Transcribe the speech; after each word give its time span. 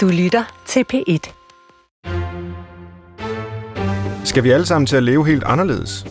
Du 0.00 0.08
lytter 0.08 0.62
til 0.66 0.84
P1. 0.92 1.32
Skal 4.24 4.44
vi 4.44 4.50
alle 4.50 4.66
sammen 4.66 4.86
til 4.86 4.96
at 4.96 5.02
leve 5.02 5.26
helt 5.26 5.44
anderledes? 5.44 6.06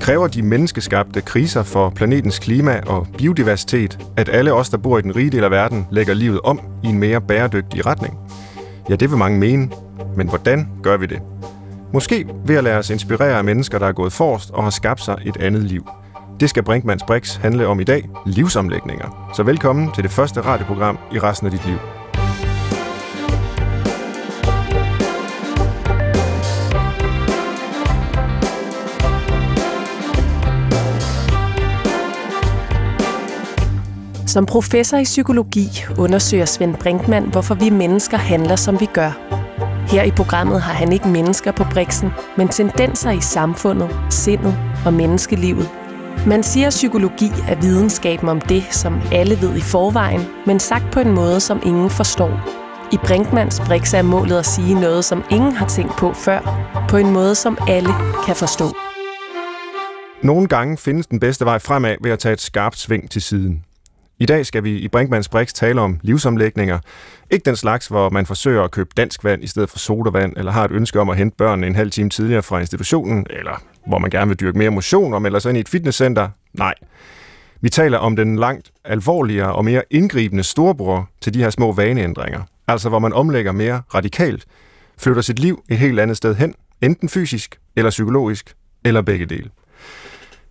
Kræver 0.00 0.28
de 0.28 0.42
menneskeskabte 0.42 1.20
kriser 1.20 1.62
for 1.62 1.90
planetens 1.90 2.38
klima 2.38 2.80
og 2.86 3.06
biodiversitet, 3.18 3.98
at 4.16 4.28
alle 4.28 4.52
os, 4.52 4.68
der 4.68 4.76
bor 4.76 4.98
i 4.98 5.02
den 5.02 5.16
rige 5.16 5.30
del 5.30 5.44
af 5.44 5.50
verden, 5.50 5.86
lægger 5.90 6.14
livet 6.14 6.40
om 6.40 6.60
i 6.84 6.86
en 6.86 6.98
mere 6.98 7.20
bæredygtig 7.20 7.86
retning? 7.86 8.18
Ja, 8.88 8.96
det 8.96 9.10
vil 9.10 9.18
mange 9.18 9.38
mene. 9.38 9.70
Men 10.16 10.28
hvordan 10.28 10.68
gør 10.82 10.96
vi 10.96 11.06
det? 11.06 11.22
Måske 11.92 12.26
ved 12.46 12.56
at 12.56 12.64
lade 12.64 12.78
os 12.78 12.90
inspirere 12.90 13.38
af 13.38 13.44
mennesker, 13.44 13.78
der 13.78 13.86
er 13.86 13.92
gået 13.92 14.12
forrest 14.12 14.50
og 14.50 14.62
har 14.62 14.70
skabt 14.70 15.00
sig 15.00 15.16
et 15.26 15.36
andet 15.36 15.62
liv. 15.62 15.88
Det 16.40 16.50
skal 16.50 16.62
Brinkmanns 16.62 17.02
Brix 17.02 17.36
handle 17.36 17.66
om 17.66 17.80
i 17.80 17.84
dag, 17.84 18.08
livsomlægninger. 18.26 19.32
Så 19.36 19.42
velkommen 19.42 19.92
til 19.92 20.02
det 20.02 20.10
første 20.10 20.40
radioprogram 20.40 20.98
i 21.12 21.18
resten 21.18 21.46
af 21.46 21.50
dit 21.50 21.66
liv. 21.66 21.78
Som 34.38 34.46
professor 34.46 34.96
i 34.96 35.04
psykologi 35.04 35.84
undersøger 35.98 36.44
Svend 36.44 36.74
Brinkmann, 36.74 37.26
hvorfor 37.30 37.54
vi 37.54 37.70
mennesker 37.70 38.16
handler, 38.16 38.56
som 38.56 38.80
vi 38.80 38.86
gør. 38.86 39.10
Her 39.88 40.02
i 40.02 40.10
programmet 40.10 40.62
har 40.62 40.72
han 40.72 40.92
ikke 40.92 41.08
mennesker 41.08 41.52
på 41.52 41.64
briksen, 41.72 42.10
men 42.36 42.48
tendenser 42.48 43.10
i 43.10 43.20
samfundet, 43.20 43.96
sindet 44.10 44.58
og 44.86 44.92
menneskelivet. 44.94 45.70
Man 46.26 46.42
siger, 46.42 46.66
at 46.66 46.70
psykologi 46.70 47.30
er 47.48 47.60
videnskaben 47.60 48.28
om 48.28 48.40
det, 48.40 48.64
som 48.70 49.00
alle 49.12 49.40
ved 49.40 49.56
i 49.56 49.60
forvejen, 49.60 50.20
men 50.46 50.60
sagt 50.60 50.84
på 50.92 51.00
en 51.00 51.14
måde, 51.14 51.40
som 51.40 51.60
ingen 51.66 51.90
forstår. 51.90 52.40
I 52.92 52.96
Brinkmans 52.96 53.62
Brix 53.66 53.94
er 53.94 54.02
målet 54.02 54.38
at 54.38 54.46
sige 54.46 54.74
noget, 54.74 55.04
som 55.04 55.24
ingen 55.30 55.52
har 55.52 55.66
tænkt 55.66 55.92
på 55.96 56.12
før, 56.12 56.40
på 56.88 56.96
en 56.96 57.10
måde, 57.10 57.34
som 57.34 57.58
alle 57.68 57.90
kan 58.26 58.36
forstå. 58.36 58.64
Nogle 60.22 60.48
gange 60.48 60.76
findes 60.76 61.06
den 61.06 61.20
bedste 61.20 61.44
vej 61.44 61.58
fremad 61.58 61.96
ved 62.02 62.10
at 62.10 62.18
tage 62.18 62.32
et 62.32 62.40
skarpt 62.40 62.78
sving 62.78 63.10
til 63.10 63.22
siden. 63.22 63.64
I 64.20 64.26
dag 64.26 64.46
skal 64.46 64.64
vi 64.64 64.78
i 64.78 64.88
Brinkmanns 64.88 65.28
Brix 65.28 65.52
tale 65.52 65.80
om 65.80 65.98
livsomlægninger. 66.02 66.78
Ikke 67.30 67.44
den 67.44 67.56
slags, 67.56 67.86
hvor 67.86 68.10
man 68.10 68.26
forsøger 68.26 68.62
at 68.62 68.70
købe 68.70 68.90
dansk 68.96 69.24
vand 69.24 69.44
i 69.44 69.46
stedet 69.46 69.70
for 69.70 69.78
sodavand, 69.78 70.36
eller 70.36 70.52
har 70.52 70.64
et 70.64 70.70
ønske 70.70 71.00
om 71.00 71.08
at 71.10 71.16
hente 71.16 71.36
børnene 71.36 71.66
en 71.66 71.74
halv 71.74 71.90
time 71.90 72.10
tidligere 72.10 72.42
fra 72.42 72.58
institutionen, 72.60 73.26
eller 73.30 73.62
hvor 73.86 73.98
man 73.98 74.10
gerne 74.10 74.28
vil 74.28 74.40
dyrke 74.40 74.58
mere 74.58 74.70
motion 74.70 75.14
og 75.14 75.22
melder 75.22 75.38
sig 75.38 75.48
ind 75.48 75.58
i 75.58 75.60
et 75.60 75.68
fitnesscenter. 75.68 76.28
Nej. 76.54 76.74
Vi 77.60 77.68
taler 77.68 77.98
om 77.98 78.16
den 78.16 78.36
langt 78.36 78.70
alvorligere 78.84 79.52
og 79.52 79.64
mere 79.64 79.82
indgribende 79.90 80.42
storbror 80.42 81.10
til 81.20 81.34
de 81.34 81.42
her 81.42 81.50
små 81.50 81.72
vaneændringer. 81.72 82.42
Altså 82.68 82.88
hvor 82.88 82.98
man 82.98 83.12
omlægger 83.12 83.52
mere 83.52 83.82
radikalt, 83.94 84.46
flytter 84.98 85.22
sit 85.22 85.38
liv 85.38 85.64
et 85.68 85.78
helt 85.78 86.00
andet 86.00 86.16
sted 86.16 86.34
hen, 86.34 86.54
enten 86.82 87.08
fysisk 87.08 87.60
eller 87.76 87.90
psykologisk, 87.90 88.54
eller 88.84 89.02
begge 89.02 89.26
dele. 89.26 89.50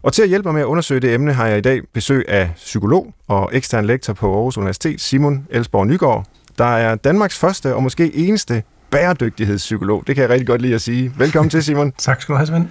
Og 0.03 0.13
til 0.13 0.21
at 0.21 0.29
hjælpe 0.29 0.47
mig 0.47 0.53
med 0.53 0.61
at 0.61 0.65
undersøge 0.65 0.99
det 0.99 1.13
emne, 1.13 1.33
har 1.33 1.47
jeg 1.47 1.57
i 1.57 1.61
dag 1.61 1.81
besøg 1.93 2.25
af 2.27 2.51
psykolog 2.55 3.13
og 3.27 3.49
ekstern 3.53 3.85
lektor 3.85 4.13
på 4.13 4.35
Aarhus 4.35 4.57
Universitet, 4.57 5.01
Simon 5.01 5.47
Elsborg 5.49 5.87
Nygaard, 5.87 6.25
der 6.57 6.65
er 6.65 6.95
Danmarks 6.95 7.37
første 7.37 7.75
og 7.75 7.83
måske 7.83 8.15
eneste 8.15 8.63
bæredygtighedspsykolog. 8.91 10.03
Det 10.07 10.15
kan 10.15 10.21
jeg 10.21 10.29
rigtig 10.29 10.47
godt 10.47 10.61
lide 10.61 10.75
at 10.75 10.81
sige. 10.81 11.13
Velkommen 11.17 11.49
til, 11.49 11.63
Simon. 11.63 11.91
tak 11.97 12.21
skal 12.21 12.33
du 12.33 12.37
have, 12.37 12.47
Svend. 12.47 12.67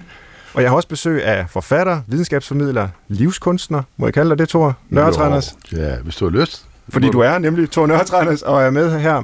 Og 0.53 0.61
jeg 0.61 0.71
har 0.71 0.75
også 0.75 0.87
besøg 0.87 1.23
af 1.23 1.49
forfatter, 1.49 2.01
videnskabsformidler, 2.07 2.87
livskunstner. 3.07 3.83
Må 3.97 4.05
jeg 4.05 4.13
kalde 4.13 4.29
dig 4.29 4.37
det, 4.37 4.49
Thor? 4.49 4.77
Nørretræners? 4.89 5.55
Ja, 5.71 5.95
hvis 5.95 6.15
du 6.15 6.25
har 6.25 6.39
lyst. 6.39 6.65
Fordi 6.89 7.09
du 7.09 7.19
er 7.19 7.37
nemlig 7.37 7.71
Thor 7.71 7.87
Nørretræners 7.87 8.41
og 8.41 8.63
er 8.63 8.69
med 8.69 8.99
her. 8.99 9.23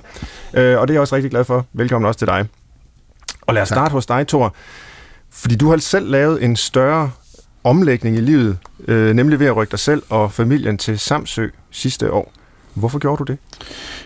Øh, 0.53 0.79
og 0.79 0.87
det 0.87 0.93
er 0.93 0.95
jeg 0.95 1.01
også 1.01 1.15
rigtig 1.15 1.31
glad 1.31 1.43
for. 1.43 1.65
Velkommen 1.73 2.07
også 2.07 2.17
til 2.17 2.27
dig. 2.27 2.45
Og 3.41 3.53
lad 3.53 3.61
os 3.61 3.67
starte 3.67 3.91
hos 3.91 4.05
dig, 4.05 4.27
Thor. 4.27 4.55
Fordi 5.31 5.55
du 5.55 5.69
har 5.69 5.77
selv 5.77 6.09
lavet 6.09 6.43
en 6.43 6.55
større 6.55 7.11
omlægning 7.63 8.17
i 8.17 8.21
livet, 8.21 8.57
øh, 8.87 9.13
nemlig 9.15 9.39
ved 9.39 9.47
at 9.47 9.55
rykke 9.55 9.71
dig 9.71 9.79
selv 9.79 10.03
og 10.09 10.31
familien 10.31 10.77
til 10.77 10.99
Samsø 10.99 11.47
sidste 11.71 12.11
år. 12.11 12.33
Hvorfor 12.73 12.99
gjorde 12.99 13.25
du 13.25 13.31
det? 13.31 13.37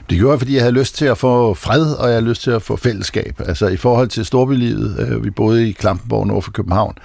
Det 0.09 0.17
gjorde 0.17 0.31
jeg, 0.31 0.39
fordi 0.39 0.53
jeg 0.53 0.61
havde 0.61 0.75
lyst 0.75 0.95
til 0.95 1.05
at 1.05 1.17
få 1.17 1.53
fred, 1.53 1.93
og 1.93 2.07
jeg 2.07 2.15
havde 2.15 2.29
lyst 2.29 2.41
til 2.41 2.51
at 2.51 2.61
få 2.61 2.75
fællesskab. 2.75 3.41
Altså 3.45 3.67
i 3.67 3.77
forhold 3.77 4.07
til 4.07 4.25
storbylivet, 4.25 4.99
øh, 4.99 5.23
vi 5.23 5.29
boede 5.29 5.69
i 5.69 5.71
Klampenborg 5.71 6.27
nord 6.27 6.43
for 6.43 6.51
København, 6.51 6.95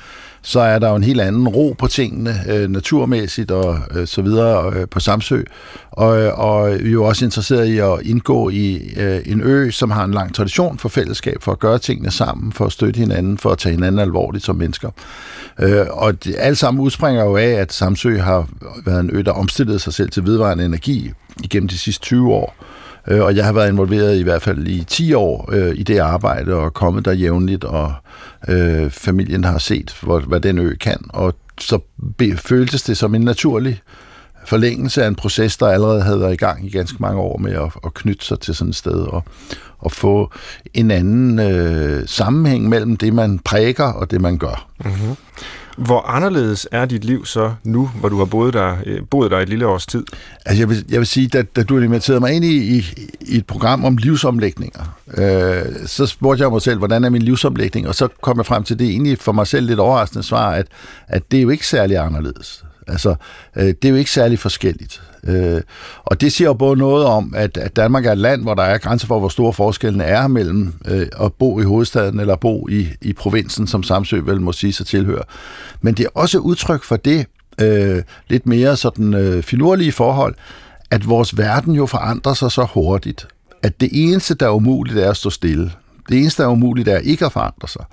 så 0.42 0.60
er 0.60 0.78
der 0.78 0.88
jo 0.88 0.96
en 0.96 1.02
helt 1.04 1.20
anden 1.20 1.48
ro 1.48 1.74
på 1.78 1.86
tingene, 1.86 2.34
øh, 2.48 2.70
naturmæssigt 2.70 3.50
og 3.50 3.78
øh, 3.90 4.06
så 4.06 4.22
videre 4.22 4.72
øh, 4.76 4.88
på 4.88 5.00
Samsø. 5.00 5.42
Og, 5.90 6.20
øh, 6.20 6.38
og 6.38 6.70
vi 6.80 6.88
er 6.88 6.92
jo 6.92 7.04
også 7.04 7.24
interesseret 7.24 7.66
i 7.66 7.78
at 7.78 7.98
indgå 8.02 8.50
i 8.50 8.92
øh, 8.96 9.20
en 9.26 9.40
ø, 9.40 9.70
som 9.70 9.90
har 9.90 10.04
en 10.04 10.14
lang 10.14 10.34
tradition 10.34 10.78
for 10.78 10.88
fællesskab, 10.88 11.36
for 11.40 11.52
at 11.52 11.58
gøre 11.58 11.78
tingene 11.78 12.10
sammen, 12.10 12.52
for 12.52 12.66
at 12.66 12.72
støtte 12.72 12.98
hinanden, 12.98 13.38
for 13.38 13.50
at 13.50 13.58
tage 13.58 13.72
hinanden 13.72 13.98
alvorligt 13.98 14.44
som 14.44 14.56
mennesker. 14.56 14.90
Øh, 15.58 15.86
og 15.90 16.24
det, 16.24 16.34
alt 16.38 16.58
sammen 16.58 16.80
udspringer 16.80 17.24
jo 17.24 17.36
af, 17.36 17.50
at 17.50 17.72
Samsø 17.72 18.18
har 18.18 18.48
været 18.84 19.00
en 19.00 19.10
ø, 19.12 19.22
der 19.22 19.32
omstillede 19.32 19.78
sig 19.78 19.94
selv 19.94 20.10
til 20.10 20.24
vedvarende 20.24 20.64
energi 20.64 21.12
igennem 21.44 21.68
de 21.68 21.78
sidste 21.78 22.02
20 22.02 22.32
år. 22.32 22.54
Øh, 23.08 23.22
og 23.22 23.36
jeg 23.36 23.44
har 23.44 23.52
været 23.52 23.68
involveret 23.68 24.18
i 24.18 24.22
hvert 24.22 24.42
fald 24.42 24.66
i 24.66 24.84
10 24.84 25.14
år 25.14 25.48
øh, 25.52 25.74
i 25.76 25.82
det 25.82 25.98
arbejde 25.98 26.54
og 26.54 26.74
kommet 26.74 27.04
der 27.04 27.12
jævnligt, 27.12 27.64
og 27.64 27.94
øh, 28.48 28.90
familien 28.90 29.44
har 29.44 29.58
set, 29.58 29.96
hvor, 30.02 30.20
hvad 30.20 30.40
den 30.40 30.58
ø 30.58 30.74
kan. 30.74 30.98
Og 31.08 31.34
så 31.60 31.78
be, 32.18 32.36
føltes 32.36 32.82
det 32.82 32.96
som 32.96 33.14
en 33.14 33.20
naturlig 33.20 33.80
forlængelse 34.46 35.04
af 35.04 35.08
en 35.08 35.14
proces, 35.14 35.56
der 35.56 35.66
allerede 35.66 36.02
havde 36.02 36.20
været 36.20 36.32
i 36.32 36.36
gang 36.36 36.66
i 36.66 36.70
ganske 36.70 36.96
mange 37.00 37.20
år 37.20 37.38
med 37.38 37.52
at, 37.52 37.72
at 37.84 37.94
knytte 37.94 38.26
sig 38.26 38.40
til 38.40 38.54
sådan 38.54 38.70
et 38.70 38.76
sted 38.76 39.00
og, 39.00 39.24
og 39.78 39.92
få 39.92 40.32
en 40.74 40.90
anden 40.90 41.38
øh, 41.38 42.08
sammenhæng 42.08 42.68
mellem 42.68 42.96
det, 42.96 43.14
man 43.14 43.38
præger 43.38 43.84
og 43.84 44.10
det, 44.10 44.20
man 44.20 44.38
gør. 44.38 44.68
Mm-hmm. 44.84 45.16
Hvor 45.76 46.00
anderledes 46.00 46.68
er 46.72 46.84
dit 46.84 47.04
liv 47.04 47.26
så 47.26 47.54
nu, 47.64 47.90
hvor 48.00 48.08
du 48.08 48.18
har 48.18 48.24
boet 48.24 48.54
der, 48.54 48.76
øh, 48.86 49.00
boet 49.10 49.30
der 49.30 49.38
et 49.38 49.48
lille 49.48 49.66
års 49.66 49.86
tid? 49.86 50.04
Altså 50.46 50.62
jeg 50.62 50.68
vil, 50.68 50.84
jeg 50.90 50.98
vil 50.98 51.06
sige, 51.06 51.28
da, 51.28 51.42
da 51.42 51.62
du 51.62 51.78
inviterede 51.78 52.20
mig 52.20 52.32
ind 52.32 52.44
i, 52.44 52.76
i, 52.76 52.84
i 53.20 53.36
et 53.36 53.46
program 53.46 53.84
om 53.84 53.96
livsomlægninger, 53.96 54.98
øh, 55.16 55.86
så 55.86 56.06
spurgte 56.06 56.42
jeg 56.44 56.50
mig 56.52 56.62
selv, 56.62 56.78
hvordan 56.78 57.04
er 57.04 57.10
min 57.10 57.22
livsomlægning? 57.22 57.88
Og 57.88 57.94
så 57.94 58.08
kom 58.20 58.36
jeg 58.36 58.46
frem 58.46 58.64
til 58.64 58.78
det 58.78 58.88
egentlig 58.88 59.18
for 59.18 59.32
mig 59.32 59.46
selv 59.46 59.66
lidt 59.66 59.80
overraskende 59.80 60.22
svar, 60.22 60.50
at, 60.50 60.66
at 61.08 61.22
det 61.30 61.38
er 61.38 61.42
jo 61.42 61.50
ikke 61.50 61.66
særlig 61.66 61.98
anderledes. 61.98 62.64
Altså, 62.88 63.14
øh, 63.56 63.64
det 63.64 63.84
er 63.84 63.88
jo 63.88 63.96
ikke 63.96 64.10
særlig 64.10 64.38
forskelligt. 64.38 65.02
Øh, 65.26 65.60
og 66.04 66.20
det 66.20 66.32
siger 66.32 66.48
jo 66.48 66.54
både 66.54 66.76
noget 66.76 67.04
om, 67.04 67.34
at, 67.36 67.56
at 67.56 67.76
Danmark 67.76 68.06
er 68.06 68.12
et 68.12 68.18
land, 68.18 68.42
hvor 68.42 68.54
der 68.54 68.62
er 68.62 68.78
grænser 68.78 69.06
for, 69.06 69.18
hvor 69.18 69.28
store 69.28 69.52
forskellene 69.52 70.04
er 70.04 70.26
mellem 70.26 70.74
øh, 70.88 71.06
at 71.20 71.32
bo 71.32 71.60
i 71.60 71.62
hovedstaden 71.62 72.20
eller 72.20 72.36
bo 72.36 72.68
i, 72.68 72.88
i 73.00 73.12
provinsen, 73.12 73.66
som 73.66 73.82
Samsø 73.82 74.20
vel 74.24 74.40
må 74.40 74.52
sige 74.52 74.72
sig 74.72 74.86
tilhører. 74.86 75.22
Men 75.80 75.94
det 75.94 76.04
er 76.04 76.10
også 76.14 76.38
udtryk 76.38 76.82
for 76.82 76.96
det 76.96 77.26
øh, 77.60 78.02
lidt 78.28 78.46
mere 78.46 78.76
sådan 78.76 79.14
øh, 79.14 79.42
finurlige 79.42 79.92
forhold, 79.92 80.34
at 80.90 81.08
vores 81.08 81.38
verden 81.38 81.74
jo 81.74 81.86
forandrer 81.86 82.34
sig 82.34 82.52
så 82.52 82.66
hurtigt, 82.74 83.28
at 83.62 83.80
det 83.80 83.88
eneste, 83.92 84.34
der 84.34 84.46
er 84.46 84.50
umuligt, 84.50 84.98
er 84.98 85.10
at 85.10 85.16
stå 85.16 85.30
stille. 85.30 85.72
Det 86.08 86.18
eneste, 86.18 86.42
der 86.42 86.48
er 86.48 86.52
umuligt, 86.52 86.88
er 86.88 86.98
ikke 86.98 87.26
at 87.26 87.32
forandre 87.32 87.68
sig. 87.68 87.84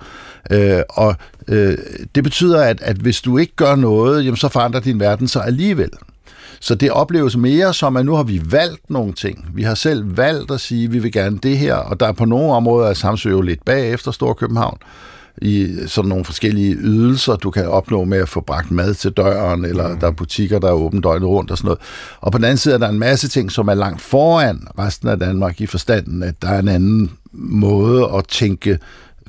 Øh, 0.51 0.81
og 0.89 1.15
øh, 1.47 1.77
det 2.15 2.23
betyder, 2.23 2.61
at, 2.63 2.81
at 2.81 2.95
hvis 2.95 3.21
du 3.21 3.37
ikke 3.37 3.55
gør 3.55 3.75
noget, 3.75 4.25
jamen, 4.25 4.37
så 4.37 4.47
forandrer 4.47 4.79
din 4.81 4.99
verden 4.99 5.27
sig 5.27 5.45
alligevel. 5.45 5.89
Så 6.61 6.75
det 6.75 6.91
opleves 6.91 7.37
mere 7.37 7.73
som, 7.73 7.97
at 7.97 8.05
nu 8.05 8.15
har 8.15 8.23
vi 8.23 8.41
valgt 8.45 8.89
nogle 8.89 9.13
ting. 9.13 9.45
Vi 9.53 9.63
har 9.63 9.75
selv 9.75 10.17
valgt 10.17 10.51
at 10.51 10.61
sige, 10.61 10.85
at 10.85 10.93
vi 10.93 10.99
vil 10.99 11.11
gerne 11.11 11.37
det 11.37 11.57
her, 11.57 11.75
og 11.75 11.99
der 11.99 12.07
er 12.07 12.11
på 12.11 12.25
nogle 12.25 12.53
områder 12.53 12.89
af 12.89 12.97
Samsø 12.97 13.29
jo 13.29 13.41
lidt 13.41 13.65
bagefter 13.65 14.11
Storkøbenhavn 14.11 14.77
i 15.41 15.75
sådan 15.87 16.09
nogle 16.09 16.25
forskellige 16.25 16.75
ydelser, 16.75 17.35
du 17.35 17.51
kan 17.51 17.67
opnå 17.67 18.03
med 18.03 18.17
at 18.17 18.29
få 18.29 18.41
bragt 18.41 18.71
mad 18.71 18.93
til 18.93 19.11
døren, 19.11 19.65
eller 19.65 19.87
mm. 19.87 19.99
der 19.99 20.07
er 20.07 20.11
butikker, 20.11 20.59
der 20.59 20.67
er 20.67 20.73
åbent 20.73 21.03
døgnet 21.03 21.29
rundt 21.29 21.51
og 21.51 21.57
sådan 21.57 21.67
noget. 21.67 21.79
Og 22.21 22.31
på 22.31 22.37
den 22.37 22.45
anden 22.45 22.57
side 22.57 22.73
er 22.73 22.77
der 22.77 22.89
en 22.89 22.99
masse 22.99 23.27
ting, 23.27 23.51
som 23.51 23.67
er 23.67 23.73
langt 23.73 24.01
foran 24.01 24.67
resten 24.79 25.07
af 25.07 25.19
Danmark 25.19 25.61
i 25.61 25.65
forstanden, 25.65 26.23
at 26.23 26.41
der 26.41 26.49
er 26.49 26.59
en 26.59 26.67
anden 26.67 27.11
måde 27.33 28.09
at 28.17 28.27
tænke 28.27 28.79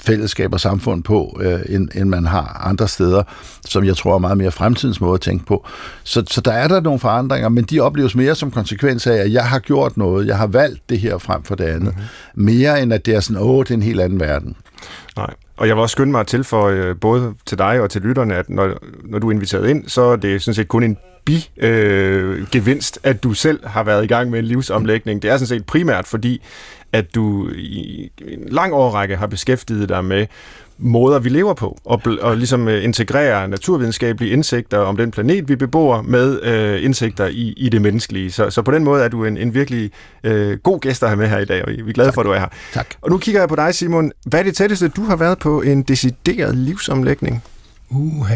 fællesskab 0.00 0.52
og 0.52 0.60
samfund 0.60 1.02
på, 1.02 1.40
øh, 1.42 1.60
end, 1.68 1.88
end 1.94 2.08
man 2.08 2.26
har 2.26 2.62
andre 2.66 2.88
steder, 2.88 3.22
som 3.66 3.84
jeg 3.84 3.96
tror 3.96 4.14
er 4.14 4.18
meget 4.18 4.38
mere 4.38 4.50
fremtidens 4.50 5.00
måde 5.00 5.14
at 5.14 5.20
tænke 5.20 5.46
på. 5.46 5.66
Så, 6.04 6.22
så 6.30 6.40
der 6.40 6.52
er 6.52 6.68
der 6.68 6.80
nogle 6.80 6.98
forandringer, 6.98 7.48
men 7.48 7.64
de 7.64 7.80
opleves 7.80 8.14
mere 8.14 8.34
som 8.34 8.50
konsekvens 8.50 9.06
af, 9.06 9.16
at 9.16 9.32
jeg 9.32 9.44
har 9.44 9.58
gjort 9.58 9.96
noget, 9.96 10.26
jeg 10.26 10.38
har 10.38 10.46
valgt 10.46 10.80
det 10.88 10.98
her 10.98 11.18
frem 11.18 11.42
for 11.42 11.54
det 11.54 11.64
andet, 11.64 11.94
mm-hmm. 11.94 12.44
mere 12.44 12.82
end 12.82 12.92
at 12.92 13.06
det 13.06 13.14
er 13.14 13.20
sådan, 13.20 13.42
åh, 13.42 13.58
det 13.64 13.70
er 13.70 13.74
en 13.74 13.82
helt 13.82 14.00
anden 14.00 14.20
verden. 14.20 14.56
Nej, 15.16 15.34
og 15.56 15.68
jeg 15.68 15.76
vil 15.76 15.82
også 15.82 15.92
skynde 15.92 16.10
mig 16.10 16.20
at 16.20 16.26
tilføje 16.26 16.94
både 16.94 17.34
til 17.46 17.58
dig 17.58 17.80
og 17.80 17.90
til 17.90 18.02
lytterne, 18.02 18.36
at 18.36 18.50
når, 18.50 18.74
når 19.04 19.18
du 19.18 19.28
er 19.28 19.32
inviteret 19.32 19.70
ind, 19.70 19.88
så 19.88 20.02
er 20.02 20.16
det 20.16 20.42
sådan 20.42 20.54
set 20.54 20.68
kun 20.68 20.82
en 20.82 20.96
bi-gevinst, 21.24 22.98
øh, 23.04 23.10
at 23.10 23.22
du 23.22 23.32
selv 23.32 23.66
har 23.66 23.82
været 23.82 24.04
i 24.04 24.06
gang 24.06 24.30
med 24.30 24.38
en 24.38 24.44
livsomlægning. 24.44 25.22
Det 25.22 25.30
er 25.30 25.36
sådan 25.36 25.46
set 25.46 25.66
primært 25.66 26.06
fordi, 26.06 26.42
at 26.92 27.14
du 27.14 27.50
i 27.56 28.10
en 28.28 28.48
lang 28.48 28.72
årrække 28.72 29.16
har 29.16 29.26
beskæftiget 29.26 29.88
dig 29.88 30.04
med 30.04 30.26
måder, 30.78 31.18
vi 31.18 31.28
lever 31.28 31.54
på, 31.54 31.78
og, 31.84 32.02
og 32.20 32.36
ligesom 32.36 32.68
øh, 32.68 32.84
integrere 32.84 33.48
naturvidenskabelige 33.48 34.32
indsigter 34.32 34.78
om 34.78 34.96
den 34.96 35.10
planet, 35.10 35.48
vi 35.48 35.56
bebor, 35.56 36.02
med 36.02 36.42
øh, 36.42 36.84
indsigter 36.84 37.26
i, 37.26 37.54
i 37.56 37.68
det 37.68 37.82
menneskelige. 37.82 38.32
Så, 38.32 38.50
så 38.50 38.62
på 38.62 38.70
den 38.70 38.84
måde 38.84 39.04
er 39.04 39.08
du 39.08 39.24
en, 39.24 39.36
en 39.36 39.54
virkelig 39.54 39.90
øh, 40.24 40.58
god 40.58 40.80
gæst 40.80 41.02
at 41.02 41.08
have 41.08 41.18
med 41.18 41.28
her 41.28 41.38
i 41.38 41.44
dag, 41.44 41.64
og 41.64 41.70
vi 41.70 41.88
er 41.88 41.92
glade 41.92 42.08
tak. 42.08 42.14
for, 42.14 42.20
at 42.20 42.24
du 42.24 42.30
er 42.30 42.38
her. 42.38 42.48
Tak. 42.72 42.86
Og 43.02 43.10
nu 43.10 43.18
kigger 43.18 43.40
jeg 43.40 43.48
på 43.48 43.56
dig, 43.56 43.74
Simon. 43.74 44.12
Hvad 44.26 44.40
er 44.40 44.44
det 44.44 44.56
tætteste, 44.56 44.88
du 44.88 45.02
har 45.02 45.16
været 45.16 45.38
på 45.38 45.62
en 45.62 45.82
decideret 45.82 46.56
livsomlægning? 46.56 47.42
Uha. 47.90 48.34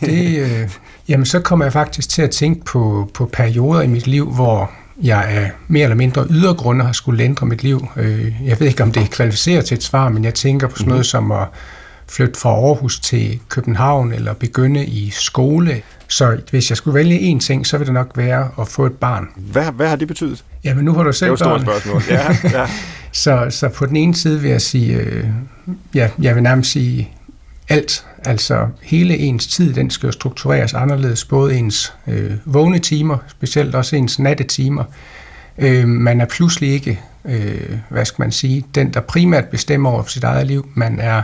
Det, 0.00 0.38
øh, 0.38 0.70
jamen, 1.08 1.26
så 1.26 1.40
kommer 1.40 1.64
jeg 1.64 1.72
faktisk 1.72 2.08
til 2.08 2.22
at 2.22 2.30
tænke 2.30 2.64
på, 2.64 3.10
på 3.14 3.26
perioder 3.26 3.82
i 3.82 3.86
mit 3.86 4.06
liv, 4.06 4.32
hvor 4.32 4.70
jeg 5.02 5.24
af 5.24 5.50
mere 5.68 5.82
eller 5.82 5.96
mindre 5.96 6.26
ydergrunde 6.30 6.84
har 6.84 6.92
skulle 6.92 7.24
ændre 7.24 7.46
mit 7.46 7.62
liv. 7.62 7.88
Øh, 7.96 8.32
jeg 8.44 8.60
ved 8.60 8.66
ikke, 8.66 8.82
om 8.82 8.92
det 8.92 9.10
kvalificerer 9.10 9.62
til 9.62 9.74
et 9.74 9.82
svar, 9.82 10.08
men 10.08 10.24
jeg 10.24 10.34
tænker 10.34 10.68
på 10.68 10.76
sådan 10.76 10.88
noget 10.88 10.98
mm-hmm. 10.98 11.04
som 11.04 11.32
at 11.32 11.46
flytte 12.08 12.40
fra 12.40 12.50
Aarhus 12.50 13.00
til 13.00 13.40
København 13.48 14.12
eller 14.12 14.32
begynde 14.34 14.86
i 14.86 15.10
skole. 15.10 15.82
Så 16.08 16.38
hvis 16.50 16.70
jeg 16.70 16.76
skulle 16.76 16.94
vælge 16.94 17.32
én 17.32 17.38
ting, 17.40 17.66
så 17.66 17.78
vil 17.78 17.86
det 17.86 17.94
nok 17.94 18.12
være 18.16 18.48
at 18.60 18.68
få 18.68 18.86
et 18.86 18.92
barn. 18.92 19.28
Hvad, 19.36 19.72
hvad 19.72 19.88
har 19.88 19.96
det 19.96 20.08
betydet? 20.08 20.44
Jamen 20.64 20.84
nu 20.84 20.92
har 20.92 21.02
du 21.02 21.12
selv 21.12 21.30
det 21.30 21.40
er 21.40 21.48
jo 21.48 21.54
et 21.54 21.62
stort 21.62 21.82
spørgsmål. 21.82 22.02
Ja, 22.08 22.36
ja. 22.58 22.66
så, 23.12 23.46
så 23.50 23.68
på 23.68 23.86
den 23.86 23.96
ene 23.96 24.14
side 24.14 24.40
vil 24.40 24.50
jeg 24.50 24.60
sige, 24.60 24.96
øh, 24.96 25.24
ja, 25.94 26.08
jeg 26.18 26.34
vil 26.34 26.42
nærmest 26.42 26.70
sige 26.70 27.10
alt. 27.68 28.06
Altså 28.24 28.68
hele 28.82 29.18
ens 29.18 29.46
tid, 29.46 29.74
den 29.74 29.90
skal 29.90 30.06
jo 30.06 30.12
struktureres 30.12 30.74
anderledes. 30.74 31.24
Både 31.24 31.54
ens 31.54 31.94
øh, 32.06 32.30
vågne 32.44 32.78
timer, 32.78 33.18
specielt 33.28 33.74
også 33.74 33.96
ens 33.96 34.18
nattetimer. 34.18 34.84
Øh, 35.58 35.88
man 35.88 36.20
er 36.20 36.26
pludselig 36.26 36.72
ikke, 36.72 37.00
øh, 37.24 37.78
hvad 37.88 38.04
skal 38.04 38.22
man 38.22 38.32
sige, 38.32 38.64
den, 38.74 38.94
der 38.94 39.00
primært 39.00 39.44
bestemmer 39.44 39.90
over 39.90 40.02
sit 40.02 40.24
eget 40.24 40.46
liv. 40.46 40.68
Man 40.74 41.00
er 41.00 41.22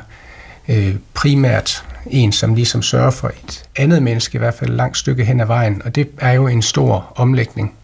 øh, 0.69 0.95
primært 1.15 1.85
en, 2.07 2.33
som 2.33 2.55
ligesom 2.55 2.83
sørger 2.83 3.11
for 3.11 3.29
et 3.29 3.65
andet 3.77 4.03
menneske, 4.03 4.37
i 4.37 4.39
hvert 4.39 4.55
fald 4.55 4.71
et 4.71 4.77
langt 4.77 4.97
stykke 4.97 5.25
hen 5.25 5.41
ad 5.41 5.47
vejen. 5.47 5.83
Og 5.85 5.95
det 5.95 6.09
er 6.19 6.33
jo 6.33 6.47
en 6.47 6.63
stor 6.63 7.13
omlægning. 7.17 7.75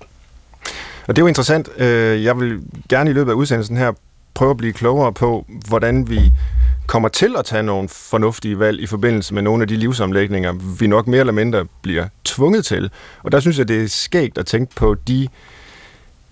Og 1.07 1.17
det 1.17 1.23
er 1.23 1.25
jo 1.25 1.29
interessant. 1.29 1.69
Øh, 1.79 2.25
jeg 2.25 2.39
vil 2.39 2.61
gerne 2.89 3.11
i 3.11 3.13
løbet 3.13 3.31
af 3.31 3.35
udsendelsen 3.35 3.77
her 3.77 3.93
prøve 4.35 4.51
at 4.51 4.57
blive 4.57 4.73
klogere 4.73 5.13
på, 5.13 5.47
hvordan 5.69 6.11
vi 6.11 6.33
kommer 6.87 7.09
til 7.09 7.35
at 7.39 7.45
tage 7.45 7.63
nogle 7.63 7.89
fornuftige 7.89 8.59
valg 8.59 8.81
i 8.81 8.87
forbindelse 8.87 9.35
med 9.35 9.43
nogle 9.43 9.63
af 9.63 9.69
de 9.69 9.77
livsomlægninger, 9.77 10.53
vi 10.79 10.87
nok 10.87 11.07
mere 11.07 11.21
eller 11.21 11.33
mindre 11.33 11.65
bliver 11.83 12.07
tvunget 12.25 12.65
til. 12.65 12.91
Og 13.23 13.33
der 13.33 13.41
synes 13.41 13.59
jeg, 13.59 13.69
det 13.69 13.83
er 13.83 13.89
skægt 13.89 14.39
at 14.39 14.47
tænke 14.47 14.75
på 14.75 14.95
de 14.95 15.29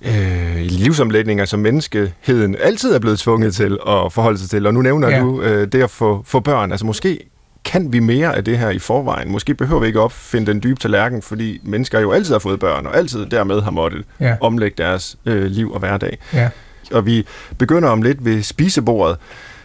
øh, 0.02 0.56
livsomlægninger, 0.56 1.44
som 1.44 1.60
menneskeheden 1.60 2.56
altid 2.60 2.94
er 2.94 2.98
blevet 2.98 3.18
tvunget 3.18 3.54
til 3.54 3.72
at 3.72 4.12
forholde 4.12 4.38
sig 4.38 4.50
til. 4.50 4.66
Og 4.66 4.74
nu 4.74 4.82
nævner 4.82 5.08
ja. 5.08 5.20
du 5.20 5.42
øh, 5.42 5.68
det 5.72 5.82
at 5.82 5.90
få, 5.90 6.22
få 6.26 6.40
børn. 6.40 6.70
Altså 6.72 6.86
måske 6.86 7.18
kan 7.64 7.92
vi 7.92 7.98
mere 7.98 8.36
af 8.36 8.44
det 8.44 8.58
her 8.58 8.70
i 8.70 8.78
forvejen. 8.78 9.32
Måske 9.32 9.54
behøver 9.54 9.80
vi 9.80 9.86
ikke 9.86 10.00
opfinde 10.00 10.46
den 10.46 10.62
dybe 10.62 10.80
tallerken, 10.80 11.22
fordi 11.22 11.60
mennesker 11.62 12.00
jo 12.00 12.12
altid 12.12 12.34
har 12.34 12.38
fået 12.38 12.60
børn, 12.60 12.86
og 12.86 12.96
altid 12.96 13.26
dermed 13.26 13.60
har 13.60 13.70
måttet 13.70 14.04
ja. 14.20 14.36
omlægge 14.40 14.82
deres 14.82 15.16
øh, 15.26 15.44
liv 15.44 15.72
og 15.72 15.78
hverdag. 15.78 16.18
Ja. 16.34 16.48
Og 16.92 17.06
vi 17.06 17.26
begynder 17.58 17.88
om 17.88 18.02
lidt 18.02 18.24
ved 18.24 18.42
spisebordet. 18.42 19.16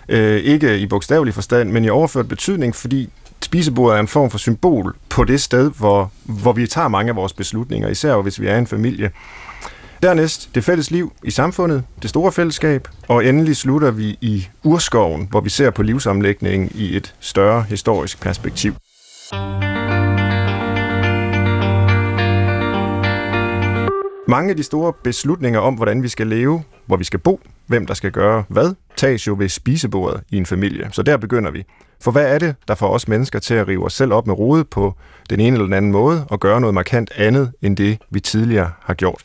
Øh, 0.09 0.38
ikke 0.38 0.80
i 0.80 0.88
bogstavelig 0.88 1.33
forstand, 1.33 1.71
men 1.71 1.86
i 1.86 1.89
overført 1.89 2.27
betydning, 2.27 2.75
fordi 2.75 3.09
spisebordet 3.42 3.95
er 3.95 4.00
en 4.00 4.07
form 4.07 4.30
for 4.30 4.38
symbol 4.38 4.95
på 5.09 5.24
det 5.24 5.42
sted, 5.42 5.71
hvor, 5.77 6.12
hvor 6.24 6.54
vi 6.54 6.68
tager 6.68 6.88
mange 6.88 7.09
af 7.09 7.15
vores 7.15 7.33
beslutninger, 7.33 7.89
især 7.89 8.21
hvis 8.21 8.42
vi 8.42 8.48
er 8.48 8.57
en 8.57 8.68
familie. 8.68 9.12
Dernæst 10.04 10.50
det 10.56 10.63
fælles 10.63 10.92
liv 10.92 11.13
i 11.24 11.31
samfundet, 11.31 11.83
det 12.01 12.09
store 12.09 12.31
fællesskab, 12.31 12.88
og 13.07 13.25
endelig 13.25 13.56
slutter 13.56 13.92
vi 13.92 14.18
i 14.21 14.48
urskoven, 14.63 15.27
hvor 15.30 15.42
vi 15.42 15.50
ser 15.50 15.69
på 15.69 15.83
livsomlægningen 15.83 16.71
i 16.75 16.95
et 16.95 17.15
større 17.19 17.63
historisk 17.69 18.21
perspektiv. 18.21 18.74
Mange 24.27 24.50
af 24.50 24.56
de 24.56 24.63
store 24.63 24.94
beslutninger 25.04 25.59
om, 25.59 25.74
hvordan 25.74 26.04
vi 26.04 26.07
skal 26.07 26.27
leve, 26.27 26.63
hvor 26.86 26.98
vi 26.98 27.04
skal 27.04 27.19
bo, 27.19 27.39
hvem 27.68 27.86
der 27.86 27.94
skal 27.94 28.12
gøre 28.12 28.44
hvad, 28.48 28.74
tages 28.96 29.28
jo 29.28 29.36
ved 29.40 29.50
spisebordet 29.50 30.22
i 30.30 30.38
en 30.38 30.46
familie. 30.46 30.90
Så 30.92 31.04
der 31.04 31.18
begynder 31.18 31.52
vi. 31.52 31.64
For 32.02 32.12
hvad 32.12 32.34
er 32.34 32.40
det, 32.40 32.56
der 32.68 32.75
får 32.75 32.90
os 32.90 33.08
mennesker 33.08 33.40
til 33.40 33.54
at 33.54 33.68
rive 33.68 33.86
os 33.86 33.94
selv 33.94 34.14
op 34.14 34.28
med 34.28 34.36
rode 34.36 34.64
på 34.64 34.96
den 35.30 35.40
ene 35.40 35.54
eller 35.54 35.66
den 35.66 35.74
anden 35.74 35.92
måde 35.92 36.25
og 36.30 36.40
gøre 36.40 36.62
noget 36.62 36.74
markant 36.74 37.12
andet 37.16 37.52
end 37.62 37.78
det, 37.78 37.98
vi 38.10 38.19
tidligere 38.19 38.72
har 38.81 38.94
gjort? 38.94 39.24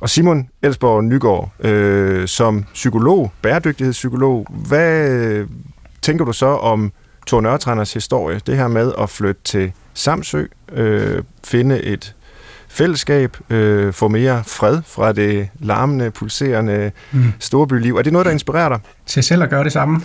Og 0.00 0.10
Simon 0.10 0.48
Elsborg 0.62 1.04
Nygaard, 1.04 1.50
øh, 1.60 2.28
som 2.28 2.64
psykolog, 2.74 3.32
bæredygtighedspsykolog, 3.42 4.46
hvad 4.50 5.10
øh, 5.10 5.48
tænker 6.02 6.24
du 6.24 6.32
så 6.32 6.46
om 6.46 6.92
Tor 7.26 7.40
Nørtranders 7.40 7.92
historie? 7.92 8.40
Det 8.46 8.56
her 8.56 8.68
med 8.68 8.92
at 8.98 9.10
flytte 9.10 9.40
til 9.44 9.72
Samsø, 9.94 10.44
øh, 10.72 11.22
finde 11.44 11.82
et 11.82 12.14
fællesskab, 12.74 13.36
øh, 13.50 13.92
få 13.92 14.08
mere 14.08 14.42
fred 14.46 14.82
fra 14.86 15.12
det 15.12 15.48
larmende, 15.60 16.10
pulserende 16.10 16.90
mm. 17.12 17.32
storbyliv. 17.38 17.96
Er 17.96 18.02
det 18.02 18.12
noget, 18.12 18.26
der 18.26 18.32
inspirerer 18.32 18.68
dig? 18.68 18.78
Til 19.06 19.22
selv 19.22 19.42
at 19.42 19.50
gøre 19.50 19.64
det 19.64 19.72
samme? 19.72 20.00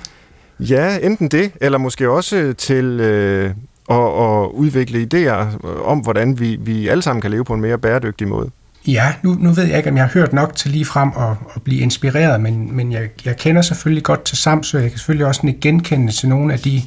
Ja, 0.60 0.98
enten 0.98 1.28
det, 1.28 1.52
eller 1.62 1.78
måske 1.78 2.10
også 2.10 2.54
til 2.58 2.86
øh, 2.86 3.52
at, 3.90 3.96
at 3.96 4.48
udvikle 4.54 5.08
idéer 5.14 5.68
om, 5.86 6.00
hvordan 6.00 6.40
vi, 6.40 6.58
vi 6.62 6.88
alle 6.88 7.02
sammen 7.02 7.22
kan 7.22 7.32
leve 7.32 7.46
på 7.46 7.54
en 7.54 7.62
mere 7.62 7.78
bæredygtig 7.78 8.28
måde. 8.28 8.50
Ja, 8.88 9.14
nu, 9.24 9.34
nu 9.40 9.52
ved 9.52 9.64
jeg 9.64 9.78
ikke, 9.78 9.90
om 9.90 9.98
jeg 9.98 10.06
har 10.06 10.12
hørt 10.12 10.34
nok 10.34 10.56
til 10.56 10.72
lige 10.72 10.86
frem 10.86 11.10
at, 11.18 11.36
at 11.56 11.62
blive 11.62 11.82
inspireret, 11.82 12.42
men, 12.42 12.76
men 12.76 12.92
jeg, 12.92 13.10
jeg 13.26 13.38
kender 13.38 13.62
selvfølgelig 13.62 14.04
godt 14.04 14.24
til 14.24 14.38
Samsø, 14.38 14.80
jeg 14.80 14.90
kan 14.90 14.98
selvfølgelig 14.98 15.28
også 15.28 15.54
genkende 15.62 16.12
til 16.12 16.30
nogle 16.30 16.54
af 16.54 16.60
de 16.60 16.82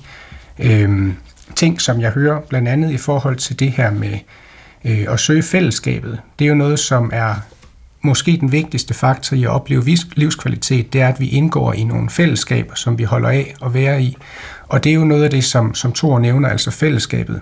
øh, 0.58 1.12
ting, 1.56 1.80
som 1.80 2.00
jeg 2.00 2.10
hører, 2.10 2.40
blandt 2.40 2.68
andet 2.68 2.90
i 2.90 2.96
forhold 2.96 3.36
til 3.36 3.60
det 3.60 3.70
her 3.70 3.90
med 3.90 4.18
øh, 4.84 5.04
og 5.08 5.20
søge 5.20 5.42
fællesskabet. 5.42 6.18
Det 6.38 6.44
er 6.44 6.48
jo 6.48 6.54
noget, 6.54 6.78
som 6.78 7.10
er 7.12 7.34
måske 8.02 8.36
den 8.40 8.52
vigtigste 8.52 8.94
faktor 8.94 9.36
i 9.36 9.44
at 9.44 9.50
opleve 9.50 9.84
livskvalitet, 10.16 10.92
det 10.92 11.00
er, 11.00 11.08
at 11.08 11.20
vi 11.20 11.28
indgår 11.28 11.72
i 11.72 11.84
nogle 11.84 12.10
fællesskaber, 12.10 12.74
som 12.74 12.98
vi 12.98 13.04
holder 13.04 13.28
af 13.28 13.54
at 13.64 13.74
være 13.74 14.02
i. 14.02 14.16
Og 14.68 14.84
det 14.84 14.90
er 14.90 14.94
jo 14.94 15.04
noget 15.04 15.24
af 15.24 15.30
det, 15.30 15.44
som, 15.44 15.74
som 15.74 15.92
Thor 15.92 16.18
nævner, 16.18 16.48
altså 16.48 16.70
fællesskabet. 16.70 17.40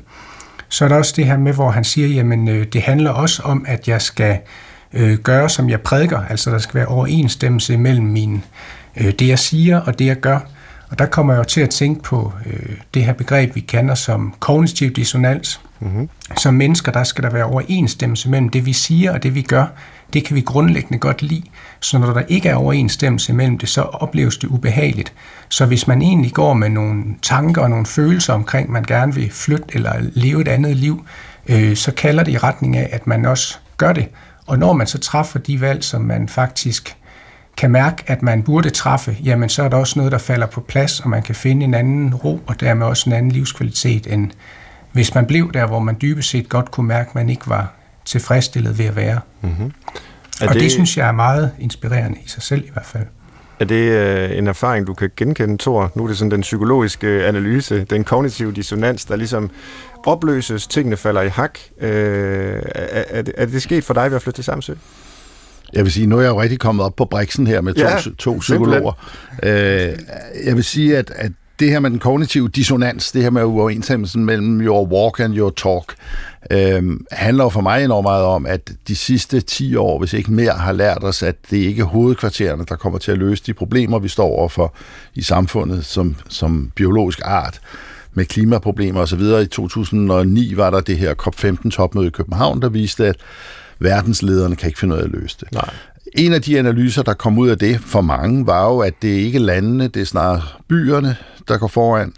Så 0.69 0.85
er 0.85 0.89
der 0.89 0.97
også 0.97 1.13
det 1.17 1.27
her 1.27 1.39
med, 1.39 1.53
hvor 1.53 1.71
han 1.71 1.85
siger, 1.85 2.09
jamen 2.09 2.49
øh, 2.49 2.67
det 2.67 2.83
handler 2.83 3.11
også 3.11 3.43
om, 3.43 3.65
at 3.69 3.89
jeg 3.89 4.03
skal 4.03 4.39
øh, 4.93 5.19
gøre, 5.19 5.49
som 5.49 5.71
jeg 5.71 5.81
prædiker. 5.81 6.21
Altså 6.31 6.51
der 6.51 6.59
skal 6.59 6.75
være 6.75 6.87
overensstemmelse 6.87 7.77
mellem 7.77 8.07
min, 8.07 8.45
øh, 8.97 9.13
det, 9.13 9.29
jeg 9.29 9.39
siger 9.39 9.81
og 9.81 9.99
det, 9.99 10.07
jeg 10.07 10.21
gør. 10.21 10.39
Og 10.91 10.99
der 10.99 11.07
kommer 11.07 11.33
jeg 11.33 11.39
jo 11.39 11.45
til 11.45 11.61
at 11.61 11.71
tænke 11.71 12.03
på 12.03 12.33
øh, 12.47 12.77
det 12.95 13.05
her 13.05 13.13
begreb, 13.13 13.55
vi 13.55 13.61
kender 13.61 13.95
som 13.95 14.35
kognitiv 14.41 14.91
dissonans. 14.91 15.61
Mm-hmm. 15.81 16.09
Som 16.37 16.55
mennesker, 16.55 16.93
der 16.93 17.05
skal 17.05 17.25
der 17.25 17.31
være 17.31 17.45
overensstemmelse 17.45 18.31
mellem 18.31 18.49
det, 18.49 18.67
vi 18.67 18.73
siger 18.73 19.13
og 19.13 19.23
det, 19.23 19.35
vi 19.35 19.43
gør. 19.43 19.67
Det 20.13 20.25
kan 20.25 20.37
vi 20.37 20.41
grundlæggende 20.41 20.99
godt 20.99 21.23
lide. 21.23 21.43
Så 21.81 21.99
når 21.99 22.13
der 22.13 22.23
ikke 22.29 22.49
er 22.49 22.55
overensstemmelse 22.55 23.33
mellem 23.33 23.59
det, 23.59 23.69
så 23.69 23.83
opleves 23.83 24.37
det 24.37 24.49
ubehageligt. 24.49 25.13
Så 25.49 25.67
hvis 25.67 25.87
man 25.87 26.03
egentlig 26.03 26.33
går 26.33 26.55
med 26.55 26.69
nogle 26.69 27.05
tanker 27.23 27.63
og 27.63 27.71
nogle 27.71 27.87
følelser 27.87 28.33
omkring, 28.33 28.71
man 28.71 28.83
gerne 28.83 29.15
vil 29.15 29.31
flytte 29.33 29.65
eller 29.73 29.93
leve 30.01 30.41
et 30.41 30.49
andet 30.49 30.77
liv, 30.77 31.05
øh, 31.47 31.77
så 31.77 31.93
kalder 31.93 32.25
det 32.25 32.33
i 32.33 32.39
retning 32.39 32.77
af, 32.77 32.89
at 32.93 33.07
man 33.07 33.25
også 33.25 33.59
gør 33.77 33.93
det. 33.93 34.09
Og 34.47 34.59
når 34.59 34.73
man 34.73 34.87
så 34.87 34.99
træffer 34.99 35.39
de 35.39 35.61
valg, 35.61 35.85
som 35.85 36.03
man 36.03 36.29
faktisk 36.29 36.97
kan 37.57 37.71
mærke, 37.71 38.03
at 38.07 38.23
man 38.23 38.43
burde 38.43 38.71
træffe, 38.71 39.17
jamen 39.25 39.49
så 39.49 39.63
er 39.63 39.69
der 39.69 39.77
også 39.77 39.99
noget, 39.99 40.13
der 40.13 40.19
falder 40.19 40.47
på 40.47 40.61
plads, 40.61 41.01
og 41.01 41.11
man 41.11 41.23
kan 41.23 41.35
finde 41.35 41.65
en 41.65 41.75
anden 41.75 42.15
ro, 42.15 42.41
og 42.47 42.61
dermed 42.61 42.87
også 42.87 43.11
en 43.11 43.17
anden 43.17 43.33
livskvalitet, 43.33 44.13
end 44.13 44.31
hvis 44.93 45.15
man 45.15 45.27
blev 45.27 45.53
der, 45.53 45.67
hvor 45.67 45.79
man 45.79 45.97
dybest 46.03 46.31
set 46.31 46.49
godt 46.49 46.71
kunne 46.71 46.87
mærke, 46.87 47.09
at 47.09 47.15
man 47.15 47.29
ikke 47.29 47.49
var 47.49 47.75
tilfredsstillet 48.05 48.79
ved 48.79 48.85
at 48.85 48.97
være. 48.97 49.21
Mm-hmm. 49.41 49.73
Er 50.41 50.49
og 50.49 50.55
det, 50.55 50.63
det 50.63 50.71
synes 50.71 50.97
jeg 50.97 51.09
er 51.09 51.13
meget 51.13 51.53
inspirerende 51.59 52.19
i 52.25 52.29
sig 52.29 52.43
selv 52.43 52.65
i 52.65 52.71
hvert 52.73 52.87
fald. 52.87 53.07
Er 53.61 53.65
det 53.65 53.75
øh, 53.75 54.39
en 54.39 54.47
erfaring, 54.47 54.87
du 54.87 54.95
kan 54.95 55.11
genkende, 55.17 55.59
Thor? 55.59 55.93
Nu 55.95 56.05
er 56.05 56.09
det 56.09 56.19
sådan 56.19 56.31
den 56.31 56.41
psykologiske 56.41 57.07
analyse, 57.07 57.85
den 57.85 58.05
kognitive 58.05 58.53
dissonans, 58.53 59.05
der 59.05 59.17
ligesom 59.17 59.51
opløses, 60.07 60.67
tingene 60.67 60.97
falder 60.97 61.23
i 61.23 61.29
hak. 61.29 61.59
Øh, 61.81 62.63
er, 62.75 63.05
er, 63.09 63.23
det, 63.23 63.35
er 63.37 63.47
det 63.47 63.63
sket 63.63 63.85
for 63.85 63.95
dig 63.95 64.11
ved 64.11 64.17
at 64.17 64.23
flytte 64.23 64.37
til 64.37 64.45
Samsø? 64.45 64.75
Jeg 65.73 65.85
vil 65.85 65.93
sige, 65.93 66.07
nu 66.07 66.19
er 66.19 66.21
jeg 66.21 66.29
jo 66.29 66.41
rigtig 66.41 66.59
kommet 66.59 66.85
op 66.85 66.97
på 66.97 67.05
briksen 67.05 67.47
her 67.47 67.61
med 67.61 67.75
to, 67.75 67.81
ja, 67.81 67.99
to 68.19 68.37
psykologer. 68.39 68.93
Øh, 69.43 69.99
jeg 70.45 70.57
vil 70.57 70.65
sige, 70.65 70.99
at, 70.99 71.13
at 71.17 71.33
det 71.61 71.71
her 71.71 71.81
med 71.81 71.91
den 71.91 71.99
kognitive 71.99 72.49
dissonans, 72.49 73.13
det 73.13 73.23
her 73.23 73.31
med 73.31 73.45
uoverensstemmelsen 73.45 74.25
mellem 74.25 74.61
your 74.61 74.87
walk 74.87 75.21
and 75.21 75.37
your 75.37 75.51
talk, 75.51 75.95
øh, 76.51 76.97
handler 77.13 77.45
jo 77.45 77.49
for 77.51 77.61
mig 77.61 77.85
enormt 77.85 78.05
meget 78.05 78.25
om, 78.25 78.47
at 78.47 78.73
de 78.89 78.97
sidste 78.97 79.41
10 79.41 79.77
år, 79.77 79.99
hvis 79.99 80.13
ikke 80.13 80.33
mere, 80.33 80.53
har 80.53 80.73
lært 80.73 81.05
os, 81.05 81.23
at 81.23 81.37
det 81.51 81.57
ikke 81.57 81.81
er 81.83 81.87
hovedkvartererne, 81.87 82.65
der 82.69 82.77
kommer 82.77 82.99
til 82.99 83.13
at 83.13 83.19
løse 83.19 83.43
de 83.47 83.55
problemer, 83.55 83.99
vi 83.99 84.09
står 84.09 84.27
overfor 84.27 84.75
i 85.15 85.23
samfundet 85.23 85.85
som, 85.85 86.17
som 86.29 86.73
biologisk 86.75 87.21
art 87.25 87.61
med 88.15 88.25
klimaproblemer 88.25 89.01
osv. 89.01 89.21
I 89.21 89.47
2009 89.47 90.57
var 90.57 90.71
der 90.71 90.81
det 90.81 90.99
her 90.99 91.15
COP15-topmøde 91.15 92.07
i 92.07 92.11
København, 92.11 92.63
der 92.63 92.69
viste, 92.69 93.07
at 93.07 93.17
verdenslederne 93.79 94.57
kan 94.57 94.67
ikke 94.67 94.79
finde 94.79 94.95
ud 94.95 95.01
af 95.01 95.05
at 95.05 95.11
løse 95.11 95.37
det. 95.41 95.53
Nej. 95.53 95.71
En 96.15 96.33
af 96.33 96.43
de 96.43 96.59
analyser, 96.59 97.03
der 97.03 97.15
kom 97.15 97.39
ud 97.39 97.49
af 97.49 97.59
det 97.59 97.81
for 97.81 98.01
mange, 98.01 98.47
var 98.47 98.67
jo, 98.67 98.79
at 98.79 98.95
det 99.03 99.09
ikke 99.09 99.39
er 99.39 99.43
landene, 99.43 99.89
det 99.89 100.01
er 100.03 100.07
snarere 100.07 100.43
byerne, 100.69 101.17
der 101.49 101.59
går 101.59 101.69
foran. 101.69 102.13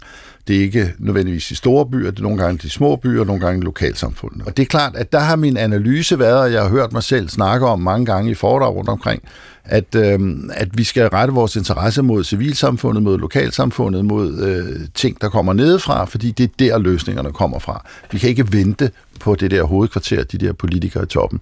Det 0.47 0.55
er 0.57 0.61
ikke 0.61 0.93
nødvendigvis 0.99 1.47
de 1.47 1.55
store 1.55 1.85
byer, 1.85 2.11
det 2.11 2.19
er 2.19 2.23
nogle 2.23 2.37
gange 2.37 2.57
de 2.57 2.69
små 2.69 2.95
byer, 2.95 3.23
nogle 3.23 3.41
gange 3.41 3.63
lokalsamfundene. 3.63 4.45
Og 4.45 4.57
det 4.57 4.63
er 4.63 4.67
klart, 4.67 4.95
at 4.95 5.11
der 5.11 5.19
har 5.19 5.35
min 5.35 5.57
analyse 5.57 6.19
været, 6.19 6.39
og 6.39 6.51
jeg 6.53 6.61
har 6.61 6.69
hørt 6.69 6.93
mig 6.93 7.03
selv 7.03 7.29
snakke 7.29 7.65
om 7.65 7.79
mange 7.79 8.05
gange 8.05 8.31
i 8.31 8.33
foredrag 8.33 8.75
rundt 8.75 8.89
omkring, 8.89 9.23
at, 9.65 9.95
øh, 9.95 10.19
at 10.53 10.77
vi 10.77 10.83
skal 10.83 11.07
rette 11.07 11.33
vores 11.33 11.55
interesse 11.55 12.01
mod 12.01 12.23
civilsamfundet, 12.23 13.03
mod 13.03 13.17
lokalsamfundet, 13.17 14.05
mod 14.05 14.39
øh, 14.39 14.87
ting, 14.93 15.21
der 15.21 15.29
kommer 15.29 15.53
nedefra, 15.53 16.05
fordi 16.05 16.31
det 16.31 16.43
er 16.43 16.47
der 16.59 16.77
løsningerne 16.77 17.31
kommer 17.31 17.59
fra. 17.59 17.85
Vi 18.11 18.19
kan 18.19 18.29
ikke 18.29 18.53
vente 18.53 18.91
på 19.19 19.35
det 19.35 19.51
der 19.51 19.63
hovedkvarter, 19.63 20.23
de 20.23 20.37
der 20.37 20.53
politikere 20.53 21.03
i 21.03 21.07
toppen. 21.07 21.41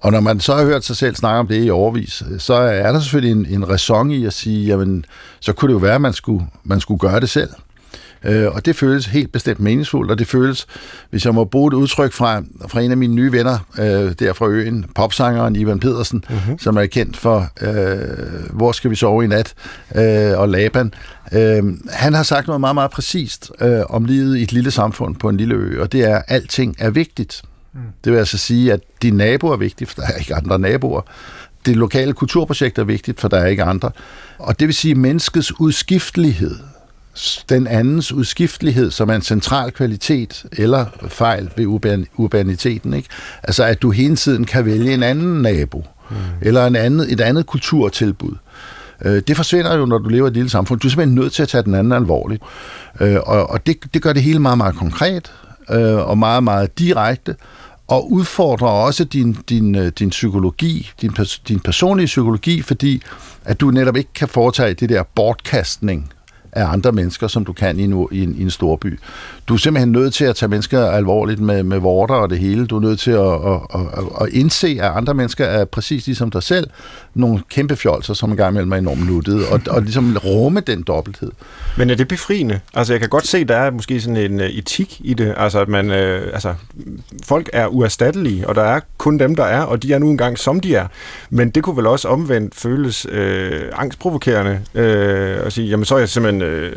Og 0.00 0.12
når 0.12 0.20
man 0.20 0.40
så 0.40 0.54
har 0.54 0.64
hørt 0.64 0.84
sig 0.84 0.96
selv 0.96 1.16
snakke 1.16 1.38
om 1.38 1.46
det 1.46 1.64
i 1.64 1.70
overvis, 1.70 2.22
så 2.38 2.54
er 2.54 2.92
der 2.92 3.00
selvfølgelig 3.00 3.32
en, 3.32 3.46
en 3.46 3.68
ræson 3.68 4.10
i 4.10 4.26
at 4.26 4.32
sige, 4.32 4.66
jamen, 4.66 5.04
så 5.40 5.52
kunne 5.52 5.68
det 5.68 5.74
jo 5.74 5.78
være, 5.78 5.94
at 5.94 6.00
man 6.00 6.12
skulle, 6.12 6.46
man 6.64 6.80
skulle 6.80 6.98
gøre 6.98 7.20
det 7.20 7.30
selv. 7.30 7.50
Øh, 8.24 8.54
og 8.54 8.66
det 8.66 8.76
føles 8.76 9.06
helt 9.06 9.32
bestemt 9.32 9.60
meningsfuldt, 9.60 10.10
og 10.10 10.18
det 10.18 10.26
føles, 10.26 10.66
hvis 11.10 11.24
jeg 11.24 11.34
må 11.34 11.44
bruge 11.44 11.68
et 11.68 11.74
udtryk 11.74 12.12
fra, 12.12 12.42
fra 12.68 12.80
en 12.80 12.90
af 12.90 12.96
mine 12.96 13.14
nye 13.14 13.32
venner 13.32 13.58
øh, 13.78 14.12
der 14.18 14.32
fra 14.32 14.46
øen, 14.46 14.86
popsangeren 14.94 15.56
Ivan 15.56 15.80
Pedersen, 15.80 16.24
mm-hmm. 16.30 16.58
som 16.58 16.76
er 16.76 16.86
kendt 16.86 17.16
for 17.16 17.48
øh, 17.60 18.50
Hvor 18.50 18.72
skal 18.72 18.90
vi 18.90 18.96
sove 18.96 19.24
i 19.24 19.26
nat? 19.26 19.54
Øh, 19.94 20.38
og 20.38 20.48
Laban. 20.48 20.94
Øh, 21.32 21.62
han 21.90 22.14
har 22.14 22.22
sagt 22.22 22.46
noget 22.46 22.60
meget, 22.60 22.74
meget 22.74 22.90
præcist 22.90 23.52
øh, 23.60 23.82
om 23.88 24.04
livet 24.04 24.38
i 24.38 24.42
et 24.42 24.52
lille 24.52 24.70
samfund 24.70 25.16
på 25.16 25.28
en 25.28 25.36
lille 25.36 25.54
ø, 25.54 25.82
og 25.82 25.92
det 25.92 26.04
er, 26.04 26.16
at 26.16 26.24
alting 26.28 26.76
er 26.78 26.90
vigtigt. 26.90 27.42
Mm. 27.76 27.82
Det 28.04 28.12
vil 28.12 28.18
altså 28.18 28.38
sige, 28.38 28.72
at 28.72 28.80
din 29.02 29.14
nabo 29.14 29.48
er 29.48 29.56
vigtig, 29.56 29.88
for 29.88 29.94
der 30.00 30.06
er 30.06 30.16
ikke 30.16 30.34
andre 30.34 30.58
naboer. 30.58 31.00
Det 31.66 31.76
lokale 31.76 32.12
kulturprojekt 32.12 32.78
er 32.78 32.84
vigtigt, 32.84 33.20
for 33.20 33.28
der 33.28 33.38
er 33.38 33.46
ikke 33.46 33.64
andre. 33.64 33.90
Og 34.38 34.60
det 34.60 34.68
vil 34.68 34.74
sige, 34.74 34.92
at 34.92 34.96
menneskets 34.96 35.60
udskiftelighed 35.60 36.56
den 37.48 37.66
andens 37.66 38.12
udskiftelighed, 38.12 38.90
som 38.90 39.08
er 39.10 39.14
en 39.14 39.22
central 39.22 39.70
kvalitet 39.70 40.44
eller 40.52 40.86
fejl 41.08 41.50
ved 41.56 41.66
urban, 41.66 42.06
urbaniteten. 42.16 42.94
Ikke? 42.94 43.08
Altså, 43.42 43.64
at 43.64 43.82
du 43.82 43.90
hele 43.90 44.16
tiden 44.16 44.44
kan 44.44 44.64
vælge 44.64 44.94
en 44.94 45.02
anden 45.02 45.42
nabo, 45.42 45.84
mm. 46.10 46.16
eller 46.40 46.66
en 46.66 46.76
anden, 46.76 47.00
et 47.00 47.20
andet 47.20 47.46
kulturtilbud. 47.46 48.34
Øh, 49.04 49.22
det 49.28 49.36
forsvinder 49.36 49.76
jo, 49.76 49.86
når 49.86 49.98
du 49.98 50.08
lever 50.08 50.26
i 50.26 50.28
et 50.28 50.34
lille 50.34 50.50
samfund. 50.50 50.80
Du 50.80 50.88
er 50.88 50.90
simpelthen 50.90 51.14
nødt 51.14 51.32
til 51.32 51.42
at 51.42 51.48
tage 51.48 51.62
den 51.62 51.74
anden 51.74 51.92
alvorligt. 51.92 52.42
Øh, 53.00 53.16
og 53.26 53.50
og 53.50 53.66
det, 53.66 53.94
det 53.94 54.02
gør 54.02 54.12
det 54.12 54.22
hele 54.22 54.38
meget, 54.38 54.58
meget 54.58 54.76
konkret, 54.76 55.32
øh, 55.70 56.08
og 56.08 56.18
meget, 56.18 56.44
meget 56.44 56.78
direkte, 56.78 57.36
og 57.88 58.12
udfordrer 58.12 58.68
også 58.68 59.04
din, 59.04 59.36
din, 59.48 59.74
øh, 59.74 59.92
din 59.98 60.10
psykologi, 60.10 60.90
din, 61.00 61.10
din 61.48 61.60
personlige 61.60 62.06
psykologi, 62.06 62.62
fordi 62.62 63.02
at 63.44 63.60
du 63.60 63.70
netop 63.70 63.96
ikke 63.96 64.12
kan 64.14 64.28
foretage 64.28 64.74
det 64.74 64.88
der 64.88 65.02
bortkastning, 65.14 66.12
af 66.56 66.72
andre 66.72 66.92
mennesker, 66.92 67.28
som 67.28 67.44
du 67.44 67.52
kan 67.52 67.78
i 67.78 67.82
en, 67.82 68.08
i 68.12 68.22
en, 68.22 68.34
i 68.38 68.42
en 68.42 68.50
stor 68.50 68.76
by. 68.76 68.98
Du 69.48 69.54
er 69.54 69.58
simpelthen 69.58 69.92
nødt 69.92 70.14
til 70.14 70.24
at 70.24 70.36
tage 70.36 70.48
mennesker 70.48 70.86
alvorligt 70.86 71.40
med, 71.40 71.62
med 71.62 71.78
vorter 71.78 72.14
og 72.14 72.30
det 72.30 72.38
hele. 72.38 72.66
Du 72.66 72.76
er 72.76 72.80
nødt 72.80 73.00
til 73.00 73.10
at, 73.10 73.32
at, 73.32 73.60
at, 73.74 74.04
at 74.20 74.28
indse, 74.32 74.78
at 74.80 74.92
andre 74.96 75.14
mennesker 75.14 75.44
er 75.44 75.64
præcis 75.64 76.06
ligesom 76.06 76.30
dig 76.30 76.42
selv. 76.42 76.70
Nogle 77.16 77.40
kæmpe 77.50 77.76
fjolser, 77.76 78.14
som 78.14 78.30
en 78.30 78.36
gang 78.36 78.50
imellem 78.52 78.72
er 78.72 78.76
enormt 78.76 79.06
nuttede, 79.06 79.48
og, 79.48 79.60
og 79.70 79.82
ligesom 79.82 80.16
rumme 80.24 80.60
den 80.60 80.82
dobbelthed. 80.82 81.30
Men 81.76 81.90
er 81.90 81.94
det 81.94 82.08
befriende? 82.08 82.60
Altså, 82.74 82.92
jeg 82.92 83.00
kan 83.00 83.08
godt 83.08 83.26
se, 83.26 83.44
der 83.44 83.56
er 83.56 83.70
måske 83.70 84.00
sådan 84.00 84.16
en 84.16 84.40
øh, 84.40 84.48
etik 84.48 85.00
i 85.04 85.14
det. 85.14 85.34
Altså, 85.36 85.60
at 85.60 85.68
man, 85.68 85.90
øh, 85.90 86.30
altså, 86.32 86.54
folk 87.24 87.50
er 87.52 87.66
uerstattelige, 87.66 88.48
og 88.48 88.54
der 88.54 88.62
er 88.62 88.80
kun 88.98 89.18
dem, 89.18 89.36
der 89.36 89.44
er, 89.44 89.62
og 89.62 89.82
de 89.82 89.92
er 89.92 89.98
nu 89.98 90.10
engang, 90.10 90.38
som 90.38 90.60
de 90.60 90.74
er. 90.74 90.86
Men 91.30 91.50
det 91.50 91.62
kunne 91.62 91.76
vel 91.76 91.86
også 91.86 92.08
omvendt 92.08 92.54
føles 92.54 93.06
øh, 93.10 93.62
angstprovokerende 93.72 94.60
øh, 94.74 95.46
at 95.46 95.52
sige, 95.52 95.68
jamen 95.68 95.84
så 95.84 95.94
er 95.94 95.98
jeg 95.98 96.08
simpelthen 96.08 96.42
øh, 96.42 96.72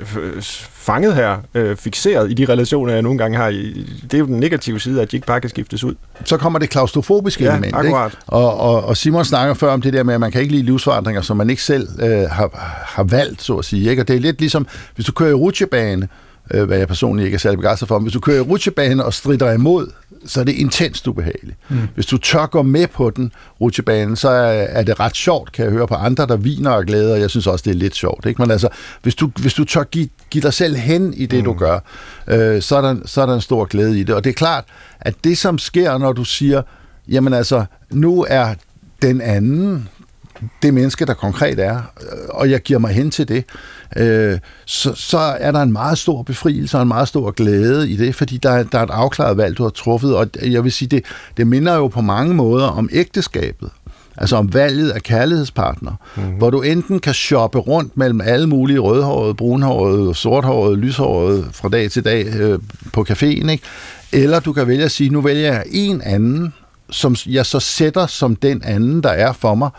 fanget 0.91 1.15
her, 1.15 1.37
øh, 1.53 1.75
fixeret 1.75 2.31
i 2.31 2.33
de 2.33 2.45
relationer, 2.45 2.93
jeg 2.93 3.01
nogle 3.01 3.17
gange 3.17 3.37
har. 3.37 3.49
Det 3.49 4.13
er 4.13 4.17
jo 4.17 4.25
den 4.25 4.39
negative 4.39 4.79
side, 4.79 5.01
at 5.01 5.11
de 5.11 5.17
ikke 5.17 5.27
bare 5.27 5.41
kan 5.41 5.49
skiftes 5.49 5.83
ud. 5.83 5.95
Så 6.25 6.37
kommer 6.37 6.59
det 6.59 6.69
klaustrofobiske 6.69 7.43
ja, 7.43 7.51
element. 7.51 7.75
Akkurat. 7.75 8.11
Ikke? 8.11 8.23
Og, 8.27 8.59
og, 8.59 8.83
og 8.83 8.97
Simon 8.97 9.25
snakker 9.25 9.53
før 9.53 9.71
om 9.71 9.81
det 9.81 9.93
der 9.93 10.03
med, 10.03 10.13
at 10.13 10.19
man 10.19 10.31
kan 10.31 10.41
ikke 10.41 10.53
lide 10.53 10.63
livsforandringer, 10.63 11.21
som 11.21 11.37
man 11.37 11.49
ikke 11.49 11.63
selv 11.63 11.87
øh, 12.01 12.29
har, 12.29 12.49
har 12.85 13.03
valgt, 13.03 13.41
så 13.41 13.55
at 13.55 13.65
sige. 13.65 13.89
Ikke? 13.89 14.01
Og 14.01 14.07
det 14.07 14.15
er 14.15 14.19
lidt 14.19 14.39
ligesom, 14.39 14.67
hvis 14.95 15.05
du 15.05 15.11
kører 15.11 15.29
i 15.29 15.33
rutsjebane, 15.33 16.07
øh, 16.51 16.63
hvad 16.63 16.77
jeg 16.77 16.87
personligt 16.87 17.25
ikke 17.25 17.35
er 17.35 17.39
særlig 17.39 17.57
begejstret 17.57 17.87
for, 17.87 17.99
men 17.99 18.03
hvis 18.03 18.13
du 18.13 18.19
kører 18.19 18.37
i 18.37 18.41
rutsjebane 18.41 19.05
og 19.05 19.13
strider 19.13 19.51
imod 19.51 19.91
så 20.25 20.39
er 20.39 20.43
det 20.43 20.51
intenst 20.51 21.07
ubehageligt. 21.07 21.57
Mm. 21.69 21.87
Hvis 21.95 22.05
du 22.05 22.17
tør 22.17 22.45
gå 22.45 22.61
med 22.61 22.87
på 22.87 23.09
den, 23.09 23.31
rutsjebanen, 23.61 24.15
så 24.15 24.29
er, 24.29 24.51
er 24.51 24.83
det 24.83 24.99
ret 24.99 25.15
sjovt, 25.15 25.51
kan 25.51 25.65
jeg 25.65 25.71
høre 25.71 25.87
på 25.87 25.95
andre, 25.95 26.27
der 26.27 26.37
viner 26.37 26.71
og 26.71 26.85
glæder, 26.85 27.13
og 27.13 27.19
jeg 27.19 27.29
synes 27.29 27.47
også, 27.47 27.63
det 27.63 27.71
er 27.71 27.75
lidt 27.75 27.95
sjovt. 27.95 28.25
Ikke? 28.25 28.41
Men 28.41 28.51
altså, 28.51 28.69
hvis 29.01 29.15
du, 29.15 29.31
hvis 29.41 29.53
du 29.53 29.63
tør 29.63 29.83
give, 29.83 30.09
give 30.29 30.41
dig 30.41 30.53
selv 30.53 30.75
hen 30.75 31.13
i 31.13 31.25
det, 31.25 31.39
mm. 31.39 31.45
du 31.45 31.53
gør, 31.53 31.79
øh, 32.27 32.61
så, 32.61 32.75
er 32.75 32.81
der, 32.81 32.95
så 33.05 33.21
er 33.21 33.25
der 33.25 33.35
en 33.35 33.41
stor 33.41 33.65
glæde 33.65 33.99
i 33.99 34.03
det. 34.03 34.15
Og 34.15 34.23
det 34.23 34.29
er 34.29 34.33
klart, 34.33 34.63
at 34.99 35.15
det, 35.23 35.37
som 35.37 35.57
sker, 35.57 35.97
når 35.97 36.13
du 36.13 36.23
siger, 36.23 36.61
jamen 37.07 37.33
altså, 37.33 37.65
nu 37.91 38.25
er 38.29 38.53
den 39.01 39.21
anden, 39.21 39.89
det 40.61 40.73
menneske, 40.73 41.05
der 41.05 41.13
konkret 41.13 41.59
er, 41.59 41.81
og 42.29 42.51
jeg 42.51 42.61
giver 42.61 42.79
mig 42.79 42.91
hen 42.91 43.11
til 43.11 43.27
det, 43.27 43.43
øh, 43.97 44.39
så, 44.65 44.93
så 44.95 45.17
er 45.17 45.51
der 45.51 45.61
en 45.61 45.71
meget 45.71 45.97
stor 45.97 46.23
befrielse 46.23 46.77
og 46.77 46.81
en 46.81 46.87
meget 46.87 47.07
stor 47.07 47.31
glæde 47.31 47.89
i 47.89 47.95
det, 47.95 48.15
fordi 48.15 48.37
der, 48.37 48.63
der 48.63 48.79
er 48.79 48.83
et 48.83 48.89
afklaret 48.89 49.37
valg, 49.37 49.57
du 49.57 49.63
har 49.63 49.69
truffet, 49.69 50.15
og 50.15 50.27
jeg 50.43 50.63
vil 50.63 50.71
sige, 50.71 50.89
det, 50.89 51.05
det 51.37 51.47
minder 51.47 51.75
jo 51.75 51.87
på 51.87 52.01
mange 52.01 52.33
måder 52.33 52.67
om 52.67 52.89
ægteskabet. 52.91 53.69
Altså 54.17 54.35
om 54.35 54.53
valget 54.53 54.89
af 54.89 55.03
kærlighedspartner, 55.03 55.91
mm-hmm. 56.15 56.33
hvor 56.33 56.49
du 56.49 56.61
enten 56.61 56.99
kan 56.99 57.13
shoppe 57.13 57.59
rundt 57.59 57.97
mellem 57.97 58.21
alle 58.21 58.47
mulige 58.47 58.79
rødhårede, 58.79 59.33
brunhårede, 59.33 60.15
sorthårede, 60.15 60.75
lyshårede 60.75 61.47
fra 61.51 61.69
dag 61.69 61.91
til 61.91 62.05
dag 62.05 62.25
øh, 62.35 62.59
på 62.93 63.05
caféen, 63.09 63.49
ikke? 63.49 63.61
eller 64.11 64.39
du 64.39 64.53
kan 64.53 64.67
vælge 64.67 64.83
at 64.83 64.91
sige, 64.91 65.09
nu 65.09 65.21
vælger 65.21 65.53
jeg 65.53 65.63
en 65.71 66.01
anden, 66.01 66.53
som 66.89 67.15
jeg 67.25 67.45
så 67.45 67.59
sætter 67.59 68.07
som 68.07 68.35
den 68.35 68.61
anden, 68.63 69.03
der 69.03 69.09
er 69.09 69.33
for 69.33 69.55
mig, 69.55 69.69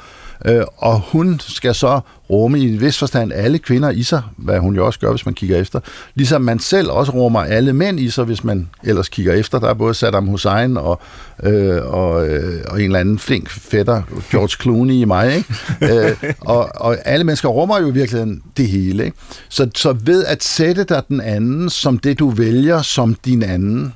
øh, 0.44 0.64
og 0.76 1.00
hun 1.00 1.40
skal 1.40 1.74
så 1.74 2.00
rumme 2.30 2.58
i 2.58 2.72
en 2.72 2.80
vis 2.80 2.98
forstand 2.98 3.32
alle 3.32 3.58
kvinder 3.58 3.90
i 3.90 4.02
sig, 4.02 4.22
hvad 4.36 4.58
hun 4.58 4.76
jo 4.76 4.86
også 4.86 4.98
gør, 4.98 5.10
hvis 5.10 5.26
man 5.26 5.34
kigger 5.34 5.56
efter. 5.56 5.80
Ligesom 6.14 6.42
man 6.42 6.58
selv 6.58 6.90
også 6.90 7.12
rummer 7.12 7.40
alle 7.40 7.72
mænd 7.72 8.00
i 8.00 8.10
sig, 8.10 8.24
hvis 8.24 8.44
man 8.44 8.68
ellers 8.84 9.08
kigger 9.08 9.32
efter. 9.32 9.58
Der 9.58 9.68
er 9.68 9.74
både 9.74 9.94
Saddam 9.94 10.26
Hussein 10.26 10.76
og, 10.76 11.00
øh, 11.42 11.84
og, 11.84 12.28
øh, 12.28 12.64
og 12.68 12.78
en 12.78 12.84
eller 12.84 12.98
anden 12.98 13.18
flink 13.18 13.50
fætter, 13.50 14.02
George 14.30 14.62
Clooney 14.62 14.94
i 14.94 15.04
mig. 15.04 15.36
Ikke? 15.36 15.54
øh, 15.94 16.34
og, 16.40 16.68
og 16.74 16.96
alle 17.04 17.24
mennesker 17.24 17.48
rummer 17.48 17.80
jo 17.80 17.88
i 17.88 17.92
virkeligheden 17.92 18.42
det 18.56 18.68
hele. 18.68 19.04
Ikke? 19.04 19.16
Så, 19.48 19.70
så 19.74 19.92
ved 19.92 20.24
at 20.24 20.44
sætte 20.44 20.84
dig 20.84 21.02
den 21.08 21.20
anden 21.20 21.70
som 21.70 21.98
det, 21.98 22.18
du 22.18 22.30
vælger 22.30 22.82
som 22.82 23.14
din 23.14 23.42
anden, 23.42 23.94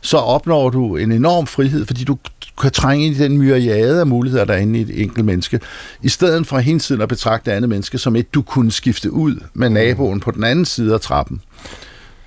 så 0.00 0.16
opnår 0.16 0.70
du 0.70 0.96
en 0.96 1.12
enorm 1.12 1.46
frihed, 1.46 1.86
fordi 1.86 2.04
du, 2.04 2.16
kan 2.60 2.70
trænge 2.70 3.06
ind 3.06 3.16
i 3.16 3.18
den 3.18 3.38
myriade 3.38 4.00
af 4.00 4.06
muligheder, 4.06 4.44
der 4.44 4.54
er 4.54 4.58
inde 4.58 4.78
i 4.78 4.82
et 4.82 5.02
enkelt 5.02 5.24
menneske, 5.24 5.60
i 6.02 6.08
stedet 6.08 6.46
for 6.46 6.58
hele 6.58 6.78
tiden 6.78 7.02
at 7.02 7.08
betragte 7.08 7.52
andet 7.52 7.68
menneske 7.68 7.98
som 7.98 8.16
et, 8.16 8.34
du 8.34 8.42
kunne 8.42 8.72
skifte 8.72 9.12
ud 9.12 9.34
med 9.54 9.68
mm. 9.68 9.74
naboen 9.74 10.20
på 10.20 10.30
den 10.30 10.44
anden 10.44 10.64
side 10.64 10.94
af 10.94 11.00
trappen. 11.00 11.40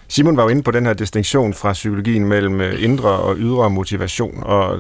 Simon 0.08 0.38
var 0.38 0.44
jo 0.44 0.50
inde 0.50 0.63
på 0.63 0.72
den 0.72 0.86
her 0.86 0.94
distinktion 0.94 1.53
fra 1.53 1.74
psykologien 1.74 2.25
mellem 2.25 2.62
øh, 2.62 2.84
indre 2.84 3.10
og 3.10 3.36
ydre 3.38 3.70
motivation, 3.70 4.44
og 4.44 4.79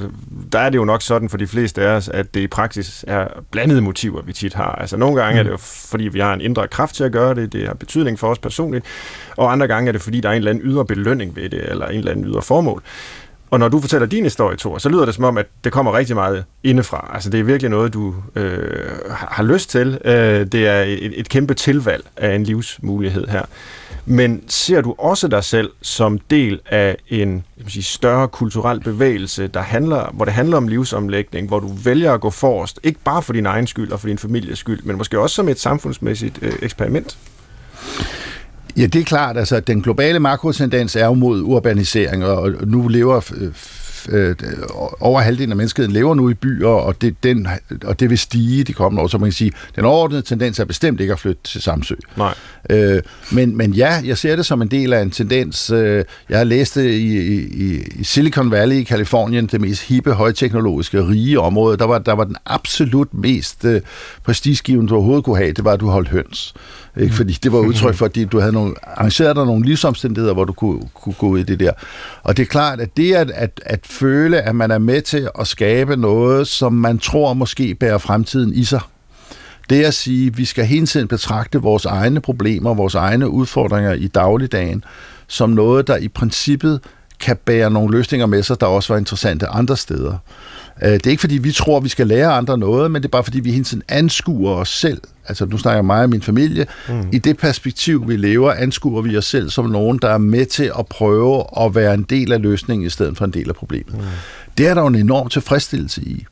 der 0.51 0.59
er 0.59 0.69
det 0.69 0.77
jo 0.77 0.85
nok 0.85 1.01
sådan 1.01 1.29
for 1.29 1.37
de 1.37 1.47
fleste 1.47 1.81
af 1.81 1.95
os, 1.95 2.09
at 2.09 2.33
det 2.33 2.41
i 2.41 2.47
praksis 2.47 3.05
er 3.07 3.27
blandede 3.51 3.81
motiver, 3.81 4.21
vi 4.21 4.33
tit 4.33 4.53
har. 4.53 4.71
Altså 4.71 4.97
nogle 4.97 5.21
gange 5.21 5.33
mm. 5.33 5.39
er 5.39 5.43
det 5.43 5.51
jo, 5.51 5.57
fordi 5.57 6.03
vi 6.03 6.19
har 6.19 6.33
en 6.33 6.41
indre 6.41 6.67
kraft 6.67 6.95
til 6.95 7.03
at 7.03 7.11
gøre 7.11 7.35
det, 7.35 7.53
det 7.53 7.67
har 7.67 7.73
betydning 7.73 8.19
for 8.19 8.27
os 8.27 8.39
personligt, 8.39 8.85
og 9.37 9.51
andre 9.51 9.67
gange 9.67 9.87
er 9.87 9.91
det, 9.91 10.01
fordi 10.01 10.21
der 10.21 10.29
er 10.29 10.33
en 10.33 10.37
eller 10.37 10.51
anden 10.51 10.65
ydre 10.65 10.85
belønning 10.85 11.35
ved 11.35 11.49
det, 11.49 11.69
eller 11.69 11.87
en 11.87 11.97
eller 11.97 12.11
anden 12.11 12.25
ydre 12.25 12.41
formål. 12.41 12.83
Og 13.51 13.59
når 13.59 13.67
du 13.67 13.79
fortæller 13.79 14.07
din 14.07 14.23
historie, 14.23 14.57
Thor, 14.57 14.77
så 14.77 14.89
lyder 14.89 15.05
det 15.05 15.15
som 15.15 15.23
om, 15.23 15.37
at 15.37 15.45
det 15.63 15.71
kommer 15.71 15.97
rigtig 15.97 16.15
meget 16.15 16.45
indefra. 16.63 17.11
Altså 17.13 17.29
det 17.29 17.39
er 17.39 17.43
virkelig 17.43 17.69
noget, 17.69 17.93
du 17.93 18.15
øh, 18.35 18.89
har 19.09 19.43
lyst 19.43 19.69
til. 19.69 19.99
Øh, 20.05 20.45
det 20.45 20.67
er 20.67 20.81
et, 20.81 21.19
et 21.19 21.29
kæmpe 21.29 21.53
tilvalg 21.53 22.05
af 22.17 22.35
en 22.35 22.43
livsmulighed 22.43 23.27
her. 23.27 23.41
Men 24.05 24.43
ser 24.47 24.81
du 24.81 24.95
også 24.97 25.27
dig 25.27 25.43
selv 25.43 25.71
som 25.81 26.19
del 26.19 26.59
af 26.65 26.97
en 27.09 27.43
jeg 27.57 27.71
sige, 27.71 27.83
større 27.83 28.27
kulturel 28.27 28.79
bevægelse, 28.79 29.47
der 29.47 29.61
handler, 29.61 30.11
hvor 30.13 30.25
det 30.25 30.33
handler 30.33 30.57
om 30.57 30.67
livsomlægning, 30.67 31.47
hvor 31.47 31.59
du 31.59 31.67
vælger 31.83 32.13
at 32.13 32.21
gå 32.21 32.29
forrest, 32.29 32.79
ikke 32.83 32.99
bare 33.05 33.21
for 33.21 33.33
din 33.33 33.45
egen 33.45 33.67
skyld 33.67 33.91
og 33.91 33.99
for 33.99 34.07
din 34.07 34.17
families 34.17 34.59
skyld, 34.59 34.83
men 34.83 34.97
måske 34.97 35.19
også 35.19 35.35
som 35.35 35.49
et 35.49 35.59
samfundsmæssigt 35.59 36.39
øh, 36.41 36.53
eksperiment? 36.61 37.17
Ja, 38.77 38.85
det 38.85 39.01
er 39.01 39.05
klart. 39.05 39.37
Altså, 39.37 39.59
den 39.59 39.81
globale 39.81 40.19
makrotendens 40.19 40.95
er 40.95 41.05
jo 41.05 41.13
mod 41.13 41.41
urbanisering, 41.41 42.25
og 42.25 42.53
nu 42.67 42.87
lever 42.87 43.33
øh, 43.37 43.51
øh, 44.09 44.35
over 44.99 45.21
halvdelen 45.21 45.51
af 45.51 45.57
menneskeheden 45.57 45.93
lever 45.93 46.15
nu 46.15 46.29
i 46.29 46.33
byer, 46.33 46.67
og 46.67 47.01
det, 47.01 47.15
den, 47.23 47.47
og 47.83 47.99
det 47.99 48.09
vil 48.09 48.17
stige 48.17 48.63
de 48.63 48.73
kommende 48.73 49.03
år. 49.03 49.07
Så 49.07 49.17
man 49.17 49.27
kan 49.27 49.33
sige, 49.33 49.51
den 49.75 49.85
overordnede 49.85 50.21
tendens 50.21 50.59
er 50.59 50.65
bestemt 50.65 51.01
ikke 51.01 51.13
at 51.13 51.19
flytte 51.19 51.41
til 51.43 51.61
Samsø. 51.61 51.95
Nej. 52.17 52.33
Øh, 52.69 53.01
men, 53.31 53.57
men 53.57 53.73
ja, 53.73 54.01
jeg 54.05 54.17
ser 54.17 54.35
det 54.35 54.45
som 54.45 54.61
en 54.61 54.67
del 54.67 54.93
af 54.93 55.01
en 55.01 55.11
tendens. 55.11 55.69
Øh, 55.69 56.03
jeg 56.29 56.37
har 56.37 56.43
læst 56.43 56.75
det 56.75 56.91
i, 56.91 57.17
i, 57.17 57.83
i 57.95 58.03
Silicon 58.03 58.51
Valley 58.51 58.75
i 58.75 58.83
Kalifornien, 58.83 59.47
det 59.47 59.61
mest 59.61 59.81
hippe, 59.81 60.13
højteknologiske, 60.13 61.07
rige 61.07 61.39
område. 61.39 61.77
Der 61.77 61.85
var, 61.85 61.99
der 61.99 62.13
var 62.13 62.23
den 62.23 62.35
absolut 62.45 63.13
mest 63.13 63.65
øh, 63.65 63.81
prestigegivende, 64.23 64.89
du 64.89 64.95
overhovedet 64.95 65.25
kunne 65.25 65.37
have, 65.37 65.51
det 65.51 65.63
var, 65.63 65.71
at 65.71 65.79
du 65.79 65.89
holdt 65.89 66.09
høns. 66.09 66.53
Ikke? 66.97 67.15
Fordi 67.15 67.33
det 67.43 67.51
var 67.51 67.59
udtryk 67.59 67.95
for, 67.95 68.05
at 68.05 68.31
du 68.31 68.39
havde 68.39 68.53
nogle, 68.53 68.73
arrangeret 68.83 69.35
dig 69.35 69.45
nogle 69.45 69.65
livsomstændigheder, 69.65 70.33
hvor 70.33 70.43
du 70.43 70.53
kunne, 70.53 70.79
kunne 70.93 71.15
gå 71.17 71.27
ud 71.27 71.39
i 71.39 71.43
det 71.43 71.59
der. 71.59 71.71
Og 72.23 72.37
det 72.37 72.43
er 72.43 72.47
klart, 72.47 72.79
at 72.79 72.97
det 72.97 73.13
at, 73.13 73.31
at, 73.31 73.61
at 73.65 73.79
føle, 73.99 74.41
at 74.41 74.55
man 74.55 74.71
er 74.71 74.77
med 74.77 75.01
til 75.01 75.29
at 75.39 75.47
skabe 75.47 75.95
noget, 75.95 76.47
som 76.47 76.73
man 76.73 76.99
tror 76.99 77.33
måske 77.33 77.75
bærer 77.75 77.97
fremtiden 77.97 78.53
i 78.53 78.63
sig, 78.63 78.81
det 79.69 79.83
at 79.83 79.93
sige, 79.93 80.27
at 80.27 80.37
vi 80.37 80.45
skal 80.45 80.65
hele 80.65 80.85
tiden 80.85 81.07
betragte 81.07 81.61
vores 81.61 81.85
egne 81.85 82.21
problemer, 82.21 82.73
vores 82.73 82.95
egne 82.95 83.29
udfordringer 83.29 83.93
i 83.93 84.07
dagligdagen, 84.07 84.83
som 85.27 85.49
noget, 85.49 85.87
der 85.87 85.97
i 85.97 86.07
princippet 86.07 86.79
kan 87.19 87.37
bære 87.45 87.71
nogle 87.71 87.97
løsninger 87.97 88.25
med 88.25 88.43
sig, 88.43 88.61
der 88.61 88.67
også 88.67 88.93
var 88.93 88.97
interessante 88.97 89.47
andre 89.47 89.77
steder. 89.77 90.17
Øh, 90.83 90.91
det 90.91 91.07
er 91.07 91.11
ikke 91.11 91.21
fordi, 91.21 91.37
vi 91.37 91.51
tror, 91.51 91.79
vi 91.79 91.89
skal 91.89 92.07
lære 92.07 92.31
andre 92.31 92.57
noget, 92.57 92.91
men 92.91 93.01
det 93.01 93.07
er 93.07 93.11
bare 93.11 93.23
fordi, 93.23 93.39
vi 93.39 93.51
hele 93.51 93.63
tiden 93.63 93.83
anskuer 93.89 94.51
os 94.51 94.69
selv. 94.69 95.01
Altså, 95.27 95.45
nu 95.45 95.57
snakker 95.57 95.77
jeg 95.77 95.85
mig 95.85 96.03
og 96.03 96.09
min 96.09 96.21
familie. 96.21 96.65
Mm. 96.89 97.09
I 97.11 97.17
det 97.17 97.37
perspektiv, 97.37 98.09
vi 98.09 98.17
lever, 98.17 98.53
anskuer 98.53 99.01
vi 99.01 99.17
os 99.17 99.25
selv 99.25 99.49
som 99.49 99.65
nogen, 99.65 99.99
der 100.01 100.09
er 100.09 100.17
med 100.17 100.45
til 100.45 100.71
at 100.79 100.87
prøve 100.87 101.43
at 101.65 101.75
være 101.75 101.93
en 101.93 102.03
del 102.03 102.31
af 102.31 102.41
løsningen, 102.41 102.87
i 102.87 102.89
stedet 102.89 103.17
for 103.17 103.25
en 103.25 103.31
del 103.31 103.49
af 103.49 103.55
problemet. 103.55 103.93
Mm. 103.93 104.03
Det 104.57 104.67
er 104.67 104.73
der 104.73 104.81
jo 104.81 104.87
en 104.87 104.95
enorm 104.95 105.29
tilfredsstillelse 105.29 106.01
i. 106.01 106.25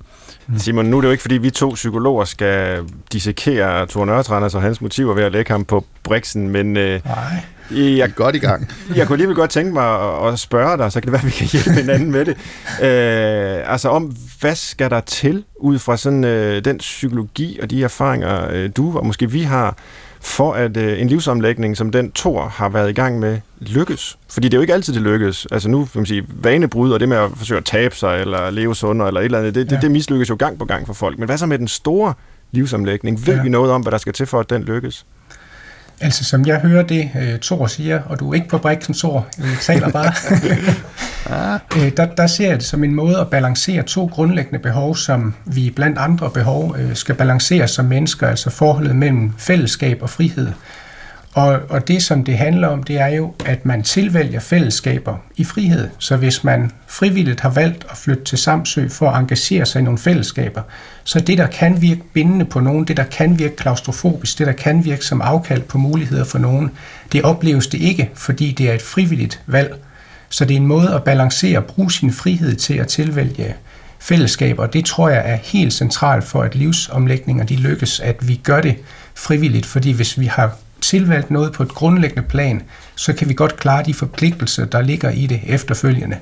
Mm. 0.47 0.59
Simon, 0.59 0.85
nu 0.85 0.97
er 0.97 1.01
det 1.01 1.07
jo 1.07 1.11
ikke, 1.11 1.21
fordi 1.21 1.37
vi 1.37 1.49
to 1.49 1.69
psykologer 1.69 2.25
skal 2.25 2.79
dissekere 3.11 3.87
Thor 3.87 4.05
Nørretranders 4.05 4.55
og 4.55 4.61
hans 4.61 4.81
motiver 4.81 5.13
ved 5.13 5.23
at 5.23 5.31
lægge 5.31 5.51
ham 5.51 5.65
på 5.65 5.85
briksen, 6.03 6.49
men... 6.49 6.77
Øh, 6.77 6.99
Nej. 7.05 7.15
Jeg 7.71 7.99
er 7.99 8.07
godt 8.07 8.35
i 8.35 8.39
gang. 8.39 8.69
jeg 8.95 9.07
kunne 9.07 9.15
alligevel 9.15 9.35
godt 9.35 9.49
tænke 9.49 9.73
mig 9.73 10.01
at, 10.01 10.33
at 10.33 10.39
spørge 10.39 10.77
dig, 10.77 10.91
så 10.91 11.01
kan 11.01 11.05
det 11.05 11.11
være, 11.11 11.21
at 11.21 11.25
vi 11.25 11.31
kan 11.31 11.47
hjælpe 11.47 11.81
hinanden 11.81 12.11
med 12.11 12.25
det. 12.25 12.37
Øh, 12.81 13.71
altså 13.73 13.89
om, 13.89 14.15
hvad 14.39 14.55
skal 14.55 14.89
der 14.89 14.99
til 14.99 15.43
ud 15.55 15.79
fra 15.79 15.97
sådan 15.97 16.23
øh, 16.23 16.65
den 16.65 16.77
psykologi 16.77 17.59
og 17.61 17.69
de 17.69 17.83
erfaringer, 17.83 18.51
øh, 18.51 18.69
du 18.77 18.97
og 18.97 19.05
måske 19.05 19.31
vi 19.31 19.41
har, 19.41 19.77
for 20.23 20.53
at 20.53 20.77
øh, 20.77 21.01
en 21.01 21.07
livsomlægning 21.07 21.77
som 21.77 21.91
den 21.91 22.11
Thor 22.11 22.47
har 22.47 22.69
været 22.69 22.89
i 22.89 22.93
gang 22.93 23.19
med 23.19 23.39
lykkes. 23.59 24.17
Fordi 24.29 24.47
det 24.47 24.53
er 24.53 24.57
jo 24.57 24.61
ikke 24.61 24.73
altid, 24.73 24.93
det 24.93 25.01
lykkes. 25.01 25.47
Altså 25.51 25.69
nu, 25.69 25.85
kan 25.85 25.99
man 25.99 26.05
sige, 26.05 26.25
vanebrud 26.29 26.91
og 26.91 26.99
det 26.99 27.09
med 27.09 27.17
at 27.17 27.29
forsøge 27.35 27.57
at 27.57 27.65
tabe 27.65 27.95
sig, 27.95 28.21
eller 28.21 28.49
leve 28.49 28.75
sundere, 28.75 29.07
eller 29.07 29.21
et 29.21 29.25
eller 29.25 29.39
andet, 29.39 29.55
det, 29.55 29.71
ja. 29.71 29.75
det, 29.75 29.81
det 29.81 29.91
mislykkes 29.91 30.29
jo 30.29 30.35
gang 30.39 30.59
på 30.59 30.65
gang 30.65 30.87
for 30.87 30.93
folk. 30.93 31.19
Men 31.19 31.25
hvad 31.25 31.37
så 31.37 31.45
med 31.45 31.59
den 31.59 31.67
store 31.67 32.13
livsomlægning? 32.51 33.27
Ved 33.27 33.35
ja. 33.35 33.43
vi 33.43 33.49
noget 33.49 33.71
om, 33.71 33.81
hvad 33.81 33.91
der 33.91 33.97
skal 33.97 34.13
til 34.13 34.25
for, 34.25 34.39
at 34.39 34.49
den 34.49 34.63
lykkes? 34.63 35.05
Altså, 36.03 36.23
som 36.23 36.45
jeg 36.45 36.59
hører 36.59 36.83
det, 36.83 37.09
uh, 37.15 37.39
Thor 37.39 37.67
siger, 37.67 38.01
og 38.01 38.19
du 38.19 38.29
er 38.29 38.33
ikke 38.33 38.47
på 38.47 38.57
Brixen, 38.57 38.93
Thor, 38.93 39.27
vi 39.37 39.47
taler 39.61 39.89
bare, 39.89 40.11
uh, 41.75 41.87
der, 41.97 42.05
der 42.05 42.27
ser 42.27 42.47
jeg 42.47 42.57
det 42.57 42.65
som 42.65 42.83
en 42.83 42.95
måde 42.95 43.19
at 43.19 43.29
balancere 43.29 43.83
to 43.83 44.05
grundlæggende 44.05 44.59
behov, 44.59 44.95
som 44.95 45.35
vi 45.45 45.69
blandt 45.75 45.97
andre 45.97 46.29
behov 46.29 46.69
uh, 46.69 46.93
skal 46.93 47.15
balancere 47.15 47.67
som 47.67 47.85
mennesker, 47.85 48.27
altså 48.27 48.49
forholdet 48.49 48.95
mellem 48.95 49.33
fællesskab 49.37 49.97
og 50.01 50.09
frihed. 50.09 50.47
Og, 51.33 51.59
og 51.69 51.87
det, 51.87 52.03
som 52.03 52.23
det 52.23 52.37
handler 52.37 52.67
om, 52.67 52.83
det 52.83 52.99
er 52.99 53.07
jo, 53.07 53.33
at 53.45 53.65
man 53.65 53.83
tilvælger 53.83 54.39
fællesskaber 54.39 55.17
i 55.35 55.43
frihed. 55.43 55.89
Så 55.99 56.17
hvis 56.17 56.43
man 56.43 56.71
frivilligt 56.87 57.39
har 57.39 57.49
valgt 57.49 57.85
at 57.89 57.97
flytte 57.97 58.23
til 58.23 58.37
Samsø 58.37 58.89
for 58.89 59.09
at 59.09 59.19
engagere 59.19 59.65
sig 59.65 59.79
i 59.79 59.83
nogle 59.83 59.99
fællesskaber, 59.99 60.61
så 61.03 61.19
det, 61.19 61.37
der 61.37 61.47
kan 61.47 61.81
virke 61.81 62.01
bindende 62.13 62.45
på 62.45 62.59
nogen, 62.59 62.85
det, 62.85 62.97
der 62.97 63.03
kan 63.03 63.39
virke 63.39 63.55
klaustrofobisk, 63.55 64.39
det, 64.39 64.47
der 64.47 64.53
kan 64.53 64.85
virke 64.85 65.05
som 65.05 65.21
afkald 65.21 65.61
på 65.61 65.77
muligheder 65.77 66.23
for 66.23 66.39
nogen, 66.39 66.71
det 67.11 67.23
opleves 67.23 67.67
det 67.67 67.81
ikke, 67.81 68.09
fordi 68.13 68.51
det 68.51 68.69
er 68.69 68.73
et 68.73 68.81
frivilligt 68.81 69.41
valg. 69.47 69.75
Så 70.29 70.45
det 70.45 70.53
er 70.53 70.59
en 70.59 70.67
måde 70.67 70.93
at 70.95 71.03
balancere 71.03 71.57
og 71.57 71.65
bruge 71.65 71.91
sin 71.91 72.11
frihed 72.11 72.55
til 72.55 72.73
at 72.73 72.87
tilvælge 72.87 73.55
fællesskaber. 73.99 74.65
Det 74.65 74.85
tror 74.85 75.09
jeg 75.09 75.23
er 75.25 75.37
helt 75.43 75.73
centralt 75.73 76.23
for, 76.23 76.41
at 76.41 76.55
livsomlægninger 76.55 77.45
de 77.45 77.55
lykkes, 77.55 77.99
at 77.99 78.27
vi 78.27 78.35
gør 78.43 78.61
det 78.61 78.75
frivilligt, 79.15 79.65
fordi 79.65 79.91
hvis 79.91 80.19
vi 80.19 80.25
har 80.25 80.57
tilvalgt 80.83 81.31
noget 81.31 81.53
på 81.53 81.63
et 81.63 81.69
grundlæggende 81.69 82.27
plan, 82.27 82.61
så 82.95 83.13
kan 83.13 83.29
vi 83.29 83.33
godt 83.33 83.59
klare 83.59 83.83
de 83.83 83.93
forpligtelser, 83.93 84.65
der 84.65 84.81
ligger 84.81 85.09
i 85.09 85.25
det 85.25 85.41
efterfølgende. 85.47 86.17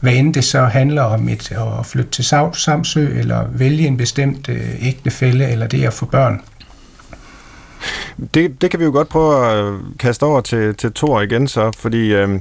Hvad 0.00 0.12
end 0.12 0.34
det 0.34 0.44
så 0.44 0.64
handler 0.64 1.02
om 1.02 1.28
et, 1.28 1.52
at 1.52 1.86
flytte 1.86 2.10
til 2.10 2.24
Samsø, 2.52 3.18
eller 3.18 3.46
vælge 3.52 3.86
en 3.86 3.96
bestemt 3.96 4.48
øh, 4.48 4.88
ægtefælde, 4.88 5.50
eller 5.50 5.66
det 5.66 5.84
at 5.84 5.92
få 5.92 6.06
børn. 6.06 6.40
Det, 8.34 8.62
det 8.62 8.70
kan 8.70 8.80
vi 8.80 8.84
jo 8.84 8.90
godt 8.90 9.08
prøve 9.08 9.46
at 9.46 9.64
øh, 9.64 9.80
kaste 9.98 10.22
over 10.22 10.40
til, 10.40 10.74
til 10.74 10.92
Thor 10.92 11.20
igen 11.20 11.48
så, 11.48 11.72
fordi... 11.78 12.12
Øh, 12.14 12.40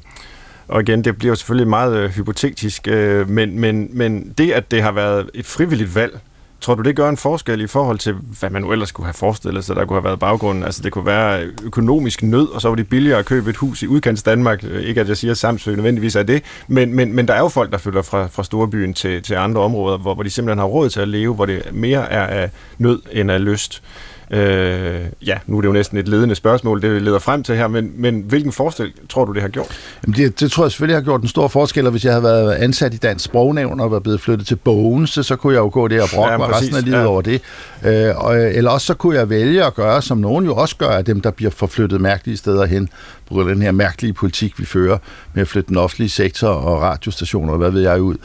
og 0.67 0.81
igen, 0.81 1.03
det 1.03 1.17
bliver 1.17 1.31
jo 1.31 1.35
selvfølgelig 1.35 1.67
meget 1.67 1.97
øh, 1.97 2.09
hypotetisk, 2.09 2.87
øh, 2.87 3.29
men, 3.29 3.59
men, 3.59 3.89
men 3.91 4.33
det, 4.37 4.51
at 4.51 4.71
det 4.71 4.83
har 4.83 4.91
været 4.91 5.29
et 5.33 5.45
frivilligt 5.45 5.95
valg, 5.95 6.19
Tror 6.65 6.75
du, 6.75 6.81
det 6.81 6.95
gør 6.95 7.09
en 7.09 7.17
forskel 7.17 7.61
i 7.61 7.67
forhold 7.67 7.99
til, 7.99 8.13
hvad 8.13 8.49
man 8.49 8.61
nu 8.61 8.71
ellers 8.71 8.91
kunne 8.91 9.05
have 9.05 9.13
forestillet 9.13 9.65
sig, 9.65 9.75
der 9.75 9.85
kunne 9.85 9.95
have 9.95 10.03
været 10.03 10.19
baggrunden? 10.19 10.63
Altså, 10.63 10.81
det 10.83 10.91
kunne 10.91 11.05
være 11.05 11.47
økonomisk 11.63 12.23
nød, 12.23 12.47
og 12.47 12.61
så 12.61 12.69
var 12.69 12.75
det 12.75 12.89
billigere 12.89 13.19
at 13.19 13.25
købe 13.25 13.49
et 13.49 13.57
hus 13.57 13.83
i 13.83 13.87
udkants 13.87 14.23
Danmark. 14.23 14.63
Ikke 14.63 15.01
at 15.01 15.09
jeg 15.09 15.17
siger, 15.17 15.31
at 15.31 15.37
Samsø 15.37 15.75
nødvendigvis 15.75 16.15
er 16.15 16.23
det, 16.23 16.43
men, 16.67 16.93
men, 16.93 17.13
men 17.13 17.27
der 17.27 17.33
er 17.33 17.39
jo 17.39 17.47
folk, 17.47 17.71
der 17.71 17.77
flytter 17.77 18.01
fra, 18.01 18.27
fra 18.27 18.43
storbyen 18.43 18.93
til, 18.93 19.21
til 19.23 19.33
andre 19.33 19.61
områder, 19.61 19.97
hvor, 19.97 20.13
hvor 20.13 20.23
de 20.23 20.29
simpelthen 20.29 20.59
har 20.59 20.65
råd 20.65 20.89
til 20.89 20.99
at 20.99 21.07
leve, 21.07 21.33
hvor 21.33 21.45
det 21.45 21.61
mere 21.73 22.11
er 22.11 22.27
af 22.27 22.49
nød 22.77 23.01
end 23.11 23.31
af 23.31 23.45
lyst. 23.45 23.83
Øh, 24.31 25.01
ja, 25.25 25.37
nu 25.47 25.57
er 25.57 25.61
det 25.61 25.67
jo 25.67 25.73
næsten 25.73 25.97
et 25.97 26.07
ledende 26.07 26.35
spørgsmål, 26.35 26.81
det 26.81 27.01
leder 27.01 27.19
frem 27.19 27.43
til 27.43 27.55
her, 27.55 27.67
men, 27.67 27.91
men 27.95 28.23
hvilken 28.27 28.51
forskel 28.51 28.91
tror 29.09 29.25
du, 29.25 29.33
det 29.33 29.41
har 29.41 29.49
gjort? 29.49 29.67
Jamen 30.05 30.15
det, 30.17 30.39
det 30.39 30.51
tror 30.51 30.63
jeg 30.63 30.71
selvfølgelig 30.71 30.95
har 30.95 31.03
gjort 31.03 31.21
en 31.21 31.27
stor 31.27 31.47
forskel, 31.47 31.85
og 31.85 31.91
hvis 31.91 32.05
jeg 32.05 32.13
havde 32.13 32.23
været 32.23 32.53
ansat 32.53 32.93
i 32.93 32.97
Dansk 32.97 33.25
Sprognævn 33.25 33.79
og 33.79 33.91
var 33.91 33.99
blevet 33.99 34.21
flyttet 34.21 34.47
til 34.47 34.55
Bogen, 34.55 35.07
så, 35.07 35.23
så 35.23 35.35
kunne 35.35 35.53
jeg 35.53 35.59
jo 35.59 35.69
gå 35.73 35.87
der 35.87 36.03
og 36.03 36.09
brokke 36.13 36.31
ja, 36.31 36.37
mig 36.37 36.49
resten 36.49 36.75
af 36.75 36.85
livet 36.85 36.97
ja. 36.97 37.05
over 37.05 37.21
det. 37.21 37.41
Øh, 37.85 38.25
og, 38.25 38.37
eller 38.37 38.71
også 38.71 38.87
så 38.87 38.93
kunne 38.93 39.15
jeg 39.15 39.29
vælge 39.29 39.65
at 39.65 39.75
gøre, 39.75 40.01
som 40.01 40.17
nogen 40.17 40.45
jo 40.45 40.55
også 40.55 40.75
gør 40.75 40.89
af 40.89 41.05
dem, 41.05 41.21
der 41.21 41.31
bliver 41.31 41.51
forflyttet 41.51 42.01
mærkelige 42.01 42.37
steder 42.37 42.65
hen, 42.65 42.89
på 43.27 43.33
grund 43.33 43.49
af 43.49 43.55
den 43.55 43.63
her 43.63 43.71
mærkelige 43.71 44.13
politik, 44.13 44.59
vi 44.59 44.65
fører 44.65 44.97
med 45.33 45.41
at 45.41 45.47
flytte 45.47 45.67
den 45.67 45.77
offentlige 45.77 46.09
sektor 46.09 46.47
og 46.47 46.81
radiostationer, 46.81 47.51
og 47.51 47.57
hvad 47.57 47.71
ved 47.71 47.81
jeg 47.81 48.01
ud 48.01 48.15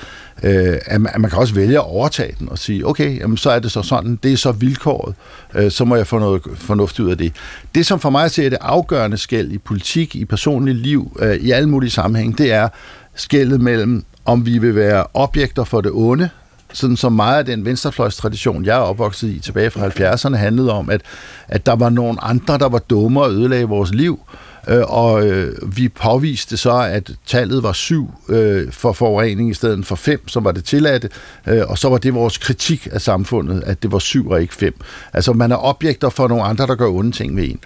øh, 0.43 0.79
at, 0.87 1.01
man, 1.01 1.13
at 1.15 1.21
man 1.21 1.31
kan 1.31 1.39
også 1.39 1.55
vælge 1.55 1.75
at 1.75 1.85
overtage 1.85 2.35
den 2.39 2.49
og 2.49 2.59
sige, 2.59 2.87
okay, 2.87 3.21
jamen, 3.21 3.37
så 3.37 3.51
er 3.51 3.59
det 3.59 3.71
så 3.71 3.83
sådan, 3.83 4.19
det 4.23 4.33
er 4.33 4.37
så 4.37 4.53
vilkåret, 4.53 5.15
øh, 5.55 5.71
så 5.71 5.85
må 5.85 5.97
jeg 5.97 6.07
få 6.07 6.19
noget 6.19 6.43
fornuft 6.55 7.01
ud 7.01 7.11
af 7.11 7.19
det. 7.19 7.33
Det, 7.75 7.87
som 7.87 8.01
for 8.01 8.11
mig 8.11 8.31
ser 8.31 8.49
det 8.49 8.59
afgørende 8.61 9.17
skæld 9.17 9.53
i 9.53 9.59
politik, 9.59 10.17
i 10.17 10.25
personligt 10.25 10.79
liv, 10.79 11.17
øh, 11.21 11.35
i 11.35 11.51
alle 11.51 11.69
mulige 11.69 11.91
sammenhæng, 11.91 12.39
det 12.39 12.53
er 12.53 12.69
skældet 13.15 13.61
mellem, 13.61 14.05
om 14.25 14.47
vi 14.47 14.59
vil 14.59 14.75
være 14.75 15.05
objekter 15.15 15.65
for 15.65 15.81
det 15.81 15.91
onde, 15.95 16.29
sådan 16.73 16.97
som 16.97 17.13
meget 17.13 17.39
af 17.39 17.45
den 17.45 17.65
venstrefløjstradition, 17.65 18.65
jeg 18.65 18.77
er 18.77 18.81
opvokset 18.81 19.29
i 19.29 19.39
tilbage 19.39 19.71
fra 19.71 19.89
70'erne, 19.89 20.37
handlede 20.37 20.73
om, 20.73 20.91
at, 20.91 21.01
at 21.49 21.67
der 21.67 21.77
var 21.77 21.91
nogle 21.91 22.25
andre, 22.25 22.59
der 22.59 22.69
var 22.69 22.79
dumme 22.79 23.21
og 23.21 23.31
ødelagde 23.31 23.65
vores 23.65 23.95
liv, 23.95 24.21
øh, 24.69 24.83
og 24.87 25.27
øh, 25.27 25.77
vi 25.77 25.89
påviste 25.89 26.57
så, 26.57 26.73
at 26.73 27.11
tallet 27.27 27.63
var 27.63 27.73
syv 27.73 28.11
øh, 28.29 28.73
for 28.73 28.93
forurening 28.93 29.51
i 29.51 29.55
stedet 29.55 29.87
for 29.87 29.97
fem, 29.97 30.29
som 30.29 30.45
var 30.45 30.53
det 30.53 30.65
tilladte, 30.65 31.09
øh, 31.47 31.63
og 31.69 31.79
så 31.79 31.89
var 31.89 31.99
det 31.99 32.15
vores 32.15 32.39
kritik 32.39 32.89
af 32.93 33.01
samfundet, 33.01 33.63
at 33.67 33.83
det 33.83 33.93
var 33.93 33.99
syv 33.99 34.31
og 34.31 34.43
ikke 34.43 34.55
fem. 34.55 34.75
Altså 35.13 35.33
man 35.33 35.53
er 35.53 35.65
objekter 35.65 36.09
for 36.09 36.29
nogle 36.29 36.45
andre, 36.45 36.67
der 36.67 36.75
gør 36.75 36.89
onde 36.89 37.13
ting 37.13 37.35
med 37.35 37.45
en. 37.45 37.61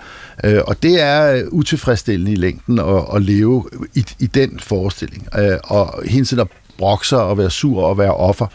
Øh, 0.44 0.60
og 0.66 0.82
det 0.82 1.02
er 1.02 1.34
øh, 1.34 1.42
utilfredsstillende 1.50 2.32
i 2.32 2.36
længden 2.36 2.78
at, 2.78 3.04
at 3.14 3.22
leve 3.22 3.64
i, 3.94 4.04
i 4.18 4.26
den 4.26 4.60
forestilling, 4.60 5.28
øh, 5.38 5.58
og 5.64 6.02
hele 6.06 6.26
tiden 6.26 6.40
at 6.40 6.48
brokse 6.78 7.16
og 7.16 7.38
være 7.38 7.50
sur 7.50 7.84
og 7.84 7.98
være 7.98 8.14
offer. 8.14 8.46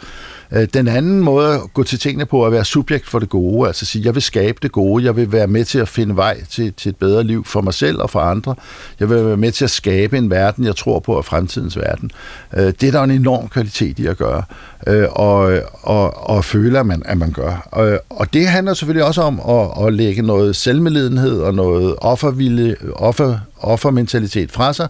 Øh, 0.51 0.67
den 0.73 0.87
anden 0.87 1.19
måde 1.19 1.53
at 1.53 1.61
gå 1.73 1.83
til 1.83 1.99
tingene 1.99 2.25
på 2.25 2.41
er 2.41 2.45
at 2.45 2.51
være 2.51 2.65
subjekt 2.65 3.09
for 3.09 3.19
det 3.19 3.29
gode, 3.29 3.67
altså 3.67 3.85
sige, 3.85 4.05
jeg 4.05 4.15
vil 4.15 4.21
skabe 4.21 4.59
det 4.61 4.71
gode, 4.71 5.03
jeg 5.03 5.15
vil 5.15 5.31
være 5.31 5.47
med 5.47 5.65
til 5.65 5.79
at 5.79 5.87
finde 5.87 6.15
vej 6.15 6.43
til, 6.49 6.73
til 6.73 6.89
et 6.89 6.95
bedre 6.95 7.23
liv 7.23 7.45
for 7.45 7.61
mig 7.61 7.73
selv 7.73 8.01
og 8.01 8.09
for 8.09 8.19
andre. 8.19 8.55
Jeg 8.99 9.09
vil 9.09 9.25
være 9.25 9.37
med 9.37 9.51
til 9.51 9.63
at 9.63 9.71
skabe 9.71 10.17
en 10.17 10.29
verden, 10.29 10.65
jeg 10.65 10.75
tror 10.75 10.99
på 10.99 11.17
er 11.17 11.21
fremtidens 11.21 11.77
verden. 11.77 12.11
Øh, 12.57 12.63
det 12.63 12.83
er 12.83 12.91
der 12.91 13.03
en 13.03 13.11
enorm 13.11 13.47
kvalitet 13.47 13.99
i 13.99 14.05
at 14.07 14.17
gøre, 14.17 14.43
øh, 14.87 15.07
og, 15.11 15.59
og, 15.81 16.29
og 16.29 16.45
føle, 16.45 16.79
at 16.79 16.85
man, 16.85 17.01
at 17.05 17.17
man 17.17 17.31
gør. 17.31 17.67
Og, 17.71 17.99
og 18.09 18.33
det 18.33 18.47
handler 18.47 18.73
selvfølgelig 18.73 19.05
også 19.05 19.21
om 19.21 19.39
at, 19.49 19.87
at 19.87 19.93
lægge 19.93 20.21
noget 20.21 20.55
selvmedlidenhed 20.55 21.41
og 21.41 21.53
noget 21.53 21.95
offervilje, 21.97 22.75
offer, 22.95 23.37
offermentalitet 23.59 24.51
fra 24.51 24.73
sig, 24.73 24.87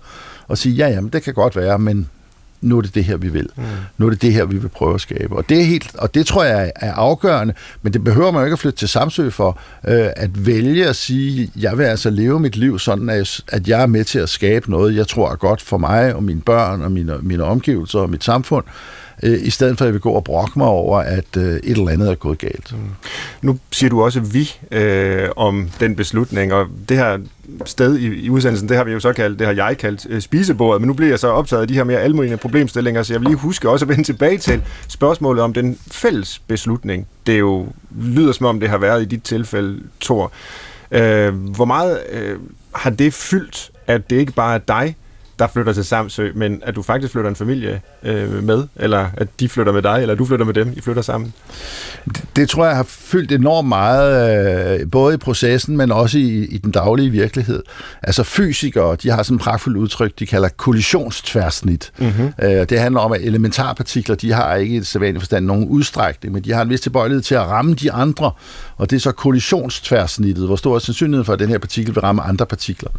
og 0.47 0.57
sige, 0.57 0.75
ja, 0.75 0.87
jamen, 0.87 1.09
det 1.13 1.23
kan 1.23 1.33
godt 1.33 1.55
være, 1.55 1.79
men 1.79 2.09
nu 2.61 2.77
er 2.77 2.81
det 2.81 2.95
det 2.95 3.03
her, 3.03 3.17
vi 3.17 3.29
vil. 3.29 3.49
Mm. 3.55 3.63
Nu 3.97 4.05
er 4.05 4.09
det 4.09 4.21
det 4.21 4.33
her, 4.33 4.45
vi 4.45 4.57
vil 4.57 4.69
prøve 4.69 4.93
at 4.93 5.01
skabe. 5.01 5.35
Og 5.35 5.49
det, 5.49 5.59
er 5.59 5.63
helt, 5.63 5.95
og 5.95 6.13
det 6.13 6.25
tror 6.25 6.43
jeg 6.43 6.71
er 6.75 6.93
afgørende, 6.93 7.53
men 7.81 7.93
det 7.93 8.03
behøver 8.03 8.31
man 8.31 8.41
jo 8.41 8.45
ikke 8.45 8.53
at 8.53 8.59
flytte 8.59 8.79
til 8.79 8.87
Samsø 8.87 9.29
for, 9.29 9.59
øh, 9.87 10.07
at 10.15 10.45
vælge 10.45 10.87
at 10.87 10.95
sige, 10.95 11.51
jeg 11.55 11.77
vil 11.77 11.83
altså 11.83 12.09
leve 12.09 12.39
mit 12.39 12.55
liv 12.55 12.79
sådan, 12.79 13.09
at 13.47 13.67
jeg 13.67 13.81
er 13.81 13.87
med 13.87 14.03
til 14.03 14.19
at 14.19 14.29
skabe 14.29 14.71
noget, 14.71 14.95
jeg 14.95 15.07
tror 15.07 15.31
er 15.31 15.35
godt 15.35 15.61
for 15.61 15.77
mig 15.77 16.15
og 16.15 16.23
mine 16.23 16.41
børn 16.41 16.81
og 16.81 16.91
mine, 16.91 17.17
mine 17.21 17.43
omgivelser 17.43 17.99
og 17.99 18.09
mit 18.09 18.23
samfund 18.23 18.65
øh, 19.23 19.38
i 19.41 19.49
stedet 19.49 19.77
for 19.77 19.86
at 19.86 19.88
jeg 19.88 19.93
vil 19.93 20.01
gå 20.01 20.12
og 20.12 20.23
brokke 20.23 20.60
mig 20.60 20.67
over, 20.67 20.99
at 20.99 21.38
øh, 21.38 21.43
et 21.43 21.62
eller 21.63 21.89
andet 21.89 22.10
er 22.10 22.15
gået 22.15 22.38
galt. 22.38 22.71
Mm. 22.71 22.79
Nu 23.41 23.60
siger 23.71 23.89
du 23.89 24.03
også 24.03 24.19
vi 24.19 24.51
øh, 24.71 25.29
om 25.36 25.69
den 25.79 25.95
beslutning, 25.95 26.53
og 26.53 26.67
det 26.89 26.97
her 26.97 27.17
sted 27.65 27.97
i, 27.97 28.05
i 28.05 28.29
udsendelsen, 28.29 28.69
det 28.69 28.77
har 28.77 28.84
vi 28.84 28.91
jo 28.91 28.99
så 28.99 29.13
kaldt, 29.13 29.39
det 29.39 29.47
har 29.47 29.53
jeg 29.53 29.77
kaldt 29.77 30.08
øh, 30.10 30.21
spisebordet, 30.21 30.82
men 30.82 30.88
nu 30.88 30.93
bliver 30.93 31.10
jeg 31.10 31.19
så 31.19 31.27
optaget 31.27 31.62
af 31.62 31.67
de 31.67 31.73
her 31.73 31.84
mere 31.84 31.99
almindelige 31.99 32.38
problemstillinger, 32.38 33.03
så 33.03 33.13
jeg 33.13 33.21
vil 33.21 33.27
lige 33.27 33.38
huske 33.38 33.69
også 33.69 33.86
at 33.86 33.89
vende 33.89 34.03
tilbage 34.03 34.38
til 34.38 34.62
spørgsmålet 34.88 35.43
om 35.43 35.53
den 35.53 35.77
fælles 35.91 36.39
beslutning. 36.39 37.08
Det 37.25 37.34
er 37.34 37.39
jo, 37.39 37.67
lyder 38.01 38.32
som 38.32 38.45
om 38.45 38.60
det 38.60 38.69
har 38.69 38.77
været 38.77 39.01
i 39.01 39.05
dit 39.05 39.23
tilfælde, 39.23 39.79
Thor. 40.01 40.32
Øh, 40.91 41.34
hvor 41.34 41.65
meget 41.65 41.99
øh, 42.12 42.38
har 42.75 42.89
det 42.89 43.13
fyldt, 43.13 43.71
at 43.88 44.10
det 44.10 44.15
ikke 44.15 44.34
bare 44.34 44.55
er 44.55 44.60
dig, 44.60 44.95
der 45.39 45.47
flytter 45.47 45.73
til 45.73 45.86
Samsø, 45.86 46.32
men 46.36 46.62
at 46.65 46.75
du 46.75 46.82
faktisk 46.82 47.12
flytter 47.12 47.30
en 47.30 47.36
familie 47.36 47.82
øh, 48.04 48.43
med, 48.43 48.63
eller 48.75 49.08
at 49.17 49.28
de 49.39 49.49
flytter 49.49 49.73
med 49.73 49.82
dig, 49.82 50.02
eller 50.02 50.15
du 50.15 50.25
flytter 50.25 50.45
med 50.45 50.54
dem, 50.54 50.73
I 50.78 50.82
flytter 50.82 51.02
sammen? 51.02 51.34
Det, 52.06 52.25
det 52.36 52.49
tror 52.49 52.65
jeg 52.65 52.75
har 52.75 52.84
fyldt 52.84 53.32
enormt 53.32 53.67
meget, 53.67 54.80
øh, 54.82 54.91
både 54.91 55.13
i 55.13 55.17
processen, 55.17 55.78
men 55.78 55.91
også 55.91 56.17
i, 56.17 56.45
i 56.45 56.58
den 56.58 56.71
daglige 56.71 57.10
virkelighed. 57.10 57.63
Altså 58.04 58.23
fysikere, 58.23 58.95
de 59.04 59.10
har 59.10 59.23
sådan 59.23 59.36
et 59.36 59.41
pragtfuldt 59.41 59.78
udtryk, 59.78 60.19
de 60.19 60.25
kalder 60.25 60.49
kollisionstværsnit. 60.49 61.91
Mm-hmm. 61.97 62.34
Øh, 62.43 62.69
det 62.69 62.80
handler 62.80 63.02
om, 63.02 63.12
at 63.12 63.21
elementarpartikler, 63.21 64.15
de 64.15 64.34
har 64.34 64.56
ikke 64.56 64.75
i 64.75 64.84
sædvanligt 64.84 65.21
forstand 65.21 65.45
nogen 65.45 65.67
udstrækning, 65.67 66.34
men 66.34 66.43
de 66.43 66.54
har 66.54 66.62
en 66.62 66.69
vis 66.69 66.82
tilbøjelighed 66.82 67.21
til 67.21 67.36
at 67.36 67.41
ramme 67.41 67.73
de 67.73 67.91
andre, 67.91 68.32
og 68.78 68.89
det 68.89 68.95
er 68.95 68.99
så 68.99 69.12
kollisionstværsnittet, 69.12 70.45
hvor 70.45 70.56
stor 70.56 70.75
er 70.75 70.80
sandsynligheden 70.80 71.25
for, 71.25 71.34
at 71.34 71.39
den 71.39 71.49
her 71.49 71.58
partikel 71.58 71.95
vil 71.95 72.02
ramme 72.02 72.21
andre 72.21 72.45
partikler. 72.45 72.89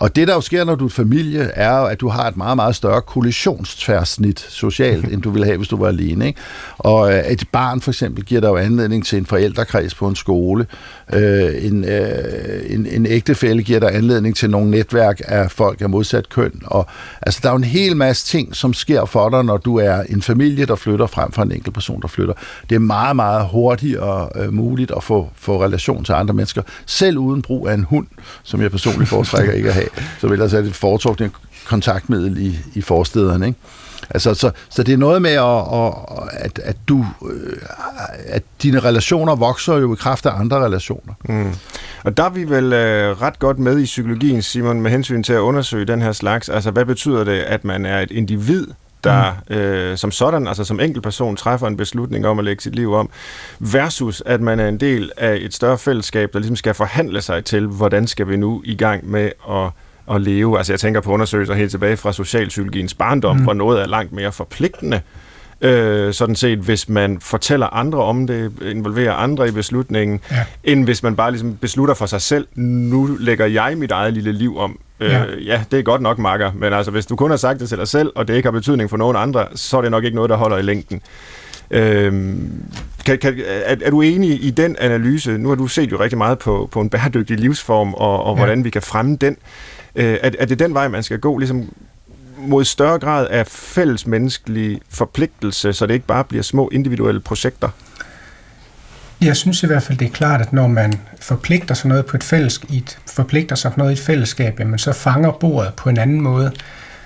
Og 0.00 0.16
det, 0.16 0.28
der 0.28 0.34
jo 0.34 0.40
sker, 0.40 0.64
når 0.64 0.74
du 0.74 0.84
er 0.84 0.90
familie, 0.90 1.50
er 1.54 1.78
jo, 1.78 1.84
at 1.84 2.00
du 2.00 2.08
har 2.08 2.28
et 2.28 2.36
meget, 2.36 2.56
meget 2.56 2.76
større 2.76 3.02
kollisionstværsnit 3.02 4.46
socialt, 4.48 5.04
end 5.12 5.22
du 5.22 5.30
ville 5.30 5.44
have, 5.46 5.56
hvis 5.56 5.68
du 5.68 5.76
var 5.76 5.88
alene. 5.88 6.26
Ikke? 6.26 6.40
Og 6.78 7.12
øh, 7.12 7.24
et 7.24 7.44
barn 7.52 7.80
for 7.80 7.90
eksempel 7.90 8.24
giver 8.24 8.40
dig 8.40 8.48
jo 8.48 8.56
anledning 8.56 9.06
til 9.06 9.18
en 9.18 9.26
forældrekreds 9.26 9.94
på 9.94 10.08
en 10.08 10.16
skole. 10.16 10.66
Øh, 11.12 11.64
en, 11.64 11.84
øh, 11.84 12.62
en, 12.66 12.86
en 12.86 13.06
ægtefælle 13.06 13.62
giver 13.62 13.80
dig 13.80 13.94
anledning 13.94 14.36
til 14.36 14.50
nogle 14.50 14.70
netværk 14.70 15.20
af 15.24 15.50
folk 15.50 15.80
af 15.80 15.90
modsat 15.90 16.28
køn. 16.28 16.62
Og, 16.64 16.86
altså, 17.22 17.40
der 17.42 17.48
er 17.48 17.52
jo 17.52 17.56
en 17.56 17.64
hel 17.64 17.96
masse 17.96 18.26
ting, 18.26 18.56
som 18.56 18.74
sker 18.74 19.04
for 19.04 19.28
dig, 19.28 19.44
når 19.44 19.56
du 19.56 19.76
er 19.76 20.02
en 20.02 20.22
familie, 20.22 20.66
der 20.66 20.74
flytter 20.74 21.06
frem 21.06 21.32
for 21.32 21.42
en 21.42 21.52
enkelt 21.52 21.74
person, 21.74 22.02
der 22.02 22.08
flytter. 22.08 22.34
Det 22.70 22.74
er 22.74 22.80
meget, 22.80 23.16
meget 23.16 23.46
hurtigt 23.48 23.96
og 23.98 24.32
øh, 24.34 24.52
muligt 24.52 24.92
at 24.96 25.02
få, 25.02 25.30
få 25.34 25.64
relation 25.64 26.04
til 26.04 26.12
andre 26.12 26.34
mennesker, 26.34 26.62
selv 26.86 27.18
uden 27.18 27.42
brug 27.42 27.68
af 27.68 27.74
en 27.74 27.84
hund, 27.84 28.06
som 28.42 28.60
jeg 28.60 28.70
personligt 28.70 29.08
foretrækker 29.08 29.52
ikke 29.52 29.68
at 29.68 29.74
have. 29.74 29.85
Så 30.18 30.28
vil 30.28 30.40
jeg 30.40 30.50
det 30.50 30.58
et 30.58 30.74
foretrukne 30.74 31.30
kontaktmiddel 31.66 32.38
i, 32.38 32.58
i 32.74 32.80
forstederne. 32.80 33.46
Ikke? 33.46 33.58
Altså, 34.10 34.34
så, 34.34 34.50
så 34.68 34.82
det 34.82 34.94
er 34.94 34.98
noget 34.98 35.22
med, 35.22 35.30
at, 35.30 36.44
at, 36.44 36.58
at, 36.64 36.76
du, 36.88 37.06
øh, 37.30 37.56
at 38.26 38.42
dine 38.62 38.80
relationer 38.80 39.34
vokser 39.36 39.74
jo 39.74 39.94
i 39.94 39.96
kraft 39.96 40.26
af 40.26 40.40
andre 40.40 40.64
relationer. 40.64 41.14
Mm. 41.28 41.52
Og 42.04 42.16
der 42.16 42.24
er 42.24 42.28
vi 42.28 42.44
vel 42.44 42.72
øh, 42.72 43.22
ret 43.22 43.38
godt 43.38 43.58
med 43.58 43.78
i 43.78 43.84
psykologien, 43.84 44.42
Simon, 44.42 44.80
med 44.80 44.90
hensyn 44.90 45.22
til 45.22 45.32
at 45.32 45.38
undersøge 45.38 45.84
den 45.84 46.02
her 46.02 46.12
slags. 46.12 46.48
Altså, 46.48 46.70
hvad 46.70 46.84
betyder 46.84 47.24
det, 47.24 47.38
at 47.38 47.64
man 47.64 47.86
er 47.86 48.00
et 48.00 48.10
individ, 48.10 48.66
der 49.10 49.32
mm. 49.50 49.56
øh, 49.56 49.96
som 49.98 50.10
sådan, 50.10 50.48
altså 50.48 50.64
som 50.64 50.80
enkeltperson, 50.80 51.36
træffer 51.36 51.66
en 51.66 51.76
beslutning 51.76 52.26
om 52.26 52.38
at 52.38 52.44
lægge 52.44 52.62
sit 52.62 52.74
liv 52.74 52.92
om, 52.92 53.10
versus 53.58 54.22
at 54.26 54.40
man 54.40 54.60
er 54.60 54.68
en 54.68 54.80
del 54.80 55.12
af 55.16 55.38
et 55.40 55.54
større 55.54 55.78
fællesskab, 55.78 56.32
der 56.32 56.38
ligesom 56.38 56.56
skal 56.56 56.74
forhandle 56.74 57.20
sig 57.20 57.44
til, 57.44 57.66
hvordan 57.66 58.06
skal 58.06 58.28
vi 58.28 58.36
nu 58.36 58.62
i 58.64 58.74
gang 58.74 59.10
med 59.10 59.30
at 59.50 59.70
at 60.10 60.20
leve. 60.20 60.58
Altså 60.58 60.72
jeg 60.72 60.80
tænker 60.80 61.00
på 61.00 61.12
undersøgelser 61.12 61.54
helt 61.54 61.70
tilbage 61.70 61.96
fra 61.96 62.12
socialpsykologiens 62.12 62.94
barndom, 62.94 63.36
mm. 63.36 63.42
hvor 63.42 63.52
noget 63.52 63.82
er 63.82 63.86
langt 63.86 64.12
mere 64.12 64.32
forpligtende. 64.32 65.00
Øh, 65.60 66.12
sådan 66.12 66.34
set, 66.34 66.58
hvis 66.58 66.88
man 66.88 67.20
fortæller 67.20 67.66
andre 67.66 67.98
om 68.02 68.26
det, 68.26 68.52
involverer 68.62 69.12
andre 69.12 69.48
i 69.48 69.50
beslutningen, 69.50 70.20
ja. 70.30 70.44
end 70.64 70.84
hvis 70.84 71.02
man 71.02 71.16
bare 71.16 71.30
ligesom 71.30 71.56
beslutter 71.56 71.94
for 71.94 72.06
sig 72.06 72.20
selv, 72.20 72.46
nu 72.54 73.16
lægger 73.20 73.46
jeg 73.46 73.74
mit 73.76 73.90
eget 73.90 74.14
lille 74.14 74.32
liv 74.32 74.58
om. 74.58 74.78
Øh, 75.00 75.10
ja. 75.10 75.24
ja, 75.44 75.64
det 75.70 75.78
er 75.78 75.82
godt 75.82 76.02
nok, 76.02 76.18
makker, 76.18 76.52
men 76.54 76.72
altså, 76.72 76.90
hvis 76.90 77.06
du 77.06 77.16
kun 77.16 77.30
har 77.30 77.36
sagt 77.36 77.60
det 77.60 77.68
til 77.68 77.78
dig 77.78 77.88
selv, 77.88 78.12
og 78.14 78.28
det 78.28 78.34
ikke 78.34 78.46
har 78.46 78.52
betydning 78.52 78.90
for 78.90 78.96
nogen 78.96 79.16
andre, 79.16 79.46
så 79.54 79.76
er 79.76 79.82
det 79.82 79.90
nok 79.90 80.04
ikke 80.04 80.14
noget, 80.14 80.30
der 80.30 80.36
holder 80.36 80.56
i 80.56 80.62
længden. 80.62 81.00
Øh, 81.70 82.34
kan, 83.06 83.18
kan, 83.18 83.34
er, 83.46 83.76
er 83.82 83.90
du 83.90 84.00
enig 84.00 84.44
i 84.44 84.50
den 84.50 84.76
analyse? 84.78 85.38
Nu 85.38 85.48
har 85.48 85.56
du 85.56 85.66
set 85.66 85.92
jo 85.92 86.00
rigtig 86.00 86.18
meget 86.18 86.38
på, 86.38 86.68
på 86.72 86.80
en 86.80 86.90
bæredygtig 86.90 87.38
livsform, 87.38 87.94
og, 87.94 88.22
og 88.22 88.36
ja. 88.36 88.44
hvordan 88.44 88.64
vi 88.64 88.70
kan 88.70 88.82
fremme 88.82 89.16
den. 89.16 89.36
Øh, 89.96 90.18
er, 90.20 90.30
er 90.38 90.46
det 90.46 90.58
den 90.58 90.74
vej, 90.74 90.88
man 90.88 91.02
skal 91.02 91.18
gå, 91.18 91.38
ligesom 91.38 91.72
mod 92.38 92.64
større 92.64 92.98
grad 92.98 93.26
af 93.30 93.46
fælles 93.46 94.06
menneskelig 94.06 94.80
forpligtelse, 94.90 95.72
så 95.72 95.86
det 95.86 95.94
ikke 95.94 96.06
bare 96.06 96.24
bliver 96.24 96.42
små 96.42 96.68
individuelle 96.72 97.20
projekter? 97.20 97.68
Jeg 99.20 99.36
synes 99.36 99.62
i 99.62 99.66
hvert 99.66 99.82
fald, 99.82 99.98
det 99.98 100.06
er 100.06 100.12
klart, 100.12 100.40
at 100.40 100.52
når 100.52 100.66
man 100.66 100.94
forpligter 101.20 101.74
sig 101.74 101.88
noget 101.88 102.06
på 102.06 102.16
et 102.16 102.24
fællesskab, 102.24 102.82
forpligter 103.06 103.56
sig 103.56 103.72
noget 103.76 103.90
i 103.90 103.92
et 103.92 103.98
fællesskab, 103.98 104.60
jamen 104.60 104.78
så 104.78 104.92
fanger 104.92 105.32
bordet 105.32 105.74
på 105.74 105.88
en 105.88 105.98
anden 105.98 106.20
måde. 106.20 106.52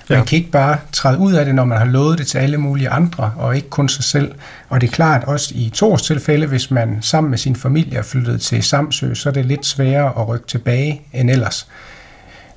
Man 0.09 0.19
ja. 0.19 0.25
kan 0.25 0.39
ikke 0.39 0.51
bare 0.51 0.79
træde 0.93 1.19
ud 1.19 1.33
af 1.33 1.45
det, 1.45 1.55
når 1.55 1.65
man 1.65 1.79
har 1.79 1.85
lovet 1.85 2.19
det 2.19 2.27
til 2.27 2.39
alle 2.39 2.59
mulige 2.59 2.89
andre, 2.89 3.33
og 3.37 3.57
ikke 3.57 3.69
kun 3.69 3.89
sig 3.89 4.05
selv. 4.05 4.35
Og 4.69 4.81
det 4.81 4.87
er 4.87 4.91
klart, 4.91 5.25
også 5.25 5.53
i 5.55 5.71
Tors 5.75 6.03
tilfælde, 6.03 6.47
hvis 6.47 6.71
man 6.71 6.99
sammen 7.01 7.31
med 7.31 7.39
sin 7.39 7.57
familie 7.57 7.99
er 7.99 8.03
flyttet 8.03 8.41
til 8.41 8.63
Samsø, 8.63 9.15
så 9.15 9.29
er 9.29 9.33
det 9.33 9.47
lidt 9.47 9.67
sværere 9.67 10.13
at 10.21 10.29
rykke 10.29 10.47
tilbage 10.47 11.03
end 11.13 11.31
ellers. 11.31 11.69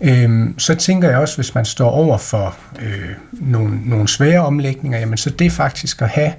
Øhm, 0.01 0.59
så 0.59 0.75
tænker 0.75 1.09
jeg 1.09 1.17
også, 1.17 1.35
hvis 1.35 1.55
man 1.55 1.65
står 1.65 1.89
over 1.89 2.17
for 2.17 2.55
øh, 2.79 3.09
nogle, 3.31 3.89
nogle 3.89 4.07
svære 4.07 4.39
omlægninger, 4.39 4.99
jamen 4.99 5.17
så 5.17 5.29
det 5.29 5.51
faktisk 5.51 6.01
at 6.01 6.09
have 6.09 6.33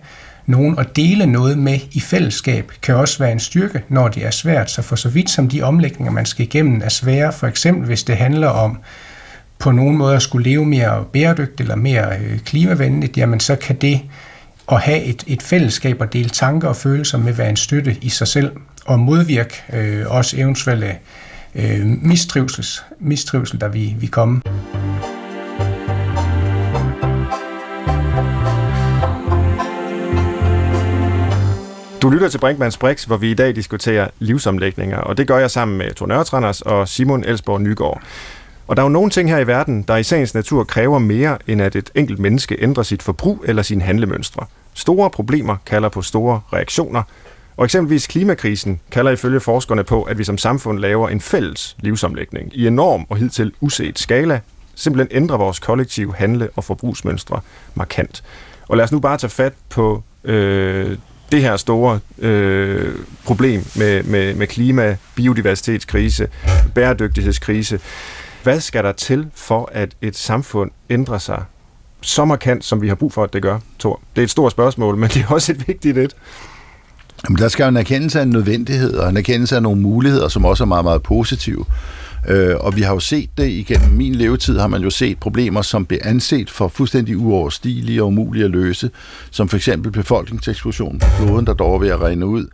nogen 0.46 0.78
at 0.78 0.96
dele 0.96 1.26
noget 1.26 1.58
med 1.58 1.78
i 1.92 2.00
fællesskab, 2.00 2.72
kan 2.82 2.94
også 2.94 3.18
være 3.18 3.32
en 3.32 3.40
styrke, 3.40 3.82
når 3.88 4.08
det 4.08 4.26
er 4.26 4.30
svært. 4.30 4.70
Så 4.70 4.82
for 4.82 4.96
så 4.96 5.08
vidt 5.08 5.30
som 5.30 5.48
de 5.48 5.62
omlægninger, 5.62 6.12
man 6.12 6.26
skal 6.26 6.44
igennem, 6.44 6.82
er 6.84 6.88
svære, 6.88 7.32
for 7.32 7.46
eksempel 7.46 7.86
hvis 7.86 8.02
det 8.02 8.16
handler 8.16 8.48
om 8.48 8.78
på 9.58 9.72
nogen 9.72 9.96
måde 9.96 10.16
at 10.16 10.22
skulle 10.22 10.50
leve 10.50 10.66
mere 10.66 11.04
bæredygtigt 11.12 11.60
eller 11.60 11.76
mere 11.76 12.18
øh, 12.18 12.38
klimavenligt, 12.38 13.16
jamen 13.16 13.40
så 13.40 13.56
kan 13.56 13.76
det 13.76 14.00
at 14.72 14.80
have 14.80 15.02
et, 15.02 15.24
et 15.26 15.42
fællesskab 15.42 16.00
og 16.00 16.12
dele 16.12 16.28
tanker 16.28 16.68
og 16.68 16.76
følelser 16.76 17.18
med 17.18 17.32
være 17.32 17.48
en 17.48 17.56
støtte 17.56 17.96
i 18.02 18.08
sig 18.08 18.28
selv, 18.28 18.52
og 18.86 19.00
modvirke 19.00 19.54
øh, 19.72 20.04
også 20.06 20.36
eventuelle 20.36 20.96
øh, 21.54 21.86
mistrivsel, 23.00 23.60
der 23.60 23.68
vi, 23.68 23.94
vi 23.98 24.06
kommer. 24.06 24.40
Du 32.04 32.10
lytter 32.10 32.28
til 32.28 32.38
Brinkmanns 32.38 32.78
Brix, 32.78 33.04
hvor 33.04 33.16
vi 33.16 33.30
i 33.30 33.34
dag 33.34 33.56
diskuterer 33.56 34.08
livsomlægninger, 34.18 34.98
og 34.98 35.16
det 35.16 35.26
gør 35.26 35.38
jeg 35.38 35.50
sammen 35.50 35.78
med 35.78 35.94
Tor 35.94 36.06
Nørretranders 36.06 36.62
og 36.62 36.88
Simon 36.88 37.24
Elsborg 37.24 37.60
Nygaard. 37.60 38.02
Og 38.66 38.76
der 38.76 38.82
er 38.82 38.86
jo 38.86 38.90
nogle 38.90 39.10
ting 39.10 39.30
her 39.30 39.38
i 39.38 39.46
verden, 39.46 39.82
der 39.82 39.96
i 39.96 40.02
sagens 40.02 40.34
natur 40.34 40.64
kræver 40.64 40.98
mere, 40.98 41.38
end 41.46 41.62
at 41.62 41.76
et 41.76 41.90
enkelt 41.94 42.18
menneske 42.18 42.56
ændrer 42.60 42.82
sit 42.82 43.02
forbrug 43.02 43.44
eller 43.46 43.62
sine 43.62 43.82
handlemønstre. 43.82 44.46
Store 44.74 45.10
problemer 45.10 45.56
kalder 45.66 45.88
på 45.88 46.02
store 46.02 46.40
reaktioner, 46.52 47.02
og 47.56 47.64
eksempelvis 47.64 48.06
klimakrisen 48.06 48.80
kalder 48.90 49.10
ifølge 49.10 49.40
forskerne 49.40 49.84
på, 49.84 50.02
at 50.02 50.18
vi 50.18 50.24
som 50.24 50.38
samfund 50.38 50.78
laver 50.78 51.08
en 51.08 51.20
fælles 51.20 51.76
livsomlægning 51.80 52.56
i 52.56 52.66
enorm 52.66 53.06
og 53.08 53.16
hidtil 53.16 53.52
uset 53.60 53.98
skala, 53.98 54.40
simpelthen 54.74 55.22
ændrer 55.22 55.36
vores 55.36 55.58
kollektive 55.58 56.14
handle- 56.14 56.48
og 56.56 56.64
forbrugsmønstre 56.64 57.40
markant. 57.74 58.22
Og 58.68 58.76
lad 58.76 58.84
os 58.84 58.92
nu 58.92 58.98
bare 58.98 59.18
tage 59.18 59.30
fat 59.30 59.52
på 59.70 60.02
øh, 60.24 60.98
det 61.34 61.42
her 61.42 61.56
store 61.56 62.00
øh, 62.18 62.94
problem 63.24 63.64
med, 63.76 64.02
med, 64.02 64.34
med 64.34 64.46
klima, 64.46 64.96
biodiversitetskrise, 65.14 66.28
bæredygtighedskrise. 66.74 67.80
Hvad 68.42 68.60
skal 68.60 68.84
der 68.84 68.92
til 68.92 69.26
for, 69.34 69.70
at 69.72 69.94
et 70.02 70.16
samfund 70.16 70.70
ændrer 70.90 71.18
sig 71.18 71.42
så 72.00 72.24
markant, 72.24 72.64
som 72.64 72.82
vi 72.82 72.88
har 72.88 72.94
brug 72.94 73.12
for, 73.12 73.24
at 73.24 73.32
det 73.32 73.42
gør, 73.42 73.58
Thor? 73.78 74.00
Det 74.16 74.22
er 74.22 74.24
et 74.24 74.30
stort 74.30 74.52
spørgsmål, 74.52 74.96
men 74.96 75.08
det 75.08 75.22
er 75.22 75.26
også 75.28 75.52
et 75.52 75.68
vigtigt 75.68 75.98
et. 75.98 76.16
Jamen, 77.24 77.38
der 77.38 77.48
skal 77.48 77.64
jo 77.64 77.68
en 77.68 77.76
erkendelse 77.76 78.18
af 78.18 78.22
en 78.22 78.30
nødvendighed, 78.30 78.94
og 78.94 79.08
en 79.08 79.16
erkendelse 79.16 79.56
af 79.56 79.62
nogle 79.62 79.80
muligheder, 79.80 80.28
som 80.28 80.44
også 80.44 80.64
er 80.64 80.68
meget, 80.68 80.84
meget 80.84 81.02
positive. 81.02 81.64
Øh, 82.28 82.56
og 82.60 82.76
vi 82.76 82.82
har 82.82 82.92
jo 82.92 83.00
set 83.00 83.30
det 83.38 83.48
igennem 83.48 83.90
min 83.90 84.14
levetid, 84.14 84.58
har 84.58 84.66
man 84.66 84.82
jo 84.82 84.90
set 84.90 85.18
problemer, 85.18 85.62
som 85.62 85.86
blev 85.86 86.00
anset 86.02 86.50
for 86.50 86.68
fuldstændig 86.68 87.16
uoverstigelige 87.16 88.02
og 88.02 88.08
umulige 88.08 88.44
at 88.44 88.50
løse, 88.50 88.90
som 89.30 89.48
for 89.48 89.56
eksempel 89.56 89.92
befolkningseksplosion 89.92 90.98
på 90.98 91.40
der 91.46 91.54
dog 91.54 91.74
er 91.74 91.78
ved 91.78 91.88
at 91.88 92.00
regne 92.00 92.26
ud, 92.26 92.46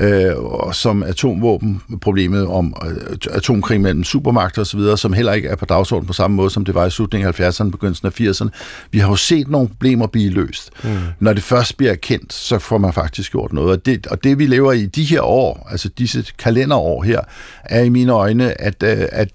øh, 0.00 0.36
og 0.36 0.74
som 0.74 1.02
atomvåbenproblemet 1.02 2.46
om 2.46 2.74
øh, 2.86 3.16
atomkrig 3.30 3.80
mellem 3.80 4.04
supermagter 4.04 4.62
osv., 4.62 4.80
som 4.96 5.12
heller 5.12 5.32
ikke 5.32 5.48
er 5.48 5.56
på 5.56 5.64
dagsordenen 5.64 6.06
på 6.06 6.12
samme 6.12 6.36
måde, 6.36 6.50
som 6.50 6.64
det 6.64 6.74
var 6.74 6.86
i 6.86 6.90
slutningen 6.90 7.28
af 7.28 7.40
70'erne, 7.40 7.70
begyndelsen 7.70 8.06
af 8.06 8.20
80'erne. 8.20 8.48
Vi 8.90 8.98
har 8.98 9.08
jo 9.08 9.16
set 9.16 9.48
nogle 9.48 9.68
problemer 9.68 10.06
blive 10.06 10.30
løst. 10.30 10.70
Mm. 10.84 10.90
Når 11.20 11.32
det 11.32 11.42
først 11.42 11.76
bliver 11.76 11.94
kendt, 11.94 12.32
så 12.32 12.58
får 12.58 12.78
man 12.78 12.92
faktisk 12.92 13.32
gjort 13.32 13.52
noget. 13.52 13.70
Og 13.70 13.86
det, 13.86 14.06
og 14.06 14.24
det 14.24 14.38
vi 14.38 14.46
lever 14.46 14.72
i 14.72 14.86
de 14.86 15.04
her 15.04 15.20
år, 15.20 15.68
altså 15.70 15.88
disse 15.88 16.24
kalenderår 16.38 17.02
her, 17.02 17.20
er 17.64 17.82
i 17.82 17.88
mine 17.88 18.12
øjne, 18.12 18.60
at, 18.60 18.82
øh, 18.82 19.06
at 19.12 19.28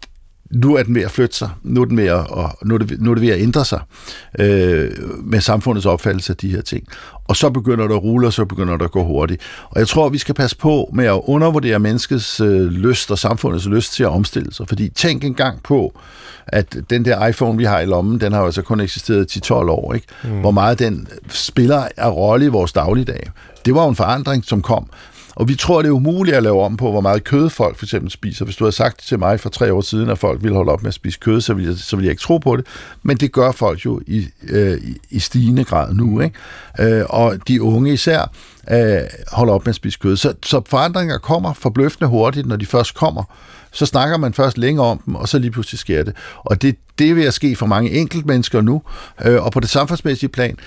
nu 0.51 0.75
er 0.75 0.83
den 0.83 0.95
ved 0.95 1.01
at 1.01 1.11
flytte 1.11 1.35
sig, 1.35 1.49
nu 1.63 1.81
er, 1.81 1.85
den 1.85 1.97
ved 1.97 2.05
at, 2.05 2.29
og 2.29 2.57
nu 2.63 2.73
er, 2.73 2.77
det, 2.77 3.01
nu 3.01 3.11
er 3.11 3.15
det 3.15 3.21
ved 3.21 3.29
at 3.29 3.41
ændre 3.41 3.65
sig 3.65 3.81
øh, 4.39 4.91
med 5.23 5.41
samfundets 5.41 5.85
opfattelse 5.85 6.33
af 6.33 6.37
de 6.37 6.49
her 6.49 6.61
ting. 6.61 6.87
Og 7.31 7.37
så 7.37 7.49
begynder 7.49 7.87
det 7.87 7.93
at 7.93 8.03
rulle, 8.03 8.27
og 8.27 8.33
så 8.33 8.45
begynder 8.45 8.77
det 8.77 8.85
at 8.85 8.91
gå 8.91 9.03
hurtigt. 9.03 9.41
Og 9.69 9.79
jeg 9.79 9.87
tror, 9.87 10.09
vi 10.09 10.17
skal 10.17 10.35
passe 10.35 10.57
på 10.57 10.89
med 10.93 11.05
at 11.05 11.21
undervurdere 11.23 11.79
menneskets 11.79 12.39
øh, 12.39 12.71
lyst 12.71 13.11
og 13.11 13.19
samfundets 13.19 13.67
lyst 13.67 13.93
til 13.93 14.03
at 14.03 14.09
omstille 14.09 14.53
sig. 14.53 14.67
Fordi 14.67 14.89
tænk 14.89 15.23
engang 15.23 15.63
på, 15.63 15.93
at 16.47 16.75
den 16.89 17.05
der 17.05 17.27
iPhone, 17.27 17.57
vi 17.57 17.63
har 17.63 17.79
i 17.79 17.85
lommen, 17.85 18.21
den 18.21 18.31
har 18.31 18.39
jo 18.39 18.45
altså 18.45 18.61
kun 18.61 18.79
eksisteret 18.79 19.51
10-12 19.51 19.53
år. 19.53 19.93
Ikke? 19.93 20.07
Mm. 20.23 20.39
Hvor 20.39 20.51
meget 20.51 20.79
den 20.79 21.07
spiller 21.29 21.87
af 21.97 22.11
rolle 22.15 22.45
i 22.45 22.49
vores 22.49 22.73
dagligdag. 22.73 23.31
Det 23.65 23.75
var 23.75 23.83
jo 23.83 23.89
en 23.89 23.95
forandring, 23.95 24.45
som 24.45 24.61
kom. 24.61 24.89
Og 25.35 25.47
vi 25.47 25.55
tror, 25.55 25.81
det 25.81 25.89
er 25.89 25.93
umuligt 25.93 26.37
at 26.37 26.43
lave 26.43 26.61
om 26.61 26.77
på, 26.77 26.91
hvor 26.91 27.01
meget 27.01 27.23
kød 27.23 27.49
folk 27.49 27.77
for 27.77 27.85
eksempel 27.85 28.11
spiser. 28.11 28.45
Hvis 28.45 28.55
du 28.55 28.63
havde 28.63 28.75
sagt 28.75 28.99
til 29.07 29.19
mig 29.19 29.39
for 29.39 29.49
tre 29.49 29.73
år 29.73 29.81
siden, 29.81 30.09
at 30.09 30.17
folk 30.17 30.43
ville 30.43 30.55
holde 30.55 30.71
op 30.71 30.81
med 30.81 30.87
at 30.87 30.93
spise 30.93 31.19
kød, 31.19 31.41
så 31.41 31.53
ville 31.53 31.69
jeg, 31.69 31.77
så 31.77 31.95
ville 31.95 32.05
jeg 32.05 32.11
ikke 32.11 32.21
tro 32.21 32.37
på 32.37 32.55
det. 32.55 32.65
Men 33.03 33.17
det 33.17 33.31
gør 33.31 33.51
folk 33.51 33.85
jo 33.85 34.01
i, 34.07 34.27
øh, 34.49 34.77
i 35.09 35.19
stigende 35.19 35.63
grad 35.63 35.93
nu. 35.93 36.21
Ikke? 36.21 36.35
Øh, 36.79 37.05
og 37.09 37.47
de 37.47 37.61
unge 37.61 37.93
især 37.93 38.31
øh, 38.71 39.01
holder 39.31 39.53
op 39.53 39.65
med 39.65 39.69
at 39.69 39.75
spise 39.75 39.99
kød. 39.99 40.17
Så, 40.17 40.33
så 40.45 40.61
forandringer 40.67 41.17
kommer 41.17 41.53
forbløffende 41.53 42.09
hurtigt, 42.09 42.47
når 42.47 42.55
de 42.55 42.65
først 42.65 42.95
kommer 42.95 43.23
så 43.71 43.85
snakker 43.85 44.17
man 44.17 44.33
først 44.33 44.57
længe 44.57 44.81
om 44.81 45.01
dem, 45.05 45.15
og 45.15 45.29
så 45.29 45.39
lige 45.39 45.51
pludselig 45.51 45.79
sker 45.79 46.03
det. 46.03 46.15
Og 46.37 46.61
det, 46.61 46.75
det 46.99 47.15
vil 47.15 47.23
at 47.23 47.33
ske 47.33 47.55
for 47.55 47.65
mange 47.65 47.91
enkeltmennesker 47.91 48.61
nu, 48.61 48.81
øh, 49.25 49.43
og 49.43 49.51
på 49.51 49.59
det 49.59 49.69
samfundsmæssige 49.69 50.29
plan, 50.29 50.57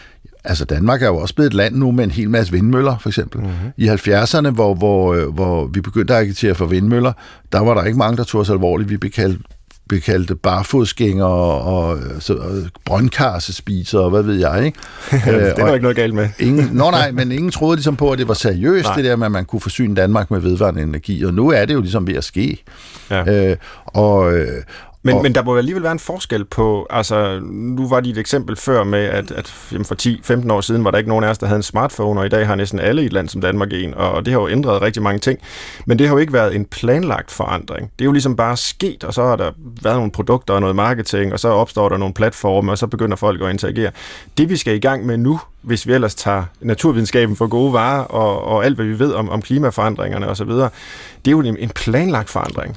Altså 0.45 0.65
Danmark 0.65 1.03
er 1.03 1.07
jo 1.07 1.17
også 1.17 1.35
blevet 1.35 1.47
et 1.47 1.55
land 1.55 1.75
nu 1.75 1.91
med 1.91 2.05
en 2.05 2.11
hel 2.11 2.31
masse 2.31 2.53
vindmøller, 2.53 2.99
for 2.99 3.09
eksempel. 3.09 3.41
Mm-hmm. 3.41 3.73
I 3.77 3.89
70'erne, 3.89 4.51
hvor, 4.51 4.75
hvor, 4.75 5.15
øh, 5.15 5.35
hvor 5.35 5.67
vi 5.67 5.81
begyndte 5.81 6.15
at 6.15 6.21
agitere 6.21 6.55
for 6.55 6.67
vindmøller, 6.67 7.13
der 7.53 7.61
var 7.61 7.75
der 7.75 7.85
ikke 7.85 7.99
mange, 7.99 8.17
der 8.17 8.25
tog 8.25 8.41
os 8.41 8.51
alvorligt. 8.51 8.91
Vi 8.91 8.97
blev 8.97 9.13
kaldt 9.13 9.41
blev 9.89 10.01
kaldt 10.01 10.43
barfodsgænger 10.43 11.25
og, 11.25 11.63
og, 11.63 11.99
så, 12.21 12.35
og 12.35 12.53
brøndkarsespiser 12.85 13.99
og 13.99 14.11
hvad 14.11 14.23
ved 14.23 14.35
jeg. 14.35 14.65
Ikke? 14.65 14.79
det 15.57 15.65
var 15.65 15.73
ikke 15.73 15.83
noget 15.83 15.97
galt 15.97 16.15
med. 16.15 16.29
ingen, 16.39 16.71
nå 16.73 16.91
nej, 16.91 17.11
men 17.11 17.33
ingen 17.33 17.51
troede 17.51 17.77
ligesom 17.77 17.97
på, 17.97 18.11
at 18.11 18.19
det 18.19 18.29
var 18.29 18.35
seriøst, 18.35 18.85
nej. 18.85 18.97
det 18.97 19.05
der 19.05 19.17
med, 19.17 19.27
at 19.27 19.33
man 19.33 19.45
kunne 19.45 19.61
forsyne 19.61 19.95
Danmark 19.95 20.31
med 20.31 20.41
vedvarende 20.41 20.83
energi. 20.83 21.25
Og 21.25 21.35
nu 21.35 21.51
er 21.51 21.65
det 21.65 21.75
jo 21.75 21.81
ligesom 21.81 22.07
ved 22.07 22.15
at 22.15 22.25
ske. 22.25 22.63
Ja. 23.11 23.51
Øh, 23.51 23.57
og, 23.87 24.35
øh, 24.35 24.63
men, 25.07 25.17
og, 25.17 25.23
men 25.23 25.35
der 25.35 25.43
må 25.43 25.57
alligevel 25.57 25.83
være 25.83 25.93
en 25.93 25.99
forskel 25.99 26.45
på, 26.45 26.87
altså 26.91 27.41
nu 27.43 27.89
var 27.89 28.01
det 28.01 28.11
et 28.11 28.19
eksempel 28.19 28.57
før 28.57 28.85
med, 28.85 29.05
at, 29.05 29.31
at 29.31 29.47
for 29.85 30.43
10-15 30.45 30.53
år 30.53 30.61
siden 30.61 30.85
var 30.85 30.91
der 30.91 30.99
ikke 30.99 31.09
nogen 31.09 31.25
af 31.25 31.29
os, 31.29 31.39
der 31.39 31.47
havde 31.47 31.57
en 31.57 31.63
smartphone, 31.63 32.21
og 32.21 32.27
i 32.27 32.29
dag 32.29 32.47
har 32.47 32.55
næsten 32.55 32.81
alle 32.81 33.03
i 33.03 33.07
et 33.07 33.13
land 33.13 33.29
som 33.29 33.41
Danmark 33.41 33.69
en, 33.73 33.95
og 33.95 34.25
det 34.25 34.33
har 34.33 34.41
jo 34.41 34.49
ændret 34.49 34.83
rigtig 34.83 35.03
mange 35.03 35.19
ting. 35.19 35.39
Men 35.87 35.99
det 35.99 36.09
har 36.09 36.15
jo 36.15 36.19
ikke 36.19 36.33
været 36.33 36.55
en 36.55 36.65
planlagt 36.65 37.31
forandring. 37.31 37.91
Det 37.99 38.05
er 38.05 38.07
jo 38.07 38.13
ligesom 38.13 38.37
bare 38.37 38.57
sket, 38.57 39.05
og 39.05 39.15
så 39.15 39.23
har 39.23 39.37
der 39.37 39.51
været 39.83 39.97
nogle 39.97 40.13
produkter 40.13 40.55
og 40.55 40.61
noget 40.61 40.77
marketing, 40.77 41.33
og 41.33 41.41
så 41.41 41.49
opstår 41.49 41.89
der 41.89 41.97
nogle 41.97 42.15
platforme, 42.15 42.73
og 42.73 42.79
så 42.79 42.87
begynder 42.87 43.17
folk 43.17 43.43
at 43.43 43.51
interagere. 43.51 43.91
Det 44.39 44.49
vi 44.49 44.57
skal 44.57 44.75
i 44.75 44.81
gang 44.81 45.07
med 45.07 45.19
nu, 45.19 45.41
hvis 45.63 45.87
vi 45.87 45.93
ellers 45.93 46.15
tager 46.15 46.45
naturvidenskaben 46.61 47.37
for 47.37 47.47
gode 47.47 47.73
varer, 47.73 48.03
og, 48.03 48.45
og 48.45 48.65
alt 48.65 48.77
hvad 48.77 48.87
vi 48.87 48.99
ved 48.99 49.13
om, 49.13 49.29
om 49.29 49.43
klimaforandringerne 49.43 50.29
osv., 50.29 50.51
det 51.25 51.31
er 51.31 51.31
jo 51.31 51.41
en 51.41 51.71
planlagt 51.75 52.31
forandring. 52.31 52.77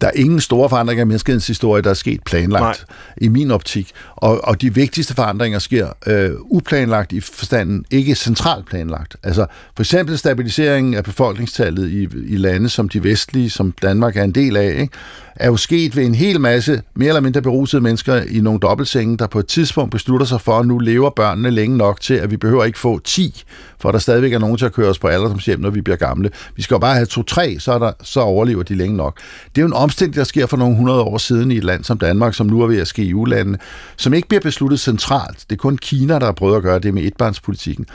Der 0.00 0.06
er 0.06 0.12
ingen 0.14 0.40
store 0.40 0.68
forandringer 0.68 1.04
i 1.04 1.06
menneskehedens 1.06 1.46
historie, 1.46 1.82
der 1.82 1.90
er 1.90 1.94
sket 1.94 2.22
planlagt, 2.22 2.84
Nej. 2.88 2.96
i 3.16 3.28
min 3.28 3.50
optik. 3.50 3.90
Og, 4.16 4.44
og 4.44 4.62
de 4.62 4.74
vigtigste 4.74 5.14
forandringer 5.14 5.58
sker 5.58 5.88
øh, 6.06 6.30
uplanlagt 6.40 7.12
i 7.12 7.20
forstanden, 7.20 7.84
ikke 7.90 8.14
centralt 8.14 8.66
planlagt. 8.66 9.16
Altså 9.22 9.46
for 9.76 9.82
eksempel 9.82 10.18
stabiliseringen 10.18 10.94
af 10.94 11.04
befolkningstallet 11.04 11.90
i, 11.90 12.02
i 12.26 12.36
lande 12.36 12.68
som 12.68 12.88
de 12.88 13.04
vestlige, 13.04 13.50
som 13.50 13.74
Danmark 13.82 14.16
er 14.16 14.24
en 14.24 14.32
del 14.32 14.56
af, 14.56 14.80
ikke? 14.80 14.88
Er 15.36 15.46
jo 15.46 15.56
sket 15.56 15.96
ved 15.96 16.04
en 16.04 16.14
hel 16.14 16.40
masse 16.40 16.82
mere 16.94 17.08
eller 17.08 17.20
mindre 17.20 17.42
berusede 17.42 17.82
mennesker 17.82 18.22
i 18.30 18.40
nogle 18.40 18.60
dobbeltsenge, 18.60 19.16
der 19.16 19.26
på 19.26 19.38
et 19.38 19.46
tidspunkt 19.46 19.92
beslutter 19.92 20.26
sig 20.26 20.40
for, 20.40 20.58
at 20.58 20.66
nu 20.66 20.78
lever 20.78 21.10
børnene 21.10 21.50
længe 21.50 21.76
nok 21.76 22.00
til, 22.00 22.14
at 22.14 22.30
vi 22.30 22.36
behøver 22.36 22.64
ikke 22.64 22.78
få 22.78 22.98
10, 22.98 23.44
for 23.80 23.92
der 23.92 23.98
stadigvæk 23.98 24.32
er 24.32 24.38
nogen 24.38 24.56
til 24.56 24.66
at 24.66 24.72
køre 24.72 24.88
os 24.88 24.98
på 24.98 25.08
alderdomshjem, 25.08 25.60
når 25.60 25.70
vi 25.70 25.80
bliver 25.80 25.96
gamle. 25.96 26.30
Vi 26.56 26.62
skal 26.62 26.74
jo 26.74 26.78
bare 26.78 26.94
have 26.94 27.06
to-tre, 27.06 27.56
så, 27.58 27.78
der, 27.78 27.92
så 28.02 28.20
overlever 28.20 28.62
de 28.62 28.74
længe 28.74 28.96
nok. 28.96 29.20
Det 29.54 29.58
er 29.58 29.62
jo 29.62 29.66
en 29.66 29.72
omstilling, 29.72 30.14
der 30.14 30.24
sker 30.24 30.46
for 30.46 30.56
nogle 30.56 30.76
hundrede 30.76 31.00
år 31.00 31.18
siden 31.18 31.50
i 31.50 31.56
et 31.56 31.64
land 31.64 31.84
som 31.84 31.98
Danmark, 31.98 32.34
som 32.34 32.46
nu 32.46 32.62
er 32.62 32.66
ved 32.66 32.80
at 32.80 32.88
ske 32.88 33.02
i 33.02 33.14
ulandene, 33.14 33.58
som 33.96 34.14
ikke 34.14 34.28
bliver 34.28 34.40
besluttet 34.40 34.80
centralt. 34.80 35.44
Det 35.50 35.56
er 35.56 35.60
kun 35.60 35.76
Kina, 35.76 36.18
der 36.18 36.24
har 36.24 36.32
prøvet 36.32 36.56
at 36.56 36.62
gøre 36.62 36.78
det 36.78 36.94
med 36.94 37.02
etbarnspolitikken. 37.02 37.86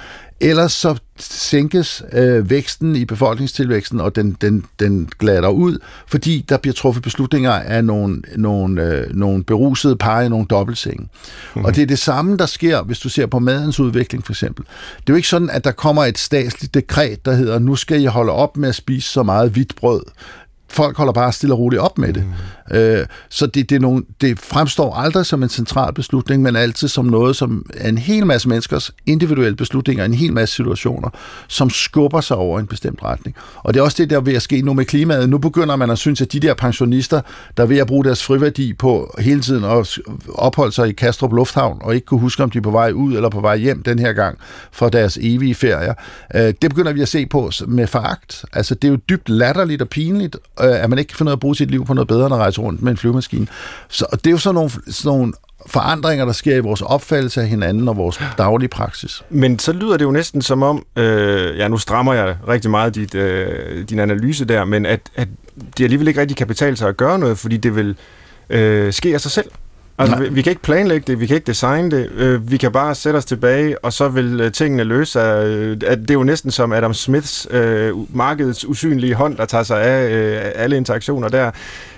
Ellers 0.44 0.72
så 0.72 0.96
sænkes 1.20 2.04
øh, 2.14 2.50
væksten 2.50 2.96
i 2.96 3.06
befolkningstilvæksten, 3.06 4.02
og 4.02 4.16
den, 4.16 4.38
den, 4.42 4.66
den 4.80 5.10
glatter 5.20 5.50
ud, 5.50 5.78
fordi 6.08 6.46
der 6.50 6.58
bliver 6.58 6.74
truffet 6.74 7.04
beslutninger 7.04 7.52
af 7.52 7.86
nogle, 7.86 8.22
nogle, 8.36 8.84
øh, 8.84 9.16
nogle 9.16 9.44
berusede 9.44 9.96
par 9.96 10.22
i 10.22 10.30
nogle 10.30 10.46
dobbeltsenge. 10.46 11.08
Mm. 11.56 11.66
Og 11.66 11.76
det 11.76 11.82
er 11.82 11.88
det 11.88 12.00
samme, 12.00 12.38
der 12.38 12.46
sker, 12.46 12.82
hvis 12.82 13.00
du 13.00 13.10
ser 13.10 13.26
på 13.26 13.40
madens 13.40 13.80
udvikling 13.80 14.26
for 14.26 14.34
eksempel. 14.34 14.66
Det 14.98 15.10
er 15.10 15.14
jo 15.14 15.16
ikke 15.16 15.28
sådan, 15.28 15.50
at 15.50 15.64
der 15.64 15.72
kommer 15.72 16.06
et 16.06 16.18
statsligt 16.18 16.74
dekret, 16.74 17.26
der 17.26 17.34
hedder, 17.34 17.60
nu 17.60 17.76
skal 17.76 18.02
I 18.02 18.06
holde 18.06 18.32
op 18.32 18.58
med 18.58 18.70
at 18.70 18.76
spise 18.76 19.10
så 19.10 19.24
meget 19.24 19.52
hvidt 19.52 19.76
brød 19.76 20.02
folk 20.72 20.98
holder 20.98 21.14
bare 21.14 21.32
stille 21.32 21.56
og 21.56 21.60
roligt 21.60 21.82
op 21.82 21.98
med 21.98 22.14
det. 22.14 22.26
Øh, 22.74 23.06
så 23.30 23.46
det, 23.46 23.70
det, 23.70 23.76
er 23.76 23.80
nogle, 23.80 24.04
det 24.22 24.40
fremstår 24.40 24.96
aldrig 24.96 25.26
som 25.26 25.44
en 25.44 25.50
central 25.50 25.94
beslutning, 25.94 26.42
men 26.42 26.56
altid 26.56 26.88
som 26.88 27.06
noget, 27.06 27.36
som 27.36 27.66
er 27.78 27.90
en 27.90 27.98
hel 27.98 28.26
masse 28.26 28.50
menneskers 28.50 28.92
individuelle 29.06 29.56
beslutninger, 29.56 30.06
en 30.06 30.14
hel 30.14 30.34
masse 30.34 30.56
situationer, 30.56 31.10
som 31.48 31.70
skubber 31.70 32.22
sig 32.22 32.38
over 32.38 32.60
en 32.60 32.68
bestemt 32.68 33.04
retning. 33.04 33.36
Og 33.64 33.74
det 33.74 33.80
er 33.80 33.84
også 33.84 33.98
det, 34.04 34.10
der 34.10 34.16
er 34.16 34.22
ved 34.22 34.34
at 34.34 34.42
ske 34.42 34.62
nu 34.62 34.74
med 34.74 34.86
klimaet. 34.86 35.30
Nu 35.30 35.38
begynder 35.38 35.76
man 35.76 35.90
at 35.90 35.98
synes, 35.98 36.22
at 36.22 36.34
de 36.34 36.40
der 36.40 36.54
pensionister, 36.54 37.22
der 37.58 37.64
er 37.64 37.68
ved 37.68 37.78
at 37.78 37.88
bruge 37.88 38.06
deres 38.06 38.24
friværdi 38.24 38.74
på 38.74 39.16
hele 39.20 39.42
tiden 39.42 39.64
at 39.64 40.00
opholde 40.34 40.72
sig 40.72 40.90
i 40.90 40.92
Kastrup 40.92 41.34
Lufthavn, 41.34 41.78
og 41.82 41.96
ikke 41.96 42.06
kunne 42.06 42.20
huske, 42.20 42.44
om 42.44 42.50
de 42.50 42.58
er 42.58 42.62
på 42.62 42.72
vej 42.72 42.92
ud 42.92 43.16
eller 43.16 43.30
på 43.30 43.42
vej 43.42 43.58
hjem 43.58 43.84
den 43.84 44.00
her 44.00 44.14
gang 44.14 44.38
for 44.72 44.90
deres 44.90 45.18
evige 45.22 45.56
ferier, 45.56 45.94
øh, 46.36 46.42
det 46.42 46.70
begynder 46.70 46.94
vi 46.94 47.02
at 47.02 47.08
se 47.08 47.26
på 47.26 47.52
med 47.68 47.88
foragt. 47.88 48.46
Altså, 48.54 48.76
det 48.76 48.88
er 48.88 48.92
jo 48.92 48.98
dybt 49.10 49.30
latterligt 49.30 49.82
og 49.82 49.90
pinligt, 49.90 50.38
øh, 50.62 50.84
at 50.84 50.90
man 50.90 51.00
ikke 51.00 51.10
kan 51.10 51.18
finde 51.18 51.30
ud 51.30 51.32
af 51.32 51.36
at 51.36 51.40
bruge 51.40 51.56
sit 51.56 51.72
liv 51.72 51.86
på 51.86 51.94
noget 51.94 52.08
bedre 52.08 52.26
end 52.26 52.36
at 52.36 52.40
rejse 52.40 52.61
rundt 52.62 52.82
med 52.82 52.92
en 52.92 52.98
flyvemaskine. 52.98 53.48
Så 53.88 54.06
det 54.12 54.28
er 54.28 54.32
jo 54.32 54.38
sådan 54.38 54.56
nogle, 54.56 54.70
sådan 54.70 55.18
nogle 55.18 55.34
forandringer, 55.66 56.26
der 56.26 56.34
sker 56.34 56.56
i 56.56 56.60
vores 56.60 56.82
opfattelse 56.82 57.42
af 57.42 57.48
hinanden 57.48 57.88
og 57.88 57.98
vores 57.98 58.22
daglige 58.38 58.70
praksis. 58.70 59.24
Men 59.30 59.60
så 59.60 59.72
lyder 59.72 59.98
det 59.98 60.06
jo 60.06 60.12
næsten 60.12 60.42
som 60.42 60.64
om, 60.64 60.86
øh, 60.96 61.58
ja 61.58 61.68
nu 61.68 61.78
strammer 61.78 62.14
jeg 62.14 62.38
rigtig 62.48 62.72
meget 62.72 62.96
dit, 62.96 63.16
øh, 63.16 63.90
din 63.90 64.00
analyse 64.00 64.46
der, 64.46 64.66
men 64.66 64.86
at, 64.86 65.00
at 65.16 65.28
det 65.78 65.84
alligevel 65.84 66.08
ikke 66.08 66.22
rigtig 66.22 66.38
kan 66.38 66.48
betale 66.48 66.78
sig 66.78 66.90
at 66.90 66.98
gøre 66.98 67.20
noget, 67.20 67.38
fordi 67.38 67.58
det 67.58 67.76
vil 67.76 67.96
øh, 68.50 68.94
ske 68.94 69.14
af 69.14 69.22
sig 69.22 69.32
selv. 69.32 69.50
Altså, 70.02 70.18
vi, 70.20 70.30
vi 70.30 70.42
kan 70.42 70.52
ikke 70.52 70.62
planlægge 70.62 71.04
det, 71.08 71.20
vi 71.20 71.28
kan 71.28 71.36
ikke 71.36 71.48
designe 71.48 71.92
det, 71.92 72.10
øh, 72.12 72.52
vi 72.52 72.58
kan 72.58 72.72
bare 72.72 72.96
sætte 72.96 73.18
os 73.18 73.26
tilbage, 73.26 73.86
og 73.86 73.94
så 73.94 74.08
vil 74.08 74.42
øh, 74.42 74.52
tingene 74.52 74.84
løse 74.84 75.12
sig. 75.12 75.46
Øh, 75.46 75.82
det 75.82 76.10
er 76.10 76.14
jo 76.14 76.24
næsten 76.24 76.52
som 76.52 76.72
Adam 76.72 76.94
Smiths 76.94 77.48
øh, 77.52 78.16
markedets 78.16 78.66
usynlige 78.66 79.14
hånd, 79.14 79.38
der 79.38 79.46
tager 79.46 79.64
sig 79.64 79.84
af 79.84 80.10
øh, 80.10 80.52
alle 80.56 80.78
interaktioner 80.78 81.28
der. 81.30 81.52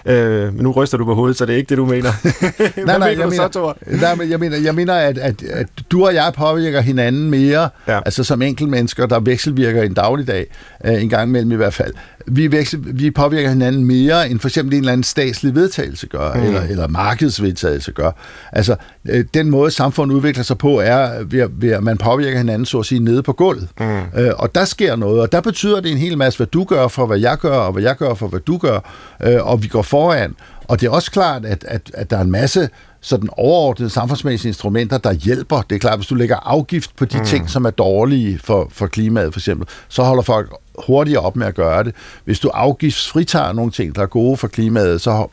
Øh, 0.06 0.54
men 0.54 0.63
nu 0.63 0.72
ryster 0.72 0.98
du 0.98 1.06
på 1.06 1.16
hovedet, 1.16 1.38
så 1.38 1.46
det 1.46 1.54
er 1.54 1.58
ikke 1.58 1.70
det, 1.70 1.78
du 1.78 1.86
mener. 1.86 2.12
nej, 2.86 2.98
nej, 2.98 3.10
mener 3.10 3.22
jeg, 3.22 3.30
mener, 3.30 3.50
så, 3.52 3.74
nej, 3.86 4.16
men 4.16 4.30
jeg 4.30 4.39
mener, 4.39 4.58
jeg 4.58 4.76
mener 4.76 4.94
at, 4.94 5.18
at, 5.18 5.44
at 5.44 5.68
du 5.92 6.06
og 6.06 6.16
jeg 6.16 6.34
påvirker 6.38 6.82
hinanden 6.82 7.30
mere, 7.30 7.70
ja. 7.88 8.00
altså 8.06 8.24
som 8.24 8.42
enkeltmennesker, 8.42 9.06
der 9.06 9.20
vekselvirker 9.20 9.82
en 9.82 9.94
dagligdag, 9.94 10.46
øh, 10.86 11.04
en 11.04 11.10
gang 11.10 11.30
imellem 11.30 11.52
i 11.52 11.56
hvert 11.56 11.74
fald. 11.74 11.94
Vi, 12.28 12.52
veksel, 12.52 12.80
vi 12.86 13.12
påvirker 13.12 13.50
hinanden 13.50 13.86
mere, 13.86 14.30
end 14.30 14.39
for 14.39 14.48
eksempel 14.48 14.74
en 14.74 14.80
eller 14.80 14.92
anden 14.92 15.04
statslig 15.04 15.56
vedtagelse 15.56 16.08
gør, 16.08 16.34
mm. 16.34 16.44
eller, 16.44 16.62
eller 16.62 16.88
markedsvedtagelse 16.88 17.92
gør. 17.93 18.12
Altså, 18.51 18.75
øh, 19.10 19.25
den 19.34 19.49
måde, 19.49 19.71
samfundet 19.71 20.15
udvikler 20.15 20.43
sig 20.43 20.58
på, 20.58 20.79
er 20.79 21.23
ved, 21.23 21.49
ved 21.51 21.69
at 21.69 21.84
man 21.84 21.97
påvirker 21.97 22.38
hinanden, 22.38 22.65
så 22.65 22.79
at 22.79 22.86
sige, 22.86 22.99
nede 22.99 23.23
på 23.23 23.34
gulvet. 23.34 23.67
Mm. 23.79 24.01
Øh, 24.19 24.32
og 24.36 24.56
der 24.56 24.65
sker 24.65 24.95
noget, 24.95 25.21
og 25.21 25.32
der 25.32 25.41
betyder 25.41 25.82
det 25.82 25.91
en 25.91 25.97
hel 25.97 26.17
masse, 26.17 26.39
hvad 26.39 26.47
du 26.47 26.63
gør 26.63 26.88
for, 26.88 27.06
hvad 27.06 27.19
jeg 27.19 27.38
gør, 27.38 27.58
og 27.58 27.71
hvad 27.71 27.84
jeg 27.84 27.95
gør 27.97 28.13
for, 28.13 28.27
hvad 28.27 28.39
du 28.39 28.58
gør, 28.58 28.79
øh, 29.23 29.47
og 29.47 29.63
vi 29.63 29.67
går 29.67 29.82
foran. 29.82 30.36
Og 30.67 30.82
det 30.82 30.88
er 30.88 30.91
også 30.91 31.12
klart, 31.12 31.45
at, 31.45 31.65
at, 31.67 31.91
at 31.93 32.10
der 32.10 32.17
er 32.17 32.21
en 32.21 32.32
masse 32.32 32.69
sådan 33.04 33.30
overordnede 33.32 33.89
samfundsmæssige 33.89 34.50
instrumenter, 34.50 34.98
der 34.98 35.13
hjælper. 35.13 35.62
Det 35.62 35.76
er 35.76 35.80
klart, 35.80 35.98
hvis 35.98 36.08
du 36.08 36.16
lægger 36.16 36.36
afgift 36.36 36.96
på 36.96 37.06
de 37.06 37.18
mm. 37.18 37.26
ting, 37.26 37.50
som 37.50 37.66
er 37.66 37.70
dårlige 37.70 38.39
for, 38.39 38.68
for 38.72 38.88
klimaet 38.88 39.34
for 39.34 39.39
eksempel, 39.39 39.68
så 39.89 40.04
holder 40.04 40.24
folk 40.24 40.54
hurtigere 40.86 41.22
op 41.22 41.36
med 41.36 41.48
at 41.48 41.56
gøre 41.56 41.84
det. 41.84 41.96
Hvis 42.26 42.39
du 42.39 42.50
afgiftsfritager 42.50 43.54
nogle 43.54 43.72
ting, 43.72 43.96
der 43.96 44.02
er 44.02 44.06
gode 44.06 44.38
for 44.38 44.48
klimaet, 44.48 45.02
så 45.02 45.28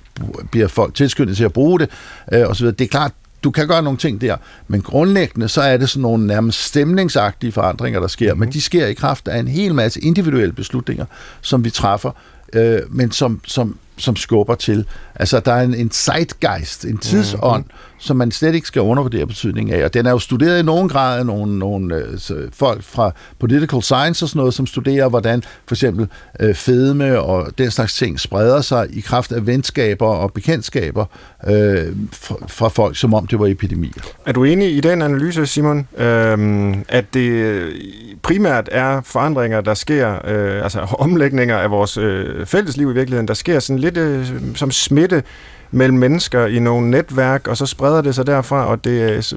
bliver 0.50 0.68
folk 0.68 0.94
tilskyndet 0.94 1.36
til 1.36 1.44
at 1.44 1.52
bruge 1.52 1.78
det, 1.78 1.90
øh, 2.32 2.48
og 2.48 2.56
så 2.56 2.62
videre. 2.62 2.76
Det 2.78 2.84
er 2.84 2.88
klart, 2.88 3.12
du 3.44 3.50
kan 3.50 3.68
gøre 3.68 3.82
nogle 3.82 3.98
ting 3.98 4.20
der, 4.20 4.36
men 4.68 4.82
grundlæggende 4.82 5.48
så 5.48 5.60
er 5.60 5.76
det 5.76 5.88
sådan 5.88 6.02
nogle 6.02 6.26
nærmest 6.26 6.58
stemningsagtige 6.58 7.52
forandringer, 7.52 8.00
der 8.00 8.08
sker, 8.08 8.34
mm. 8.34 8.40
men 8.40 8.52
de 8.52 8.60
sker 8.60 8.86
i 8.86 8.94
kraft 8.94 9.28
af 9.28 9.38
en 9.38 9.48
hel 9.48 9.74
masse 9.74 10.00
individuelle 10.00 10.52
beslutninger, 10.52 11.04
som 11.40 11.64
vi 11.64 11.70
træffer, 11.70 12.10
øh, 12.52 12.80
men 12.90 13.12
som, 13.12 13.40
som 13.46 13.76
som 14.00 14.16
skubber 14.16 14.54
til. 14.54 14.86
Altså, 15.14 15.40
der 15.40 15.52
er 15.52 15.62
en, 15.62 15.74
en 15.74 15.90
zeitgeist, 15.90 16.84
en 16.84 16.98
tidsånd, 16.98 17.64
mm 17.64 17.70
som 18.00 18.16
man 18.16 18.30
slet 18.30 18.54
ikke 18.54 18.66
skal 18.66 18.82
undervurdere 18.82 19.26
betydningen 19.26 19.74
af. 19.74 19.84
Og 19.84 19.94
den 19.94 20.06
er 20.06 20.10
jo 20.10 20.18
studeret 20.18 20.60
i 20.60 20.62
nogen 20.62 20.88
grad 20.88 21.18
af 21.18 21.26
nogle, 21.26 21.58
nogle 21.58 21.94
øh, 21.94 22.18
folk 22.52 22.82
fra 22.82 23.12
political 23.38 23.82
science 23.82 24.24
og 24.24 24.28
sådan 24.28 24.38
noget, 24.38 24.54
som 24.54 24.66
studerer, 24.66 25.08
hvordan 25.08 25.42
for 25.42 25.74
eksempel 25.74 26.08
øh, 26.40 26.54
fedme 26.54 27.20
og 27.20 27.58
den 27.58 27.70
slags 27.70 27.94
ting 27.94 28.20
spreder 28.20 28.60
sig 28.60 28.86
i 28.90 29.00
kraft 29.00 29.32
af 29.32 29.46
venskaber 29.46 30.06
og 30.06 30.32
bekendtskaber 30.32 31.04
øh, 31.46 31.86
fra, 32.12 32.36
fra 32.48 32.68
folk, 32.68 32.96
som 32.96 33.14
om 33.14 33.26
det 33.26 33.38
var 33.38 33.46
epidemier. 33.46 34.02
Er 34.26 34.32
du 34.32 34.44
enig 34.44 34.76
i 34.76 34.80
den 34.80 35.02
analyse, 35.02 35.46
Simon, 35.46 35.88
øh, 35.98 36.74
at 36.88 37.14
det 37.14 37.30
øh, 37.30 37.74
primært 38.22 38.68
er 38.72 39.00
forandringer, 39.04 39.60
der 39.60 39.74
sker, 39.74 40.26
øh, 40.28 40.62
altså 40.62 40.80
omlægninger 40.98 41.56
af 41.56 41.70
vores 41.70 41.96
øh, 41.96 42.46
fællesliv 42.46 42.90
i 42.90 42.94
virkeligheden, 42.94 43.28
der 43.28 43.34
sker 43.34 43.58
sådan 43.58 43.78
lidt 43.78 43.96
øh, 43.96 44.26
som 44.54 44.70
smitte 44.70 45.22
mellem 45.70 45.98
mennesker 45.98 46.46
i 46.46 46.58
nogle 46.58 46.90
netværk, 46.90 47.48
og 47.48 47.56
så 47.56 47.66
spreder 47.66 48.02
det 48.02 48.14
sig 48.14 48.26
derfra, 48.26 48.66
og 48.66 48.84
det 48.84 49.02
er 49.02 49.34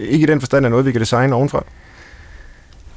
ikke 0.00 0.22
i 0.22 0.26
den 0.26 0.40
forstand 0.40 0.64
er 0.64 0.68
noget, 0.68 0.86
vi 0.86 0.92
kan 0.92 1.00
designe 1.00 1.34
ovenfra. 1.34 1.64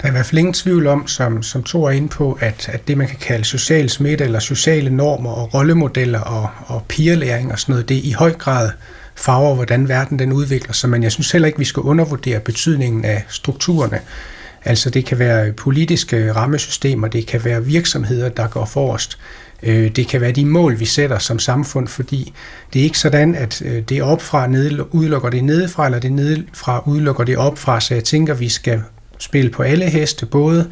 Der 0.01 0.07
er 0.07 0.11
i 0.11 0.13
hvert 0.13 0.25
fald 0.25 0.39
ingen 0.39 0.53
tvivl 0.53 0.87
om, 0.87 1.07
som, 1.07 1.43
som 1.43 1.63
to 1.63 1.83
er 1.83 1.89
inde 1.89 2.07
på, 2.07 2.37
at, 2.41 2.69
at 2.73 2.87
det, 2.87 2.97
man 2.97 3.07
kan 3.07 3.17
kalde 3.17 3.45
social 3.45 3.89
smitte, 3.89 4.23
eller 4.23 4.39
sociale 4.39 4.89
normer 4.89 5.31
og 5.31 5.53
rollemodeller 5.53 6.19
og, 6.19 6.49
og 6.65 6.85
peerlæring 6.89 7.51
og 7.51 7.59
sådan 7.59 7.73
noget, 7.73 7.89
det 7.89 7.97
er 7.97 8.01
i 8.03 8.11
høj 8.11 8.33
grad 8.33 8.71
farver, 9.15 9.55
hvordan 9.55 9.89
verden 9.89 10.19
den 10.19 10.33
udvikler 10.33 10.73
sig, 10.73 10.89
men 10.89 11.03
jeg 11.03 11.11
synes 11.11 11.31
heller 11.31 11.47
ikke, 11.47 11.59
vi 11.59 11.65
skal 11.65 11.81
undervurdere 11.81 12.39
betydningen 12.39 13.05
af 13.05 13.25
strukturerne. 13.29 13.99
Altså 14.65 14.89
det 14.89 15.05
kan 15.05 15.19
være 15.19 15.51
politiske 15.51 16.33
rammesystemer, 16.33 17.07
det 17.07 17.27
kan 17.27 17.45
være 17.45 17.65
virksomheder, 17.65 18.29
der 18.29 18.47
går 18.47 18.65
forrest. 18.65 19.17
Øh, 19.63 19.91
det 19.95 20.07
kan 20.07 20.21
være 20.21 20.31
de 20.31 20.45
mål, 20.45 20.79
vi 20.79 20.85
sætter 20.85 21.17
som 21.19 21.39
samfund, 21.39 21.87
fordi 21.87 22.33
det 22.73 22.79
er 22.79 22.83
ikke 22.83 22.99
sådan, 22.99 23.35
at 23.35 23.61
øh, 23.65 23.83
det 23.89 24.01
opfra 24.01 24.47
ned, 24.47 24.79
udelukker 24.91 25.29
det 25.29 25.43
nedefra, 25.43 25.85
eller 25.85 25.99
det 25.99 26.11
nedefra 26.11 26.83
udelukker 26.85 27.23
det 27.23 27.37
opfra, 27.37 27.79
så 27.79 27.93
jeg 27.93 28.03
tænker, 28.03 28.33
vi 28.33 28.49
skal 28.49 28.81
spille 29.17 29.51
på 29.51 29.63
alle 29.63 29.85
heste, 29.85 30.25
både 30.25 30.69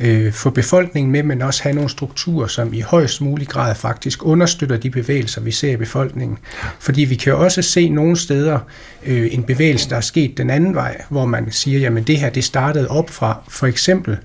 øh, 0.00 0.32
få 0.32 0.50
befolkningen 0.50 1.12
med, 1.12 1.22
men 1.22 1.42
også 1.42 1.62
have 1.62 1.74
nogle 1.74 1.90
strukturer, 1.90 2.46
som 2.46 2.74
i 2.74 2.80
højst 2.80 3.20
mulig 3.20 3.48
grad 3.48 3.74
faktisk 3.74 4.26
understøtter 4.26 4.76
de 4.76 4.90
bevægelser, 4.90 5.40
vi 5.40 5.50
ser 5.50 5.72
i 5.72 5.76
befolkningen. 5.76 6.38
Fordi 6.78 7.04
vi 7.04 7.14
kan 7.14 7.32
jo 7.32 7.40
også 7.40 7.62
se 7.62 7.88
nogle 7.88 8.16
steder 8.16 8.58
øh, 9.06 9.34
en 9.34 9.42
bevægelse, 9.42 9.90
der 9.90 9.96
er 9.96 10.00
sket 10.00 10.38
den 10.38 10.50
anden 10.50 10.74
vej, 10.74 11.02
hvor 11.08 11.26
man 11.26 11.52
siger, 11.52 11.78
jamen 11.78 12.02
det 12.02 12.18
her, 12.18 12.30
det 12.30 12.44
startede 12.44 12.88
op 12.88 13.10
fra 13.10 13.42
for 13.48 13.66
eksempel 13.66 14.16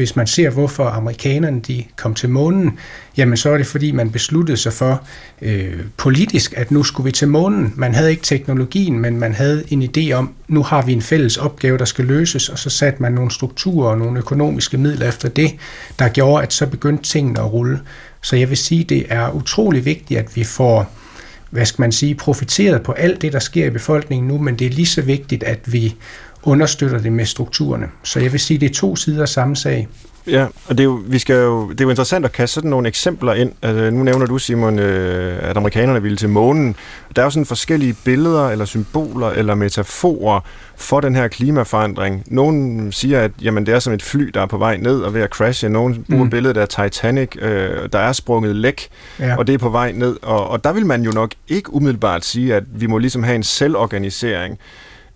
hvis 0.00 0.16
man 0.16 0.26
ser, 0.26 0.50
hvorfor 0.50 0.84
amerikanerne 0.84 1.60
de 1.60 1.84
kom 1.96 2.14
til 2.14 2.28
månen, 2.28 2.78
jamen 3.16 3.36
så 3.36 3.50
er 3.50 3.56
det 3.56 3.66
fordi, 3.66 3.92
man 3.92 4.10
besluttede 4.10 4.56
sig 4.56 4.72
for 4.72 5.02
øh, 5.42 5.80
politisk, 5.96 6.54
at 6.56 6.70
nu 6.70 6.82
skulle 6.82 7.04
vi 7.04 7.12
til 7.12 7.28
månen. 7.28 7.72
Man 7.76 7.94
havde 7.94 8.10
ikke 8.10 8.22
teknologien, 8.22 8.98
men 8.98 9.18
man 9.18 9.34
havde 9.34 9.64
en 9.68 9.82
idé 9.82 10.12
om, 10.12 10.34
nu 10.48 10.62
har 10.62 10.82
vi 10.82 10.92
en 10.92 11.02
fælles 11.02 11.36
opgave, 11.36 11.78
der 11.78 11.84
skal 11.84 12.04
løses, 12.04 12.48
og 12.48 12.58
så 12.58 12.70
satte 12.70 13.02
man 13.02 13.12
nogle 13.12 13.30
strukturer 13.30 13.90
og 13.90 13.98
nogle 13.98 14.18
økonomiske 14.18 14.78
midler 14.78 15.08
efter 15.08 15.28
det, 15.28 15.50
der 15.98 16.08
gjorde, 16.08 16.42
at 16.42 16.52
så 16.52 16.66
begyndte 16.66 17.04
tingene 17.04 17.40
at 17.40 17.52
rulle. 17.52 17.80
Så 18.22 18.36
jeg 18.36 18.48
vil 18.48 18.56
sige, 18.56 18.84
det 18.84 19.06
er 19.08 19.30
utrolig 19.30 19.84
vigtigt, 19.84 20.20
at 20.20 20.36
vi 20.36 20.44
får 20.44 20.92
hvad 21.50 21.66
skal 21.66 21.82
man 21.82 21.92
sige, 21.92 22.14
profiteret 22.14 22.82
på 22.82 22.92
alt 22.92 23.22
det, 23.22 23.32
der 23.32 23.38
sker 23.38 23.66
i 23.66 23.70
befolkningen 23.70 24.28
nu, 24.28 24.38
men 24.38 24.58
det 24.58 24.66
er 24.66 24.70
lige 24.70 24.86
så 24.86 25.02
vigtigt, 25.02 25.42
at 25.42 25.72
vi 25.72 25.94
understøtter 26.42 26.98
det 26.98 27.12
med 27.12 27.24
strukturerne. 27.24 27.86
Så 28.02 28.20
jeg 28.20 28.32
vil 28.32 28.40
sige, 28.40 28.60
det 28.60 28.70
er 28.70 28.74
to 28.74 28.96
sider 28.96 29.22
af 29.22 29.28
samme 29.28 29.56
sag. 29.56 29.88
Ja, 30.26 30.46
og 30.66 30.78
det 30.78 30.80
er, 30.80 30.84
jo, 30.84 31.00
vi 31.06 31.18
skal 31.18 31.36
jo, 31.36 31.70
det 31.70 31.80
er 31.80 31.84
jo 31.84 31.90
interessant 31.90 32.24
at 32.24 32.32
kaste 32.32 32.54
sådan 32.54 32.70
nogle 32.70 32.88
eksempler 32.88 33.34
ind. 33.34 33.52
Altså, 33.62 33.90
nu 33.90 34.02
nævner 34.02 34.26
du, 34.26 34.38
Simon, 34.38 34.78
øh, 34.78 35.38
at 35.50 35.56
amerikanerne 35.56 36.02
ville 36.02 36.16
til 36.16 36.28
månen. 36.28 36.76
Der 37.16 37.22
er 37.22 37.26
jo 37.26 37.30
sådan 37.30 37.46
forskellige 37.46 37.96
billeder, 38.04 38.48
eller 38.48 38.64
symboler, 38.64 39.30
eller 39.30 39.54
metaforer 39.54 40.40
for 40.76 41.00
den 41.00 41.14
her 41.14 41.28
klimaforandring. 41.28 42.22
Nogle 42.26 42.92
siger, 42.92 43.20
at 43.20 43.30
jamen, 43.42 43.66
det 43.66 43.74
er 43.74 43.78
som 43.78 43.92
et 43.92 44.02
fly, 44.02 44.30
der 44.34 44.40
er 44.40 44.46
på 44.46 44.58
vej 44.58 44.76
ned 44.76 45.00
og 45.00 45.14
ved 45.14 45.20
at 45.20 45.30
crashe. 45.30 45.68
Nogle 45.68 46.04
bruger 46.10 46.24
mm. 46.24 46.30
billedet 46.30 46.56
af 46.56 46.68
Titanic, 46.68 47.36
øh, 47.40 47.88
der 47.92 47.98
er 47.98 48.12
sprunget 48.12 48.56
læk, 48.56 48.88
ja. 49.18 49.36
og 49.36 49.46
det 49.46 49.54
er 49.54 49.58
på 49.58 49.70
vej 49.70 49.92
ned. 49.92 50.16
Og, 50.22 50.48
og 50.48 50.64
der 50.64 50.72
vil 50.72 50.86
man 50.86 51.02
jo 51.02 51.10
nok 51.10 51.30
ikke 51.48 51.74
umiddelbart 51.74 52.24
sige, 52.24 52.54
at 52.54 52.64
vi 52.74 52.86
må 52.86 52.98
ligesom 52.98 53.22
have 53.22 53.36
en 53.36 53.42
selvorganisering 53.42 54.58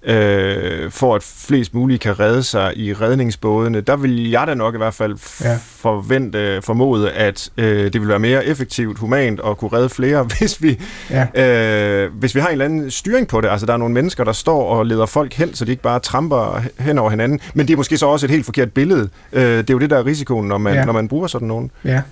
øh, 0.07 0.91
for 0.91 1.15
at 1.15 1.23
flest 1.23 1.75
muligt 1.75 2.01
kan 2.01 2.21
redde 2.21 2.43
sig 2.43 2.73
i 2.77 2.93
redningsbådene. 2.93 3.81
Der 3.81 3.97
vil 3.97 4.31
jeg 4.31 4.47
da 4.47 4.55
nok 4.55 4.75
i 4.75 4.79
hvert 4.79 4.95
fald 4.95 5.17
ja. 5.45 5.59
forvente, 5.63 6.63
formode, 6.63 7.11
at 7.11 7.51
øh, 7.57 7.93
det 7.93 8.01
vil 8.01 8.09
være 8.09 8.19
mere 8.19 8.47
effektivt, 8.47 8.99
humant 8.99 9.41
og 9.41 9.59
kunne 9.59 9.73
redde 9.73 9.89
flere, 9.89 10.23
hvis 10.39 10.63
vi, 10.63 10.81
ja. 11.11 12.05
øh, 12.05 12.13
hvis 12.15 12.35
vi 12.35 12.41
har 12.41 12.49
en 12.49 12.53
eller 12.53 12.65
anden 12.65 12.91
styring 12.91 13.29
på 13.29 13.41
det. 13.41 13.49
Altså 13.49 13.67
der 13.67 13.73
er 13.73 13.77
nogle 13.77 13.95
mennesker, 13.95 14.25
der 14.25 14.33
står 14.33 14.69
og 14.69 14.87
leder 14.87 15.07
folk 15.07 15.35
hen, 15.35 15.55
så 15.55 15.65
de 15.65 15.71
ikke 15.71 15.83
bare 15.83 16.01
tramper 16.01 16.63
hen 16.79 16.99
over 16.99 17.11
hinanden. 17.11 17.41
Men 17.55 17.67
det 17.67 17.73
er 17.73 17.77
måske 17.77 17.97
så 17.97 18.07
også 18.07 18.27
et 18.27 18.31
helt 18.31 18.45
forkert 18.45 18.73
billede. 18.73 19.09
Øh, 19.33 19.43
det 19.43 19.71
er 19.71 19.75
jo 19.75 19.79
det, 19.79 19.91
der 19.91 19.99
er 19.99 20.07
risikoen, 20.07 20.49
når 20.49 20.59
man, 20.59 20.75
ja. 20.75 20.85
når 20.85 20.93
man 20.93 21.09
bruger 21.09 21.27
sådan 21.27 21.49
nogen. 21.49 21.71
Ja. 21.85 22.03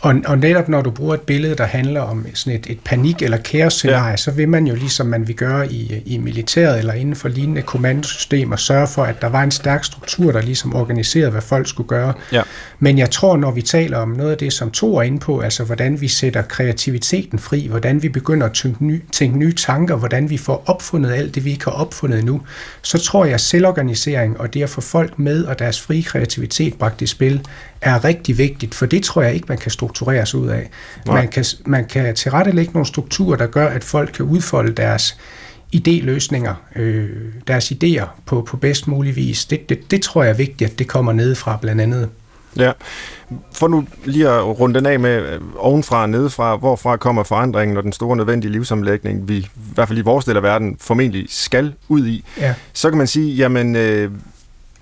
Og, 0.00 0.14
og 0.26 0.38
netop 0.38 0.68
når 0.68 0.82
du 0.82 0.90
bruger 0.90 1.14
et 1.14 1.20
billede, 1.20 1.54
der 1.54 1.64
handler 1.64 2.00
om 2.00 2.26
sådan 2.34 2.58
et, 2.58 2.66
et 2.70 2.78
panik- 2.84 3.22
eller 3.22 3.36
kaos-scenarie, 3.36 4.10
ja. 4.10 4.16
så 4.16 4.30
vil 4.30 4.48
man 4.48 4.66
jo 4.66 4.74
ligesom 4.74 5.06
man 5.06 5.28
vil 5.28 5.36
gøre 5.36 5.72
i, 5.72 6.02
i 6.06 6.18
militæret 6.18 6.78
eller 6.78 6.92
inden 6.92 7.16
for 7.16 7.28
lignende 7.28 7.62
kommandosystemer, 7.62 8.56
sørge 8.56 8.86
for, 8.86 9.02
at 9.02 9.22
der 9.22 9.28
var 9.28 9.42
en 9.42 9.50
stærk 9.50 9.84
struktur, 9.84 10.32
der 10.32 10.42
ligesom 10.42 10.74
organiserede, 10.74 11.30
hvad 11.30 11.40
folk 11.40 11.68
skulle 11.68 11.88
gøre. 11.88 12.12
Ja. 12.32 12.42
Men 12.78 12.98
jeg 12.98 13.10
tror, 13.10 13.36
når 13.36 13.50
vi 13.50 13.62
taler 13.62 13.98
om 13.98 14.08
noget 14.08 14.30
af 14.30 14.38
det, 14.38 14.52
som 14.52 14.70
to 14.70 14.96
er 14.96 15.02
inde 15.02 15.18
på, 15.18 15.40
altså 15.40 15.64
hvordan 15.64 16.00
vi 16.00 16.08
sætter 16.08 16.42
kreativiteten 16.42 17.38
fri, 17.38 17.66
hvordan 17.70 18.02
vi 18.02 18.08
begynder 18.08 18.46
at 18.46 18.52
tænke, 18.52 18.86
ny, 18.86 19.02
tænke 19.12 19.38
nye 19.38 19.52
tanker, 19.52 19.96
hvordan 19.96 20.30
vi 20.30 20.36
får 20.36 20.62
opfundet 20.66 21.12
alt 21.12 21.34
det, 21.34 21.44
vi 21.44 21.50
ikke 21.50 21.64
har 21.64 21.72
opfundet 21.72 22.18
endnu, 22.18 22.40
så 22.82 22.98
tror 22.98 23.24
jeg, 23.24 23.34
at 23.34 23.40
selvorganisering 23.40 24.40
og 24.40 24.54
det 24.54 24.62
at 24.62 24.70
få 24.70 24.80
folk 24.80 25.18
med 25.18 25.44
og 25.44 25.58
deres 25.58 25.80
frie 25.80 26.02
kreativitet 26.02 26.74
bragt 26.74 27.02
i 27.02 27.06
spil, 27.06 27.42
er 27.80 28.04
rigtig 28.04 28.38
vigtigt, 28.38 28.74
for 28.74 28.86
det 28.86 29.02
tror 29.02 29.22
jeg 29.22 29.34
ikke, 29.34 29.46
man 29.48 29.58
kan 29.58 29.70
struktureres 29.86 30.34
ud 30.34 30.48
af. 30.48 30.70
Man 31.06 31.28
kan, 31.28 31.44
man 31.66 31.84
kan 31.84 32.14
tilrettelægge 32.14 32.72
nogle 32.72 32.86
strukturer, 32.86 33.36
der 33.36 33.46
gør, 33.46 33.68
at 33.68 33.84
folk 33.84 34.12
kan 34.12 34.24
udfolde 34.24 34.72
deres 34.72 35.16
idéløsninger, 35.76 36.54
øh, 36.76 37.08
deres 37.46 37.72
idéer 37.72 38.06
på, 38.26 38.42
på 38.42 38.56
bedst 38.56 38.88
mulig 38.88 39.16
vis. 39.16 39.44
Det, 39.44 39.68
det, 39.68 39.90
det 39.90 40.02
tror 40.02 40.22
jeg 40.22 40.30
er 40.30 40.36
vigtigt, 40.36 40.70
at 40.70 40.78
det 40.78 40.88
kommer 40.88 41.12
ned 41.12 41.34
fra 41.34 41.58
blandt 41.60 41.80
andet. 41.80 42.08
Ja, 42.56 42.72
for 43.52 43.68
nu 43.68 43.86
lige 44.04 44.28
at 44.28 44.60
runde 44.60 44.74
den 44.74 44.86
af 44.86 45.00
med 45.00 45.32
øh, 45.32 45.40
ovenfra 45.56 46.02
og 46.02 46.10
nedefra, 46.10 46.56
hvorfra 46.56 46.96
kommer 46.96 47.22
forandringen 47.22 47.76
og 47.76 47.82
den 47.82 47.92
store 47.92 48.16
nødvendige 48.16 48.52
livsomlægning, 48.52 49.28
vi 49.28 49.36
i 49.36 49.48
hvert 49.74 49.88
fald 49.88 49.98
i 49.98 50.02
vores 50.02 50.24
del 50.24 50.36
af 50.36 50.42
verden 50.42 50.76
formentlig 50.80 51.26
skal 51.28 51.74
ud 51.88 52.06
i, 52.06 52.24
ja. 52.40 52.54
så 52.72 52.88
kan 52.88 52.98
man 52.98 53.06
sige, 53.06 53.34
jamen 53.34 53.76
øh, 53.76 54.10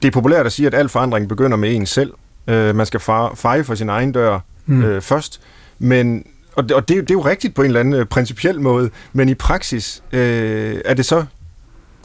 det 0.03 0.09
er 0.09 0.13
populært 0.13 0.47
at 0.47 0.53
sige, 0.53 0.67
at 0.67 0.75
al 0.75 0.89
forandring 0.89 1.29
begynder 1.29 1.57
med 1.57 1.75
en 1.75 1.87
selv, 1.87 2.13
Øh, 2.47 2.77
man 2.77 2.87
skal 2.87 3.01
feje 3.35 3.65
for 3.65 3.75
sin 3.75 3.89
egen 3.89 4.13
dør 4.13 4.41
mm. 4.67 4.83
øh, 4.83 5.03
først. 5.03 5.41
Men, 5.79 6.27
og 6.57 6.63
det, 6.69 6.73
og 6.73 6.89
det, 6.89 6.97
det 6.97 7.11
er 7.11 7.15
jo 7.15 7.25
rigtigt 7.25 7.55
på 7.55 7.63
en 7.63 7.67
eller 7.67 7.81
anden 7.81 7.95
øh, 7.95 8.07
principiel 8.07 8.61
måde, 8.61 8.91
men 9.13 9.29
i 9.29 9.35
praksis 9.35 10.03
øh, 10.13 10.81
er 10.85 10.95
det 10.95 11.05
så 11.05 11.25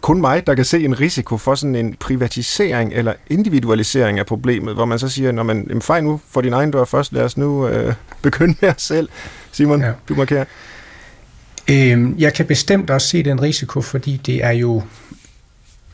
kun 0.01 0.21
mig, 0.21 0.47
der 0.47 0.55
kan 0.55 0.65
se 0.65 0.83
en 0.83 0.99
risiko 0.99 1.37
for 1.37 1.55
sådan 1.55 1.75
en 1.75 1.95
privatisering 1.99 2.93
eller 2.93 3.13
individualisering 3.29 4.19
af 4.19 4.25
problemet, 4.25 4.73
hvor 4.73 4.85
man 4.85 4.99
så 4.99 5.09
siger, 5.09 5.31
når 5.31 5.43
man 5.43 5.81
fej 5.81 6.01
nu 6.01 6.21
for 6.29 6.41
din 6.41 6.53
egen 6.53 6.71
dør 6.71 6.83
først, 6.85 7.13
lad 7.13 7.23
os 7.23 7.37
nu 7.37 7.67
øh, 7.67 7.93
begynde 8.21 8.55
med 8.61 8.69
os 8.69 8.81
selv. 8.81 9.09
Simon, 9.51 9.81
ja. 9.81 9.91
du 10.09 10.15
markerer. 10.15 10.45
Øhm, 11.69 12.15
jeg 12.17 12.33
kan 12.33 12.45
bestemt 12.45 12.89
også 12.89 13.07
se 13.07 13.23
den 13.23 13.41
risiko, 13.41 13.81
fordi 13.81 14.21
det 14.25 14.43
er 14.43 14.51
jo 14.51 14.83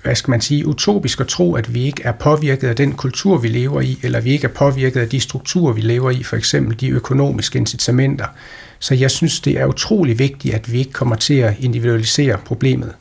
hvad 0.06 0.15
skal 0.15 0.32
man 0.32 0.41
sige, 0.41 0.68
utopisk 0.68 1.20
at 1.22 1.28
tro, 1.28 1.56
at 1.56 1.74
vi 1.74 1.84
ikke 1.84 2.04
er 2.04 2.12
påvirket 2.12 2.68
af 2.68 2.76
den 2.76 2.91
kultur, 2.91 3.38
vi 3.38 3.48
lever 3.48 3.82
i, 3.82 4.00
eller 4.04 4.22
vi 4.22 4.32
ikke 4.32 4.48
er 4.48 4.52
påvirket 4.52 5.00
af 5.00 5.10
de 5.10 5.20
strukturer, 5.20 5.74
vi 5.74 5.82
lever 5.82 6.12
i, 6.12 6.24
for 6.24 6.36
eksempel 6.36 6.80
de 6.80 6.89
økonomiske 6.89 7.60
incitamenter. 7.60 8.26
Så 8.80 8.96
jeg 8.96 9.12
synes, 9.12 9.39
det 9.39 9.60
er 9.60 9.65
utrolig 9.65 10.20
vigtigt, 10.20 10.56
at 10.56 10.72
vi 10.72 10.80
ikke 10.80 10.91
kommer 10.91 11.15
til 11.15 11.34
at 11.34 11.54
individualisere 11.60 12.38
problemet. 12.46 12.94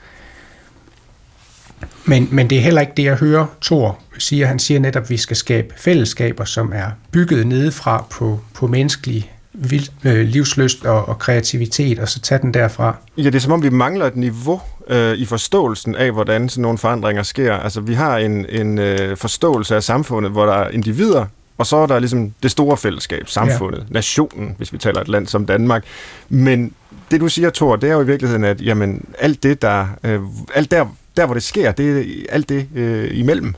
Men, 2.05 2.29
men 2.31 2.51
det 2.51 2.59
er 2.59 2.63
heller 2.63 2.81
ikke 2.81 2.93
det, 2.97 3.05
jeg 3.05 3.17
hører 3.17 3.47
Thor 3.63 3.99
siger. 4.19 4.47
Han 4.47 4.59
siger 4.59 4.81
netop, 4.81 5.03
at 5.03 5.11
vi 5.11 5.17
skal 5.17 5.37
skabe 5.37 5.75
fællesskaber, 5.77 6.45
som 6.45 6.73
er 6.75 6.91
bygget 7.11 7.47
nedefra 7.47 8.07
på, 8.11 8.41
på 8.55 8.67
menneskelig 8.67 9.34
vild, 9.55 9.89
øh, 10.05 10.27
livsløst 10.27 10.85
og, 10.85 11.09
og 11.09 11.19
kreativitet, 11.19 11.99
og 11.99 12.09
så 12.09 12.21
tage 12.21 12.43
den 12.43 12.55
derfra. 12.55 12.97
Ja, 13.17 13.23
det 13.23 13.35
er 13.35 13.39
som 13.39 13.53
om, 13.53 13.63
vi 13.63 13.71
mangler 13.71 14.07
et 14.07 14.17
niveau 14.17 14.61
øh, 14.89 15.15
i 15.15 15.25
forståelsen 15.25 15.95
af, 15.95 16.13
hvordan 16.13 16.49
sådan 16.49 16.63
nogle 16.63 16.79
forandringer 16.79 17.23
sker. 17.23 17.55
Altså, 17.55 17.81
vi 17.81 17.95
har 17.95 18.19
en, 18.19 18.47
en 18.49 18.79
øh, 18.79 19.17
forståelse 19.17 19.77
af 19.77 19.83
samfundet, 19.83 20.33
hvor 20.33 20.47
der 20.47 20.53
er 20.53 20.69
individer, 20.69 21.27
og 21.59 21.67
så 21.67 21.77
er 21.77 21.87
der 21.87 21.99
ligesom 21.99 22.33
det 22.43 22.51
store 22.51 22.77
fællesskab, 22.77 23.29
samfundet, 23.29 23.79
ja. 23.79 23.85
nationen, 23.91 24.55
hvis 24.57 24.73
vi 24.73 24.79
taler 24.79 25.01
et 25.01 25.09
land 25.09 25.27
som 25.27 25.47
Danmark. 25.47 25.85
Men 26.29 26.73
det, 27.11 27.21
du 27.21 27.29
siger, 27.29 27.51
Thor, 27.51 27.77
det 27.77 27.91
er 27.91 27.95
jo 27.95 28.01
i 28.01 28.07
virkeligheden, 28.07 28.45
at 28.45 28.61
jamen, 28.61 29.05
alt 29.19 29.43
det, 29.43 29.63
der, 29.63 29.87
øh, 30.05 30.21
alt 30.55 30.71
der, 30.71 30.87
der, 31.17 31.27
hvor 31.27 31.35
det 31.35 31.43
sker, 31.43 31.73
det 31.73 31.99
er 31.99 32.05
alt 32.29 32.49
det 32.49 32.69
øh, 32.75 33.19
imellem. 33.19 33.55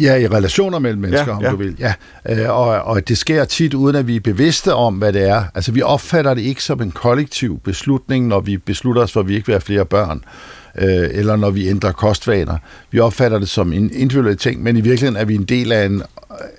Ja, 0.00 0.16
i 0.16 0.26
relationer 0.26 0.78
mellem 0.78 1.00
mennesker, 1.00 1.26
ja, 1.26 1.36
om 1.36 1.42
ja. 1.42 1.50
du 1.50 1.56
vil. 1.56 1.76
Ja. 1.78 1.94
Øh, 2.28 2.50
og, 2.50 2.66
og 2.66 3.08
det 3.08 3.18
sker 3.18 3.44
tit, 3.44 3.74
uden 3.74 3.96
at 3.96 4.06
vi 4.06 4.16
er 4.16 4.20
bevidste 4.20 4.74
om, 4.74 4.94
hvad 4.94 5.12
det 5.12 5.28
er. 5.28 5.44
Altså, 5.54 5.72
vi 5.72 5.82
opfatter 5.82 6.34
det 6.34 6.42
ikke 6.42 6.62
som 6.62 6.82
en 6.82 6.90
kollektiv 6.90 7.60
beslutning, 7.64 8.26
når 8.26 8.40
vi 8.40 8.56
beslutter 8.56 9.02
os 9.02 9.12
for, 9.12 9.20
at 9.20 9.28
vi 9.28 9.34
ikke 9.34 9.46
vil 9.46 9.52
have 9.52 9.60
flere 9.60 9.84
børn 9.84 10.24
øh, 10.78 11.08
eller 11.12 11.36
når 11.36 11.50
vi 11.50 11.68
ændrer 11.68 11.92
kostvaner. 11.92 12.56
Vi 12.90 12.98
opfatter 12.98 13.38
det 13.38 13.48
som 13.48 13.72
en 13.72 13.90
individuel 13.94 14.36
ting, 14.36 14.62
men 14.62 14.76
i 14.76 14.80
virkeligheden 14.80 15.16
er 15.16 15.24
vi 15.24 15.34
en 15.34 15.44
del 15.44 15.72
af 15.72 15.86
en 15.86 16.02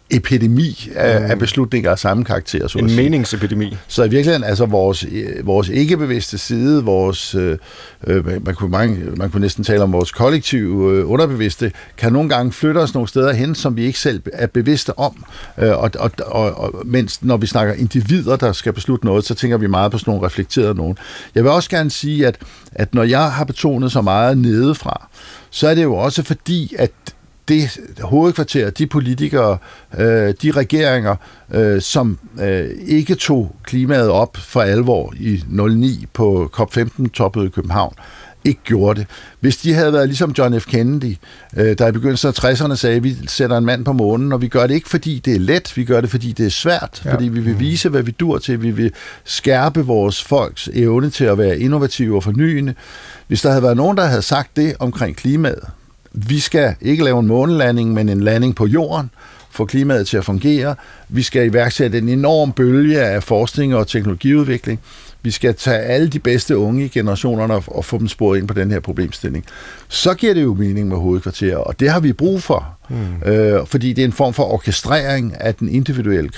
epidemi 0.10 0.90
af, 0.96 1.22
mm. 1.22 1.26
af 1.32 1.40
beslutninger 1.40 1.92
af 1.92 2.00
samme 2.00 2.26
karakter. 2.26 2.68
Så 2.68 2.78
en 2.78 2.96
meningsepidemi. 2.96 3.78
Så 3.88 4.04
i 4.04 4.10
virkeligheden, 4.10 4.44
altså 4.44 4.66
vores, 4.66 5.06
vores 5.44 5.70
ikke-bevidste 5.70 6.38
side, 6.38 6.84
vores, 6.84 7.36
øh, 7.36 7.58
øh 8.08 8.46
man, 8.46 8.56
kunne 8.56 8.70
mange, 8.70 9.00
man 9.18 9.30
kunne 9.30 9.42
næsten 9.42 9.64
tale 9.64 9.84
om 9.84 9.94
vores 9.94 10.12
kollektive 10.12 10.98
øh, 10.98 11.10
underbevidste, 11.10 11.72
kan 11.98 12.14
nogle 12.14 12.30
gange 12.30 12.52
flytte 12.52 12.80
os 12.80 12.94
nogle 12.94 13.08
steder 13.08 13.34
hen, 13.34 13.56
som 13.56 13.76
vi 13.76 13.84
ikke 13.84 14.00
selv 14.00 14.22
er 14.34 14.48
bevidste 14.48 15.00
om. 15.00 15.26
Øh, 15.58 15.70
og, 15.70 15.92
og, 16.00 16.12
og, 16.26 16.58
og 16.58 16.74
mens 16.86 17.24
når 17.24 17.38
vi 17.38 17.48
snakker 17.48 17.74
individer, 17.74 18.36
der 18.36 18.52
skal 18.52 18.74
beslutte 18.74 19.06
noget, 19.06 19.26
så 19.26 19.36
tænker 19.36 19.58
vi 19.58 19.68
meget 19.68 19.92
på 19.92 19.98
sådan 19.98 20.12
nogle 20.12 20.26
reflekterede 20.26 20.76
nogen. 20.76 20.98
Jeg 21.36 21.44
vil 21.44 21.52
også 21.52 21.70
gerne 21.70 21.90
sige, 21.90 22.28
at, 22.28 22.38
at 22.72 22.94
når 22.94 23.04
jeg 23.04 23.32
har 23.32 23.44
betonet 23.44 23.92
så 23.92 24.02
meget 24.02 24.38
nedefra, 24.38 25.08
så 25.50 25.68
er 25.68 25.76
det 25.76 25.84
jo 25.84 25.96
også 25.96 26.24
fordi, 26.24 26.76
at 26.80 26.92
det 27.48 27.80
hovedkvarter, 28.02 28.70
de 28.70 28.88
politikere, 28.88 29.58
øh, 29.98 30.34
de 30.42 30.52
regeringer, 30.52 31.16
øh, 31.54 31.82
som 31.82 32.20
øh, 32.42 32.70
ikke 32.88 33.16
tog 33.16 33.56
klimaet 33.64 34.10
op 34.10 34.38
for 34.38 34.62
alvor 34.62 35.14
i 35.20 35.44
09 35.48 36.06
på 36.14 36.52
COP15-toppet 36.60 37.46
i 37.46 37.50
København, 37.50 37.94
ikke 38.46 38.62
gjorde 38.64 39.00
det. 39.00 39.08
Hvis 39.40 39.58
de 39.58 39.74
havde 39.74 39.94
været 39.94 40.08
ligesom 40.08 40.32
John 40.38 40.60
F. 40.60 40.66
Kennedy, 40.66 41.16
øh, 41.58 41.78
der 41.78 41.88
i 41.88 41.92
begyndelsen 41.92 42.28
af 42.28 42.44
60'erne 42.44 42.76
sagde, 42.76 42.96
at 42.96 43.04
vi 43.04 43.16
sætter 43.28 43.58
en 43.58 43.66
mand 43.66 43.86
på 43.86 43.94
månen, 43.94 44.32
og 44.32 44.42
vi 44.42 44.48
gør 44.48 44.68
det 44.68 44.74
ikke, 44.74 44.90
fordi 44.90 45.20
det 45.20 45.36
er 45.36 45.40
let, 45.40 45.78
vi 45.78 45.86
gør 45.86 46.02
det, 46.02 46.10
fordi 46.10 46.32
det 46.32 46.46
er 46.46 46.50
svært, 46.50 47.02
ja. 47.06 47.14
fordi 47.14 47.28
vi 47.28 47.40
vil 47.40 47.60
vise, 47.60 47.90
hvad 47.90 48.04
vi 48.04 48.12
dur 48.12 48.38
til, 48.38 48.62
vi 48.62 48.72
vil 48.72 48.92
skærpe 49.24 49.86
vores 49.86 50.24
folks 50.24 50.70
evne 50.74 51.10
til 51.10 51.24
at 51.24 51.38
være 51.38 51.60
innovative 51.60 52.16
og 52.16 52.24
fornyende. 52.24 52.74
Hvis 53.28 53.42
der 53.42 53.50
havde 53.50 53.64
været 53.64 53.78
nogen, 53.78 53.98
der 53.98 54.06
havde 54.06 54.22
sagt 54.22 54.56
det 54.56 54.76
omkring 54.80 55.16
klimaet, 55.16 55.64
vi 56.12 56.40
skal 56.40 56.76
ikke 56.82 57.04
lave 57.04 57.20
en 57.20 57.28
månelanding, 57.28 57.94
men 57.94 58.10
en 58.10 58.22
landing 58.22 58.56
på 58.56 58.66
jorden, 58.66 59.10
få 59.52 59.66
klimaet 59.66 60.08
til 60.08 60.18
at 60.18 60.26
fungere. 60.26 60.76
Vi 61.10 61.22
skal 61.22 61.46
iværksætte 61.46 61.98
en 61.98 62.10
enorm 62.10 62.54
bølge 62.54 63.02
af 63.02 63.24
forskning 63.24 63.76
og 63.76 63.88
teknologiudvikling. 63.88 64.80
Vi 65.24 65.32
skal 65.32 65.56
tage 65.56 65.80
alle 65.80 66.08
de 66.08 66.20
bedste 66.20 66.58
unge 66.58 66.86
i 66.86 66.88
generationerne 66.88 67.54
og 67.54 67.86
få 67.86 67.98
dem 67.98 68.08
sporet 68.08 68.38
ind 68.40 68.48
på 68.48 68.54
den 68.54 68.72
her 68.72 68.80
problemstilling. 68.80 69.46
Så 69.88 70.14
giver 70.14 70.34
det 70.34 70.44
jo 70.44 70.54
mening 70.54 70.88
med 70.88 70.98
hovedkvarter, 70.98 71.58
og 71.58 71.80
det 71.80 71.90
har 71.90 72.00
vi 72.00 72.14
brug 72.14 72.44
for. 72.44 72.78
Mm. 72.90 73.32
Øh, 73.32 73.68
fordi 73.68 73.94
det 73.94 74.02
er 74.02 74.06
en 74.06 74.14
form 74.14 74.34
for 74.34 74.44
orkestrering 74.44 75.42
af 75.42 75.56
den 75.56 75.70
individuelle 75.70 76.30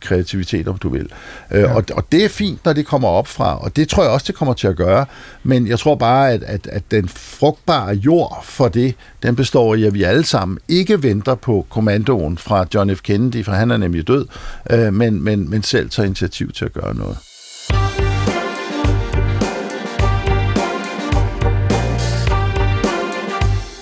kreativitet, 0.00 0.68
om 0.68 0.78
du 0.78 0.88
vil. 0.88 1.08
Øh, 1.50 1.60
ja. 1.60 1.74
og, 1.74 1.84
og 1.92 2.04
det 2.12 2.24
er 2.24 2.28
fint, 2.28 2.64
når 2.64 2.72
det 2.72 2.86
kommer 2.86 3.08
op 3.08 3.26
fra, 3.26 3.58
og 3.58 3.76
det 3.76 3.88
tror 3.88 4.02
jeg 4.02 4.12
også, 4.12 4.24
det 4.26 4.34
kommer 4.34 4.54
til 4.54 4.66
at 4.66 4.76
gøre. 4.76 5.06
Men 5.42 5.66
jeg 5.66 5.78
tror 5.78 5.94
bare, 5.94 6.32
at, 6.32 6.42
at, 6.42 6.66
at 6.66 6.82
den 6.90 7.08
frugtbare 7.08 7.94
jord 7.94 8.44
for 8.44 8.68
det, 8.68 8.94
den 9.22 9.36
består 9.36 9.74
i, 9.74 9.84
at 9.84 9.94
vi 9.94 10.02
alle 10.02 10.24
sammen 10.24 10.58
ikke 10.68 11.02
venter 11.02 11.34
på 11.34 11.66
kommandoen 11.70 12.38
fra 12.38 12.66
John 12.74 12.96
F. 12.96 13.02
Kennedy, 13.02 13.44
for 13.44 13.52
han 13.52 13.70
er 13.70 13.76
nemlig 13.76 14.08
død, 14.08 14.26
øh, 14.70 14.94
men, 14.94 15.22
men, 15.22 15.50
men 15.50 15.62
selv 15.62 15.90
tager 15.90 16.06
initiativ 16.06 16.52
til 16.52 16.64
at 16.64 16.72
gøre 16.72 16.94
noget. 16.94 17.16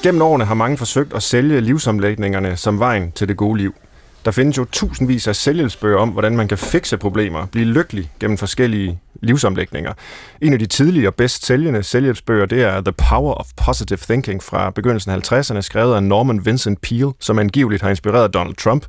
Gennem 0.07 0.23
årene 0.23 0.45
har 0.45 0.55
mange 0.55 0.77
forsøgt 0.77 1.15
at 1.15 1.23
sælge 1.23 1.61
livsomlægningerne 1.61 2.57
som 2.57 2.79
vejen 2.79 3.13
til 3.13 3.29
det 3.29 3.37
gode 3.37 3.59
liv. 3.59 3.75
Der 4.25 4.31
findes 4.31 4.59
jo 4.59 4.65
tusindvis 4.65 5.29
af 5.29 5.37
sælgelsbøger 5.37 5.99
om, 5.99 6.09
hvordan 6.09 6.37
man 6.37 6.49
kan 6.49 6.59
fikse 6.59 6.97
problemer, 6.97 7.47
blive 7.47 7.65
lykkelig 7.65 8.11
gennem 8.21 8.39
forskellige 8.39 9.01
livsomlægninger. 9.23 9.93
En 10.41 10.53
af 10.53 10.59
de 10.59 10.67
tidlige 10.67 11.09
og 11.09 11.15
bedst 11.15 11.47
sælgende 11.47 11.83
sælgelsbøger, 11.83 12.47
det 12.47 12.63
er 12.63 12.81
The 12.81 12.93
Power 12.93 13.35
of 13.35 13.47
Positive 13.57 13.99
Thinking 14.03 14.43
fra 14.43 14.71
begyndelsen 14.71 15.11
af 15.11 15.33
50'erne, 15.33 15.61
skrevet 15.61 15.95
af 15.95 16.03
Norman 16.03 16.47
Vincent 16.47 16.81
Peale, 16.81 17.13
som 17.21 17.39
angiveligt 17.39 17.83
har 17.83 17.91
inspireret 17.91 18.35
Donald 18.35 18.57
Trump. 18.57 18.87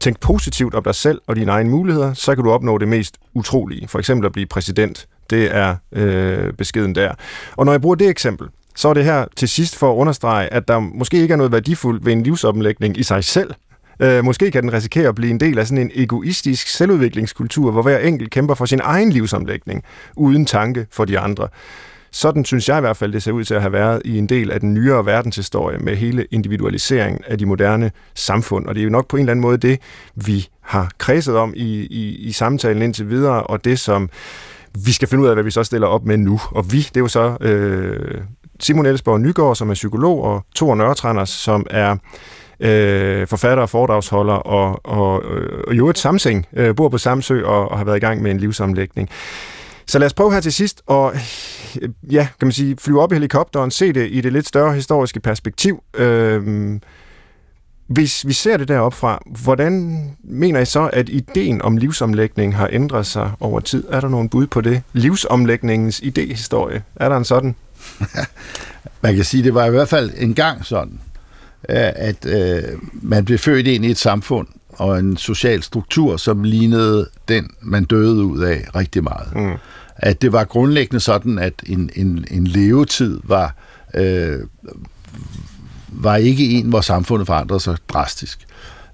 Tænk 0.00 0.20
positivt 0.20 0.74
om 0.74 0.84
dig 0.84 0.94
selv 0.94 1.20
og 1.26 1.36
dine 1.36 1.52
egne 1.52 1.70
muligheder, 1.70 2.14
så 2.14 2.34
kan 2.34 2.44
du 2.44 2.50
opnå 2.50 2.78
det 2.78 2.88
mest 2.88 3.18
utrolige. 3.34 3.88
For 3.88 3.98
eksempel 3.98 4.26
at 4.26 4.32
blive 4.32 4.46
præsident. 4.46 5.06
Det 5.30 5.56
er 5.56 5.76
øh, 5.92 6.52
beskeden 6.52 6.94
der. 6.94 7.14
Og 7.56 7.64
når 7.64 7.72
jeg 7.72 7.80
bruger 7.80 7.96
det 7.96 8.08
eksempel, 8.08 8.48
så 8.76 8.88
er 8.88 8.94
det 8.94 9.04
her 9.04 9.24
til 9.36 9.48
sidst 9.48 9.76
for 9.76 9.92
at 9.92 9.96
understrege, 9.96 10.52
at 10.52 10.68
der 10.68 10.78
måske 10.78 11.16
ikke 11.16 11.32
er 11.32 11.36
noget 11.36 11.52
værdifuldt 11.52 12.06
ved 12.06 12.12
en 12.12 12.22
livsomlægning 12.22 12.98
i 12.98 13.02
sig 13.02 13.24
selv. 13.24 13.54
Øh, 14.00 14.24
måske 14.24 14.50
kan 14.50 14.62
den 14.62 14.72
risikere 14.72 15.08
at 15.08 15.14
blive 15.14 15.30
en 15.30 15.40
del 15.40 15.58
af 15.58 15.66
sådan 15.66 15.82
en 15.82 15.90
egoistisk 15.94 16.68
selvudviklingskultur, 16.68 17.70
hvor 17.70 17.82
hver 17.82 17.98
enkelt 17.98 18.30
kæmper 18.30 18.54
for 18.54 18.64
sin 18.64 18.80
egen 18.82 19.10
livsomlægning, 19.10 19.82
uden 20.16 20.46
tanke 20.46 20.86
for 20.90 21.04
de 21.04 21.18
andre. 21.18 21.48
Sådan 22.10 22.44
synes 22.44 22.68
jeg 22.68 22.78
i 22.78 22.80
hvert 22.80 22.96
fald, 22.96 23.12
det 23.12 23.22
ser 23.22 23.32
ud 23.32 23.44
til 23.44 23.54
at 23.54 23.60
have 23.60 23.72
været 23.72 24.02
i 24.04 24.18
en 24.18 24.26
del 24.26 24.50
af 24.50 24.60
den 24.60 24.74
nyere 24.74 25.06
verdenshistorie 25.06 25.78
med 25.78 25.96
hele 25.96 26.26
individualiseringen 26.30 27.20
af 27.26 27.38
de 27.38 27.46
moderne 27.46 27.90
samfund. 28.14 28.66
Og 28.66 28.74
det 28.74 28.80
er 28.80 28.84
jo 28.84 28.90
nok 28.90 29.08
på 29.08 29.16
en 29.16 29.20
eller 29.20 29.30
anden 29.30 29.42
måde 29.42 29.58
det, 29.58 29.80
vi 30.14 30.48
har 30.60 30.90
kredset 30.98 31.36
om 31.36 31.52
i, 31.56 31.86
i, 31.90 32.16
i 32.16 32.32
samtalen 32.32 32.82
indtil 32.82 33.10
videre, 33.10 33.42
og 33.42 33.64
det 33.64 33.78
som 33.78 34.10
vi 34.84 34.92
skal 34.92 35.08
finde 35.08 35.24
ud 35.24 35.28
af, 35.28 35.34
hvad 35.34 35.44
vi 35.44 35.50
så 35.50 35.64
stiller 35.64 35.86
op 35.86 36.04
med 36.04 36.16
nu. 36.16 36.40
Og 36.50 36.72
vi, 36.72 36.78
det 36.78 36.96
er 36.96 37.00
jo 37.00 37.08
så 37.08 37.36
øh, 37.40 38.20
Simon 38.60 38.86
Elsborg 38.86 39.20
Nygaard, 39.20 39.56
som 39.56 39.70
er 39.70 39.74
psykolog, 39.74 40.24
og 40.24 40.44
Thor 40.56 40.74
Nørretranders, 40.74 41.30
som 41.30 41.66
er 41.70 41.96
øh, 42.60 43.26
forfatter 43.26 43.62
og 43.62 43.70
foredragsholder, 43.70 44.34
og, 44.34 44.80
og, 44.84 45.22
øh, 45.24 45.64
og 45.68 45.74
jo 45.74 45.88
et 45.88 45.98
Samsing, 45.98 46.46
øh, 46.56 46.76
bor 46.76 46.88
på 46.88 46.98
Samsø 46.98 47.44
og, 47.44 47.70
og 47.70 47.78
har 47.78 47.84
været 47.84 47.96
i 47.96 48.00
gang 48.00 48.22
med 48.22 48.30
en 48.30 48.38
livsomlægning. 48.38 49.08
Så 49.86 49.98
lad 49.98 50.06
os 50.06 50.14
prøve 50.14 50.32
her 50.32 50.40
til 50.40 50.52
sidst 50.52 50.82
og 50.86 51.14
ja, 52.10 52.28
kan 52.38 52.46
man 52.46 52.52
sige, 52.52 52.76
flyve 52.78 53.02
op 53.02 53.12
i 53.12 53.14
helikopteren, 53.14 53.70
se 53.70 53.92
det 53.92 54.08
i 54.10 54.20
det 54.20 54.32
lidt 54.32 54.48
større 54.48 54.74
historiske 54.74 55.20
perspektiv. 55.20 55.82
Øh, 55.94 56.80
hvis 57.86 58.26
vi 58.26 58.32
ser 58.32 58.56
det 58.56 58.68
deroppe 58.68 58.98
fra, 58.98 59.22
hvordan 59.42 59.98
mener 60.24 60.60
I 60.60 60.64
så, 60.64 60.90
at 60.92 61.08
ideen 61.08 61.62
om 61.62 61.76
livsomlægning 61.76 62.56
har 62.56 62.68
ændret 62.72 63.06
sig 63.06 63.30
over 63.40 63.60
tid? 63.60 63.84
Er 63.90 64.00
der 64.00 64.08
nogen 64.08 64.28
bud 64.28 64.46
på 64.46 64.60
det? 64.60 64.82
Livsomlægningens 64.92 66.00
idehistorie, 66.00 66.82
er 66.96 67.08
der 67.08 67.16
en 67.16 67.24
sådan? 67.24 67.56
man 69.02 69.14
kan 69.14 69.24
sige, 69.24 69.42
det 69.42 69.54
var 69.54 69.64
i 69.64 69.70
hvert 69.70 69.88
fald 69.88 70.10
en 70.16 70.34
gang 70.34 70.66
sådan, 70.66 71.00
at 71.68 72.26
øh, 72.26 72.62
man 72.92 73.24
blev 73.24 73.38
født 73.38 73.66
ind 73.66 73.84
i 73.84 73.90
et 73.90 73.98
samfund 73.98 74.46
og 74.68 74.98
en 74.98 75.16
social 75.16 75.62
struktur, 75.62 76.16
som 76.16 76.42
lignede 76.42 77.08
den, 77.28 77.50
man 77.60 77.84
døde 77.84 78.24
ud 78.24 78.40
af 78.40 78.66
rigtig 78.74 79.04
meget. 79.04 79.34
Mm. 79.36 79.52
At 79.96 80.22
det 80.22 80.32
var 80.32 80.44
grundlæggende 80.44 81.00
sådan, 81.00 81.38
at 81.38 81.54
en, 81.66 81.90
en, 81.94 82.24
en 82.30 82.46
levetid 82.46 83.20
var, 83.24 83.54
øh, 83.94 84.38
var 85.88 86.16
ikke 86.16 86.50
en, 86.50 86.68
hvor 86.68 86.80
samfundet 86.80 87.26
forandrede 87.26 87.60
sig 87.60 87.76
drastisk. 87.88 88.38
Øh, 88.40 88.46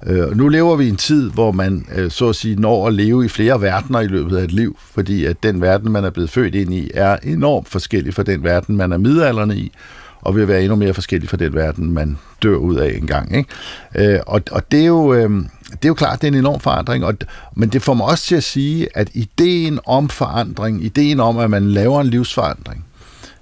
Øh, 0.06 0.36
nu 0.36 0.48
lever 0.48 0.76
vi 0.76 0.84
i 0.84 0.88
en 0.88 0.96
tid, 0.96 1.30
hvor 1.30 1.52
man 1.52 1.86
øh, 1.94 2.10
så 2.10 2.28
at 2.28 2.36
sige 2.36 2.56
når 2.56 2.86
at 2.86 2.94
leve 2.94 3.24
i 3.24 3.28
flere 3.28 3.60
verdener 3.60 4.00
i 4.00 4.06
løbet 4.06 4.36
af 4.36 4.44
et 4.44 4.52
liv, 4.52 4.78
fordi 4.92 5.24
at 5.24 5.42
den 5.42 5.60
verden, 5.60 5.92
man 5.92 6.04
er 6.04 6.10
blevet 6.10 6.30
født 6.30 6.54
ind 6.54 6.74
i, 6.74 6.90
er 6.94 7.16
enormt 7.16 7.68
forskellig 7.68 8.14
fra 8.14 8.22
den 8.22 8.44
verden, 8.44 8.76
man 8.76 8.92
er 8.92 8.98
midalderne 8.98 9.56
i, 9.56 9.72
og 10.20 10.36
vil 10.36 10.48
være 10.48 10.62
endnu 10.62 10.76
mere 10.76 10.94
forskellig 10.94 11.28
fra 11.28 11.36
den 11.36 11.54
verden, 11.54 11.92
man 11.92 12.18
dør 12.42 12.56
ud 12.56 12.76
af 12.76 12.96
en 12.96 13.06
gang. 13.06 13.36
Ikke? 13.36 14.14
Øh, 14.14 14.20
og, 14.26 14.42
og 14.50 14.72
det 14.72 14.80
er 14.80 14.86
jo... 14.86 15.14
Øh, 15.14 15.30
det 15.70 15.84
er 15.84 15.88
jo 15.88 15.94
klart, 15.94 16.20
det 16.20 16.28
er 16.28 16.32
en 16.32 16.38
enorm 16.38 16.60
forandring, 16.60 17.04
og, 17.04 17.14
men 17.56 17.68
det 17.68 17.82
får 17.82 17.94
mig 17.94 18.06
også 18.06 18.26
til 18.26 18.34
at 18.34 18.42
sige, 18.42 18.88
at 18.94 19.10
ideen 19.14 19.78
om 19.86 20.08
forandring, 20.08 20.84
ideen 20.84 21.20
om, 21.20 21.38
at 21.38 21.50
man 21.50 21.70
laver 21.70 22.00
en 22.00 22.06
livsforandring, 22.06 22.84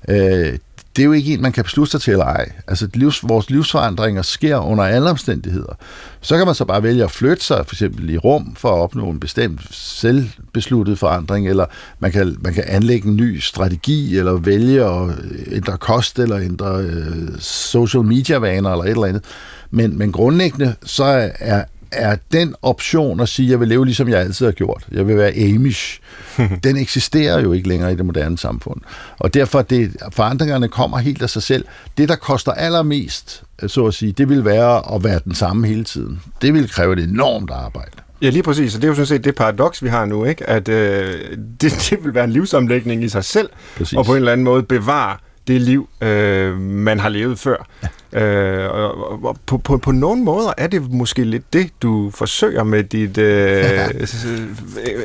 øh, 0.09 0.59
det 0.97 1.03
er 1.03 1.07
jo 1.07 1.12
ikke 1.12 1.32
en, 1.32 1.43
man 1.43 1.53
kan 1.53 1.64
beslutte 1.64 1.91
sig 1.91 2.01
til 2.01 2.11
eller 2.11 2.24
ej. 2.24 2.53
Altså, 2.68 2.89
livs, 2.95 3.28
vores 3.28 3.51
livsforandringer 3.51 4.22
sker 4.22 4.57
under 4.57 4.84
alle 4.84 5.11
omstændigheder. 5.11 5.78
Så 6.20 6.36
kan 6.36 6.47
man 6.47 6.55
så 6.55 6.64
bare 6.64 6.82
vælge 6.82 7.05
at 7.05 7.11
flytte 7.11 7.45
sig, 7.45 7.66
for 7.66 7.74
eksempel 7.74 8.11
i 8.11 8.16
rum, 8.16 8.55
for 8.57 8.68
at 8.68 8.78
opnå 8.78 9.11
en 9.11 9.20
bestemt 9.20 9.61
selvbesluttet 9.70 10.99
forandring, 10.99 11.49
eller 11.49 11.66
man 11.99 12.12
kan, 12.12 12.36
man 12.41 12.55
kan 12.55 12.64
anlægge 12.66 13.09
en 13.09 13.16
ny 13.16 13.39
strategi, 13.39 14.18
eller 14.18 14.32
vælge 14.32 14.84
at 14.84 15.11
ændre 15.51 15.78
kost, 15.78 16.18
eller 16.18 16.39
ændre 16.39 16.80
øh, 16.82 17.39
social 17.41 18.05
media-vaner, 18.05 18.70
eller 18.70 18.84
et 18.84 18.91
eller 18.91 19.07
andet. 19.07 19.24
Men, 19.70 19.99
men 19.99 20.12
grundlæggende, 20.12 20.74
så 20.84 21.30
er, 21.39 21.64
er 21.93 22.16
den 22.32 22.55
option 22.62 23.20
at 23.20 23.28
sige, 23.28 23.47
at 23.47 23.51
jeg 23.51 23.61
vil 23.61 23.68
leve 23.68 23.84
ligesom 23.84 24.09
jeg 24.09 24.20
altid 24.20 24.47
har 24.47 24.53
gjort, 24.53 24.86
jeg 24.93 25.07
vil 25.09 25.16
være 25.16 25.32
Amish, 25.32 26.01
den 26.64 26.76
eksisterer 26.76 27.41
jo 27.41 27.53
ikke 27.53 27.68
længere 27.68 27.93
i 27.93 27.97
det 27.97 28.07
moderne 28.07 28.39
samfund. 28.39 28.80
Og 29.18 29.34
derfor, 29.34 29.62
det, 29.62 29.97
forandringerne 30.12 30.68
kommer 30.68 30.99
helt 30.99 31.22
af 31.22 31.30
sig 31.30 31.43
selv. 31.43 31.64
Det, 31.99 32.09
der 32.09 32.16
koster 32.16 32.53
allermest, 32.53 33.43
så 33.66 33.86
at 33.86 33.95
sige, 33.95 34.12
det 34.12 34.28
vil 34.28 34.45
være 34.45 34.95
at 34.95 35.05
være 35.05 35.20
den 35.24 35.34
samme 35.34 35.66
hele 35.66 35.84
tiden. 35.84 36.20
Det 36.43 36.55
vil 36.55 36.70
kræve 36.70 36.93
et 36.93 36.99
enormt 36.99 37.51
arbejde. 37.51 37.91
Ja, 38.22 38.30
lige 38.30 38.43
præcis. 38.43 38.74
Og 38.74 38.82
det 38.82 38.86
er 38.86 38.89
jo 38.89 38.95
sådan 38.95 39.07
set 39.07 39.24
det 39.24 39.34
paradoks, 39.34 39.82
vi 39.82 39.89
har 39.89 40.05
nu, 40.05 40.24
ikke? 40.24 40.49
at 40.49 40.68
øh, 40.68 41.14
det, 41.61 41.86
det 41.91 42.05
vil 42.05 42.14
være 42.14 42.24
en 42.24 42.32
livsomlægning 42.32 43.05
i 43.05 43.09
sig 43.09 43.24
selv, 43.24 43.49
præcis. 43.76 43.99
og 43.99 44.05
på 44.05 44.12
en 44.12 44.16
eller 44.16 44.32
anden 44.32 44.45
måde 44.45 44.62
bevare 44.62 45.16
det 45.49 45.61
liv, 45.61 45.88
øh, 46.01 46.61
man 46.61 47.01
har 47.01 47.09
levet 47.09 47.38
før. 47.38 47.66
Ja. 47.82 47.88
Øh, 48.12 48.70
og, 48.74 49.24
og 49.24 49.36
på, 49.46 49.59
på, 49.59 49.78
på 49.78 49.92
nogle 49.92 50.24
måder 50.24 50.53
er 50.59 50.66
det 50.66 50.92
måske 50.92 51.24
lidt 51.24 51.53
det, 51.53 51.70
du 51.82 52.11
forsøger 52.14 52.64
med 52.64 52.84
dit 52.84 53.18
øh, 53.18 53.90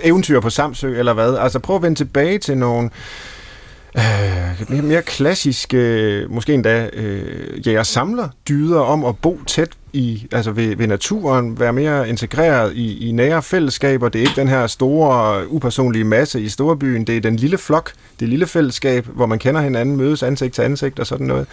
eventyr 0.03 0.39
på 0.39 0.49
Samsø, 0.49 0.99
eller 0.99 1.13
hvad? 1.13 1.37
Altså 1.37 1.59
prøv 1.59 1.75
at 1.75 1.81
vende 1.81 1.99
tilbage 1.99 2.39
til 2.39 2.57
nogle 2.57 2.89
øh, 3.97 4.69
mere, 4.69 4.81
mere 4.81 5.01
klassiske, 5.01 5.77
øh, 5.77 6.31
måske 6.31 6.53
endda 6.53 6.89
øh, 6.93 7.67
jæger-samler 7.67 8.29
dyder 8.49 8.79
om 8.79 9.05
at 9.05 9.17
bo 9.17 9.39
tæt 9.47 9.69
i, 9.93 10.27
altså 10.31 10.51
ved, 10.51 10.75
ved 10.75 10.87
naturen, 10.87 11.59
være 11.59 11.73
mere 11.73 12.09
integreret 12.09 12.73
i, 12.73 13.09
i 13.09 13.11
nære 13.11 13.43
fællesskaber. 13.43 14.09
Det 14.09 14.19
er 14.19 14.23
ikke 14.23 14.41
den 14.41 14.47
her 14.47 14.67
store, 14.67 15.49
upersonlige 15.49 16.03
masse 16.03 16.41
i 16.41 16.49
storbyen. 16.49 17.07
Det 17.07 17.17
er 17.17 17.21
den 17.21 17.35
lille 17.35 17.57
flok, 17.57 17.91
det 18.19 18.29
lille 18.29 18.47
fællesskab, 18.47 19.05
hvor 19.05 19.25
man 19.25 19.39
kender 19.39 19.61
hinanden, 19.61 19.97
mødes 19.97 20.23
ansigt 20.23 20.53
til 20.53 20.61
ansigt 20.61 20.99
og 20.99 21.07
sådan 21.07 21.27
noget. 21.27 21.47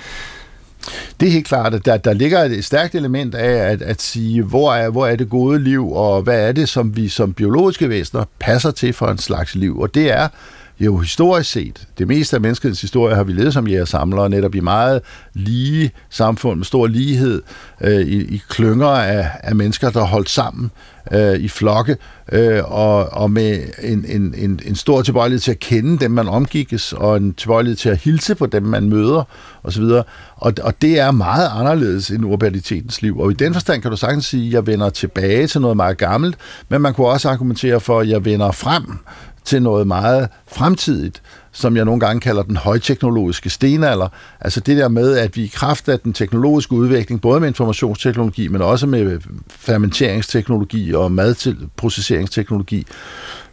Det 1.20 1.28
er 1.28 1.32
helt 1.32 1.46
klart, 1.46 1.74
at 1.74 1.84
der, 1.84 1.96
der 1.96 2.12
ligger 2.12 2.44
et 2.44 2.64
stærkt 2.64 2.94
element 2.94 3.34
af 3.34 3.72
at, 3.72 3.82
at 3.82 4.02
sige, 4.02 4.42
hvor 4.42 4.74
er, 4.74 4.90
hvor 4.90 5.06
er 5.06 5.16
det 5.16 5.28
gode 5.28 5.58
liv, 5.58 5.92
og 5.92 6.22
hvad 6.22 6.48
er 6.48 6.52
det, 6.52 6.68
som 6.68 6.96
vi 6.96 7.08
som 7.08 7.32
biologiske 7.32 7.88
væsener 7.88 8.24
passer 8.38 8.70
til 8.70 8.92
for 8.92 9.06
en 9.06 9.18
slags 9.18 9.54
liv. 9.54 9.80
Og 9.80 9.94
det 9.94 10.10
er 10.10 10.28
jo 10.80 10.98
historisk 10.98 11.50
set, 11.50 11.88
det 11.98 12.08
meste 12.08 12.36
af 12.36 12.40
menneskets 12.40 12.80
historie 12.80 13.14
har 13.14 13.24
vi 13.24 13.32
levet 13.32 13.52
som 13.52 13.68
jæger 13.68 13.84
samlere, 13.84 14.30
netop 14.30 14.54
i 14.54 14.60
meget 14.60 15.00
lige 15.34 15.90
samfund 16.10 16.56
med 16.58 16.64
stor 16.64 16.86
lighed, 16.86 17.42
øh, 17.80 18.00
i, 18.00 18.34
i 18.34 18.42
klynger 18.48 18.88
af, 18.88 19.30
af 19.42 19.54
mennesker, 19.54 19.90
der 19.90 20.04
holdt 20.04 20.30
sammen 20.30 20.70
øh, 21.12 21.38
i 21.38 21.48
flokke, 21.48 21.96
øh, 22.32 22.72
og, 22.72 23.12
og 23.12 23.30
med 23.30 23.62
en, 23.82 24.04
en, 24.08 24.34
en, 24.38 24.60
en 24.64 24.74
stor 24.74 25.02
tilbøjelighed 25.02 25.40
til 25.40 25.50
at 25.50 25.58
kende 25.58 25.98
dem, 25.98 26.10
man 26.10 26.28
omgikkes, 26.28 26.92
og 26.92 27.16
en 27.16 27.34
tilbøjelighed 27.34 27.76
til 27.76 27.88
at 27.88 27.98
hilse 27.98 28.34
på 28.34 28.46
dem, 28.46 28.62
man 28.62 28.88
møder, 28.88 29.24
osv. 29.62 29.82
Og, 30.36 30.52
og 30.62 30.82
det 30.82 30.98
er 30.98 31.10
meget 31.10 31.50
anderledes 31.54 32.10
end 32.10 32.24
urbanitetens 32.24 33.02
liv. 33.02 33.20
Og 33.20 33.30
i 33.30 33.34
den 33.34 33.52
forstand 33.52 33.82
kan 33.82 33.90
du 33.90 33.96
sagtens 33.96 34.24
sige, 34.24 34.46
at 34.46 34.52
jeg 34.52 34.66
vender 34.66 34.90
tilbage 34.90 35.46
til 35.46 35.60
noget 35.60 35.76
meget 35.76 35.98
gammelt, 35.98 36.36
men 36.68 36.80
man 36.82 36.94
kunne 36.94 37.06
også 37.08 37.28
argumentere 37.28 37.80
for, 37.80 38.00
at 38.00 38.08
jeg 38.08 38.24
vender 38.24 38.52
frem 38.52 38.98
til 39.50 39.62
noget 39.62 39.86
meget 39.86 40.28
fremtidigt, 40.48 41.22
som 41.52 41.76
jeg 41.76 41.84
nogle 41.84 42.00
gange 42.00 42.20
kalder 42.20 42.42
den 42.42 42.56
højteknologiske 42.56 43.50
stenalder. 43.50 44.08
Altså 44.40 44.60
det 44.60 44.76
der 44.76 44.88
med, 44.88 45.16
at 45.18 45.36
vi 45.36 45.44
i 45.44 45.50
kraft 45.54 45.88
af 45.88 46.00
den 46.00 46.12
teknologiske 46.12 46.72
udvikling, 46.72 47.20
både 47.20 47.40
med 47.40 47.48
informationsteknologi, 47.48 48.48
men 48.48 48.62
også 48.62 48.86
med 48.86 49.20
fermenteringsteknologi 49.48 50.94
og 50.94 51.12
madprocesseringsteknologi, 51.12 52.86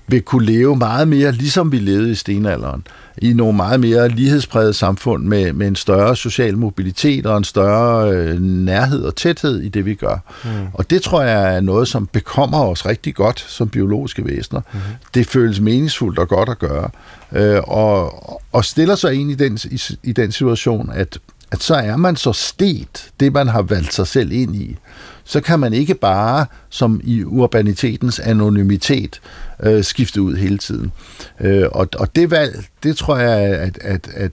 vil 0.08 0.22
kunne 0.22 0.46
leve 0.46 0.76
meget 0.76 1.08
mere, 1.08 1.32
ligesom 1.32 1.72
vi 1.72 1.78
levede 1.80 2.12
i 2.12 2.16
stenalderen, 2.16 2.88
i 3.18 3.34
nogle 3.34 3.56
meget 3.56 3.80
mere 3.80 4.10
lighedspræget 4.10 4.76
samfund 4.76 5.24
med, 5.24 5.54
med 5.54 5.68
en 5.68 5.76
større 5.76 6.16
social 6.16 6.58
mobilitet 6.58 7.26
og 7.26 7.38
en 7.38 7.44
større 7.44 8.12
øh, 8.12 8.42
nærhed 8.42 9.04
og 9.04 9.16
tæthed 9.16 9.62
i 9.62 9.70
det, 9.70 9.86
vi 9.86 9.96
gør. 9.96 10.18
Mm. 10.44 10.50
Og 10.74 10.90
det 10.90 11.02
tror 11.02 11.22
jeg 11.22 11.56
er 11.56 11.60
noget, 11.60 11.88
som 11.88 12.08
bekommer 12.08 12.60
os 12.66 12.86
rigtig 12.86 13.16
godt 13.16 13.40
som 13.40 13.70
biologiske 13.70 14.26
væsener. 14.26 14.62
Mm. 14.74 14.80
Det 15.14 15.28
føles 15.28 15.60
meningsfuldt 15.60 16.20
og 16.20 16.28
godt 16.28 16.50
at 16.50 16.60
gøre. 16.60 16.90
Øh, 17.32 17.62
og, 17.64 18.42
og 18.52 18.66
stiller 18.66 18.96
sig 18.96 19.14
ind 19.14 19.32
i 19.32 19.36
den, 19.36 19.60
i, 19.72 19.82
i 20.04 20.12
den 20.12 20.32
situation, 20.32 20.92
at, 20.94 21.20
at 21.52 21.64
så 21.64 21.76
er 21.76 21.98
man 21.98 22.16
så 22.16 22.34
stet, 22.34 23.10
det 23.20 23.34
man 23.34 23.48
har 23.48 23.62
valgt 23.62 23.94
sig 23.94 24.08
selv 24.08 24.32
ind 24.32 24.56
i, 24.56 24.78
så 25.28 25.42
kan 25.42 25.60
man 25.60 25.74
ikke 25.74 25.96
bare, 25.96 26.46
som 26.70 27.02
i 27.04 27.24
urbanitetens 27.24 28.20
anonymitet, 28.20 29.22
øh, 29.64 29.84
skifte 29.84 30.22
ud 30.22 30.36
hele 30.36 30.58
tiden. 30.58 30.92
Øh, 31.40 31.68
og, 31.72 31.88
og 32.00 32.16
det 32.16 32.32
valg, 32.32 32.66
det 32.84 32.98
tror 32.98 33.18
jeg, 33.18 33.40
at, 33.40 33.78
at, 33.82 34.10
at 34.14 34.32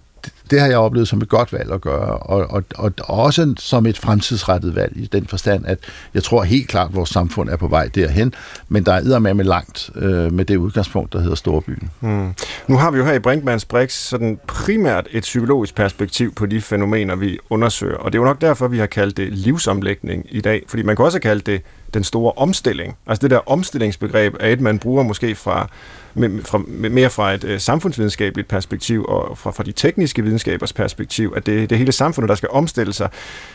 det 0.51 0.61
har 0.61 0.67
jeg 0.67 0.79
oplevet 0.79 1.09
som 1.09 1.21
et 1.23 1.29
godt 1.29 1.53
valg 1.53 1.73
at 1.73 1.81
gøre, 1.81 2.19
og, 2.19 2.47
og, 2.51 2.63
og 2.75 2.93
også 3.19 3.55
som 3.59 3.87
et 3.87 3.99
fremtidsrettet 3.99 4.75
valg 4.75 4.93
i 4.97 5.07
den 5.07 5.27
forstand, 5.27 5.67
at 5.67 5.79
jeg 6.15 6.23
tror 6.23 6.43
helt 6.43 6.69
klart, 6.69 6.89
at 6.89 6.97
vores 6.97 7.11
samfund 7.11 7.49
er 7.49 7.57
på 7.57 7.69
vej 7.69 7.89
derhen, 7.95 8.35
men 8.69 8.87
der 8.87 8.93
er 8.93 9.33
med 9.33 9.45
langt 9.45 9.91
øh, 9.97 10.33
med 10.33 10.45
det 10.45 10.57
udgangspunkt, 10.57 11.13
der 11.13 11.21
hedder 11.21 11.35
Storbyen. 11.35 11.91
Mm. 12.01 12.35
Nu 12.67 12.77
har 12.77 12.91
vi 12.91 12.99
jo 12.99 13.05
her 13.05 13.13
i 13.13 13.19
Brinkmanns 13.19 13.65
Brix 13.65 13.93
sådan 13.93 14.39
primært 14.47 15.07
et 15.11 15.23
psykologisk 15.23 15.75
perspektiv 15.75 16.35
på 16.35 16.47
de 16.47 16.61
fænomener, 16.61 17.17
vi 17.17 17.39
undersøger, 17.51 17.97
og 17.97 18.13
det 18.13 18.19
er 18.19 18.23
jo 18.23 18.27
nok 18.27 18.41
derfor, 18.41 18.69
vi 18.69 18.79
har 18.79 18.87
kaldt 18.87 19.17
det 19.17 19.33
livsomlægning 19.33 20.27
i 20.31 20.41
dag, 20.41 20.63
fordi 20.69 20.83
man 20.83 20.97
kan 20.97 21.05
også 21.05 21.17
have 21.17 21.21
kaldt 21.21 21.47
det 21.47 21.63
den 21.95 22.05
store 22.05 22.33
omstilling. 22.37 22.97
Altså 23.07 23.23
det 23.23 23.31
der 23.31 23.51
omstillingsbegreb 23.51 24.35
er 24.41 24.49
et, 24.49 24.61
man 24.61 24.79
bruger 24.79 25.03
måske 25.03 25.35
fra, 25.35 25.69
med, 26.15 26.43
fra, 26.43 26.59
mere 26.69 27.11
fra 27.11 27.33
et 27.33 27.45
øh, 27.45 27.61
samfundsvidenskabeligt 27.61 28.49
perspektiv 28.49 29.05
og 29.05 29.39
fra, 29.39 29.51
fra 29.51 29.63
de 29.63 29.73
tekniske 29.73 30.25
videnskabers 30.45 30.73
perspektiv, 30.73 31.33
at 31.37 31.47
det, 31.47 31.71
det 31.71 31.77
er 31.77 31.79
hele 31.79 31.93
samfundet, 31.93 32.29
der 32.29 32.35
skal 32.35 32.49
omstille 32.53 32.93
sig. 32.93 33.09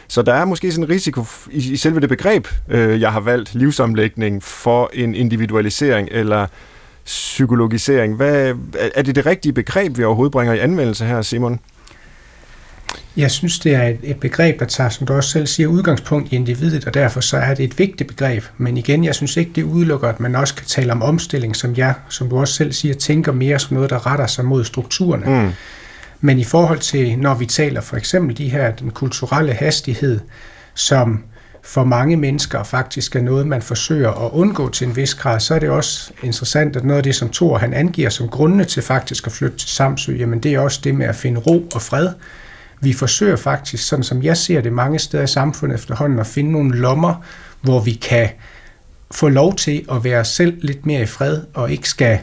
Så 0.08 0.22
der 0.22 0.34
er 0.34 0.46
måske 0.46 0.72
sådan 0.72 0.84
en 0.84 0.90
risiko 0.90 1.26
i, 1.52 1.72
i 1.74 1.78
selve 1.78 2.00
det 2.00 2.10
begreb, 2.10 2.48
uh, 2.68 3.02
jeg 3.02 3.12
har 3.12 3.20
valgt, 3.20 3.56
livsomlægning, 3.56 4.44
for 4.44 4.90
en 4.94 5.16
individualisering 5.16 6.10
eller 6.12 6.48
psykologisering. 7.06 8.16
Hvad, 8.16 8.56
er 8.96 9.02
det 9.02 9.16
det 9.16 9.26
rigtige 9.26 9.54
begreb, 9.54 9.98
vi 9.98 10.04
overhovedet 10.04 10.32
bringer 10.32 10.54
i 10.54 10.60
anvendelse 10.60 11.06
her, 11.06 11.22
Simon? 11.22 11.60
Jeg 13.18 13.32
synes, 13.32 13.60
det 13.60 13.74
er 13.74 13.84
et, 13.84 14.00
et 14.04 14.20
begreb, 14.20 14.60
der 14.60 14.66
tager, 14.66 14.90
som 14.90 15.08
du 15.08 15.14
også 15.14 15.30
selv 15.30 15.48
siger, 15.48 15.68
udgangspunkt 15.68 16.32
i 16.32 16.36
individet, 16.36 16.86
og 16.86 16.94
derfor 16.94 17.22
så 17.22 17.38
er 17.38 17.54
det 17.54 17.64
et 17.64 17.80
vigtigt 17.80 18.08
begreb. 18.08 18.44
Men 18.58 18.78
igen, 18.78 19.04
jeg 19.04 19.16
synes 19.16 19.38
ikke, 19.38 19.52
det 19.56 19.64
udelukker, 19.64 20.08
at 20.08 20.20
man 20.20 20.36
også 20.36 20.56
kan 20.56 20.66
tale 20.66 20.92
om 20.92 21.02
omstilling, 21.02 21.56
som 21.56 21.76
jeg, 21.78 21.94
som 22.10 22.30
du 22.30 22.40
også 22.40 22.54
selv 22.54 22.74
siger, 22.74 22.94
tænker 22.94 23.32
mere 23.32 23.60
som 23.60 23.76
noget, 23.76 23.90
der 23.90 24.08
retter 24.08 24.28
sig 24.28 24.46
mod 24.46 24.64
strukturerne. 24.64 25.26
Mm. 25.26 25.52
Men 26.22 26.39
i 26.39 26.43
forhold 26.43 26.80
til, 26.80 27.20
når 27.20 27.34
vi 27.34 27.45
taler 27.45 27.82
for 27.82 27.97
eksempel 27.97 28.38
de 28.38 28.49
her, 28.49 28.72
den 28.72 28.91
kulturelle 28.91 29.53
hastighed, 29.53 30.20
som 30.74 31.24
for 31.63 31.84
mange 31.84 32.17
mennesker 32.17 32.63
faktisk 32.63 33.15
er 33.15 33.22
noget, 33.22 33.47
man 33.47 33.61
forsøger 33.61 34.26
at 34.26 34.32
undgå 34.32 34.70
til 34.70 34.88
en 34.88 34.95
vis 34.95 35.15
grad, 35.15 35.39
så 35.39 35.55
er 35.55 35.59
det 35.59 35.70
også 35.70 36.11
interessant, 36.24 36.76
at 36.76 36.84
noget 36.84 36.97
af 36.97 37.03
det, 37.03 37.15
som 37.15 37.30
Thor 37.30 37.57
han 37.57 37.74
angiver 37.74 38.09
som 38.09 38.30
grundene 38.30 38.63
til 38.63 38.84
faktisk 38.84 39.28
at 39.28 39.34
flytte 39.34 39.57
til 39.57 39.70
Samsø, 39.70 40.15
jamen 40.15 40.39
det 40.39 40.53
er 40.53 40.59
også 40.59 40.82
det 40.84 40.95
med 40.95 41.05
at 41.05 41.15
finde 41.15 41.39
ro 41.39 41.67
og 41.76 41.82
fred, 41.82 42.09
vi 42.82 42.93
forsøger 42.93 43.36
faktisk, 43.36 43.88
sådan 43.88 44.03
som 44.03 44.24
jeg 44.24 44.38
ser 44.38 44.61
det 44.61 44.74
mange 44.74 44.99
steder 44.99 45.24
i 45.24 45.28
samfundet 45.28 45.76
efterhånden, 45.76 46.20
at 46.20 46.28
finde 46.28 46.51
nogle 46.51 46.78
lommer, 46.78 47.15
hvor 47.61 47.80
vi 47.80 47.91
kan 47.91 48.30
få 49.11 49.30
lov 49.30 49.55
til 49.55 49.86
at 49.91 50.03
være 50.03 50.26
selv 50.26 50.59
lidt 50.61 50.86
mere 50.86 51.01
i 51.01 51.05
fred, 51.05 51.41
og 51.53 51.72
ikke 51.72 51.89
skal 51.89 52.20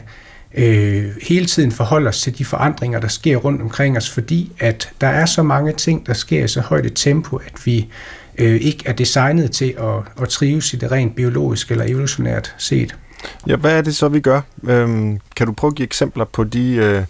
øh, 0.53 1.05
hele 1.27 1.45
tiden 1.45 1.71
forholde 1.71 2.07
os 2.07 2.21
til 2.21 2.37
de 2.37 2.45
forandringer, 2.45 2.99
der 2.99 3.07
sker 3.07 3.37
rundt 3.37 3.61
omkring 3.61 3.97
os, 3.97 4.09
fordi 4.09 4.51
at 4.59 4.89
der 5.01 5.07
er 5.07 5.25
så 5.25 5.43
mange 5.43 5.73
ting, 5.73 6.07
der 6.07 6.13
sker 6.13 6.43
i 6.43 6.47
så 6.47 6.61
højt 6.61 6.85
et 6.85 6.93
tempo, 6.95 7.35
at 7.35 7.65
vi 7.65 7.87
øh, 8.37 8.61
ikke 8.61 8.83
er 8.85 8.93
designet 8.93 9.51
til 9.51 9.75
at, 9.77 10.23
at 10.23 10.29
trives 10.29 10.73
i 10.73 10.77
det 10.77 10.91
rent 10.91 11.15
biologisk 11.15 11.71
eller 11.71 11.85
evolutionært 11.87 12.55
set. 12.57 12.95
Ja, 13.47 13.55
hvad 13.55 13.77
er 13.77 13.81
det 13.81 13.95
så, 13.95 14.07
vi 14.07 14.19
gør? 14.19 14.41
Øhm, 14.63 15.19
kan 15.35 15.47
du 15.47 15.53
prøve 15.53 15.71
at 15.71 15.75
give 15.75 15.85
eksempler 15.85 16.25
på 16.25 16.43
de 16.43 16.75
øh, 16.75 17.03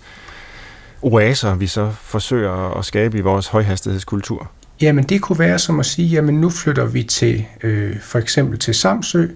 oaser, 1.01 1.55
vi 1.55 1.67
så 1.67 1.91
forsøger 2.01 2.77
at 2.77 2.85
skabe 2.85 3.17
i 3.17 3.21
vores 3.21 3.47
højhastighedskultur? 3.47 4.51
Jamen 4.81 5.03
det 5.03 5.21
kunne 5.21 5.39
være 5.39 5.59
som 5.59 5.79
at 5.79 5.85
sige, 5.85 6.07
jamen 6.07 6.41
nu 6.41 6.49
flytter 6.49 6.85
vi 6.85 7.03
til 7.03 7.45
øh, 7.63 7.99
for 8.01 8.19
eksempel 8.19 8.59
til 8.59 8.73
Samsø, 8.73 9.27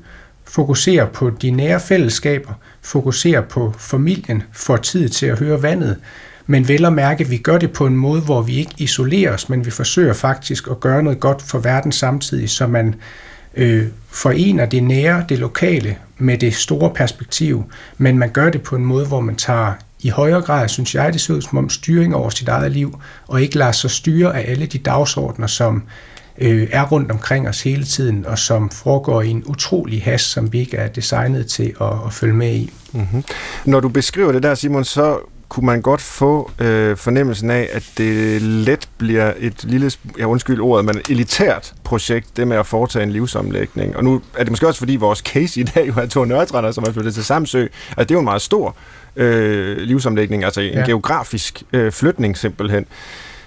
fokuserer 0.45 1.05
på 1.05 1.29
de 1.29 1.51
nære 1.51 1.79
fællesskaber, 1.79 2.53
fokuserer 2.81 3.41
på 3.41 3.73
familien, 3.77 4.43
får 4.53 4.77
tid 4.77 5.09
til 5.09 5.25
at 5.25 5.39
høre 5.39 5.61
vandet, 5.61 5.97
men 6.47 6.67
vel 6.67 6.85
at 6.85 6.93
mærke, 6.93 7.23
at 7.23 7.31
vi 7.31 7.37
gør 7.37 7.57
det 7.57 7.71
på 7.71 7.85
en 7.85 7.95
måde, 7.95 8.21
hvor 8.21 8.41
vi 8.41 8.55
ikke 8.55 8.73
isolerer 8.77 9.33
os, 9.33 9.49
men 9.49 9.65
vi 9.65 9.71
forsøger 9.71 10.13
faktisk 10.13 10.67
at 10.71 10.79
gøre 10.79 11.03
noget 11.03 11.19
godt 11.19 11.41
for 11.41 11.59
verden 11.59 11.91
samtidig, 11.91 12.49
så 12.49 12.67
man 12.67 12.95
øh, 13.55 13.87
forener 14.09 14.65
det 14.65 14.83
nære, 14.83 15.25
det 15.29 15.39
lokale 15.39 15.97
med 16.17 16.37
det 16.37 16.55
store 16.55 16.93
perspektiv, 16.93 17.71
men 17.97 18.17
man 18.17 18.29
gør 18.29 18.49
det 18.49 18.61
på 18.61 18.75
en 18.75 18.85
måde, 18.85 19.07
hvor 19.07 19.19
man 19.19 19.35
tager 19.35 19.73
i 19.99 20.09
højere 20.09 20.41
grad, 20.41 20.67
synes 20.67 20.95
jeg, 20.95 21.13
det 21.13 21.21
ser 21.21 21.33
ud 21.33 21.41
som 21.41 21.57
om 21.57 21.69
styring 21.69 22.15
over 22.15 22.29
sit 22.29 22.47
eget 22.47 22.71
liv, 22.71 22.99
og 23.27 23.41
ikke 23.41 23.57
lader 23.57 23.71
sig 23.71 23.91
styre 23.91 24.37
af 24.37 24.51
alle 24.51 24.65
de 24.65 24.77
dagsordner, 24.77 25.47
som 25.47 25.83
øh, 26.41 26.67
er 26.71 26.83
rundt 26.83 27.11
omkring 27.11 27.49
os 27.49 27.63
hele 27.63 27.83
tiden, 27.83 28.25
og 28.25 28.39
som 28.39 28.69
foregår 28.69 29.21
i 29.21 29.29
en 29.29 29.43
utrolig 29.45 30.03
hast, 30.03 30.31
som 30.31 30.53
vi 30.53 30.59
ikke 30.59 30.77
er 30.77 30.87
designet 30.87 31.47
til 31.47 31.73
at, 31.81 31.93
at 32.05 32.13
følge 32.13 32.33
med 32.33 32.53
i. 32.53 32.73
Mm-hmm. 32.91 33.23
Når 33.65 33.79
du 33.79 33.89
beskriver 33.89 34.31
det 34.31 34.43
der, 34.43 34.55
Simon, 34.55 34.83
så 34.83 35.19
kunne 35.49 35.65
man 35.65 35.81
godt 35.81 36.01
få 36.01 36.51
øh, 36.59 36.97
fornemmelsen 36.97 37.49
af, 37.49 37.69
at 37.71 37.83
det 37.97 38.41
let 38.41 38.89
bliver 38.97 39.33
et 39.37 39.63
lille, 39.63 39.91
jeg 40.17 40.27
undskyld 40.27 40.61
ordet, 40.61 40.85
men 40.85 41.01
elitært 41.09 41.73
projekt, 41.83 42.37
det 42.37 42.47
med 42.47 42.57
at 42.57 42.65
foretage 42.65 43.03
en 43.03 43.11
livsomlægning. 43.11 43.97
Og 43.97 44.03
nu 44.03 44.21
er 44.37 44.43
det 44.43 44.51
måske 44.51 44.67
også, 44.67 44.79
fordi 44.79 44.95
vores 44.95 45.19
case 45.19 45.59
i 45.59 45.63
dag 45.63 45.87
jo 45.87 45.93
er 45.97 46.05
to 46.05 46.25
Nørretrænder, 46.25 46.71
som 46.71 46.83
er 46.87 46.91
flyttet 46.91 47.13
til 47.13 47.25
Samsø, 47.25 47.67
at 47.97 48.09
det 48.09 48.11
er 48.11 48.15
jo 48.15 48.19
en 48.19 48.25
meget 48.25 48.41
stor 48.41 48.75
øh, 49.15 49.77
livsomlægning, 49.77 50.43
altså 50.43 50.61
en 50.61 50.73
ja. 50.73 50.85
geografisk 50.85 51.63
øh, 51.73 51.91
flytning 51.91 52.37
simpelthen. 52.37 52.85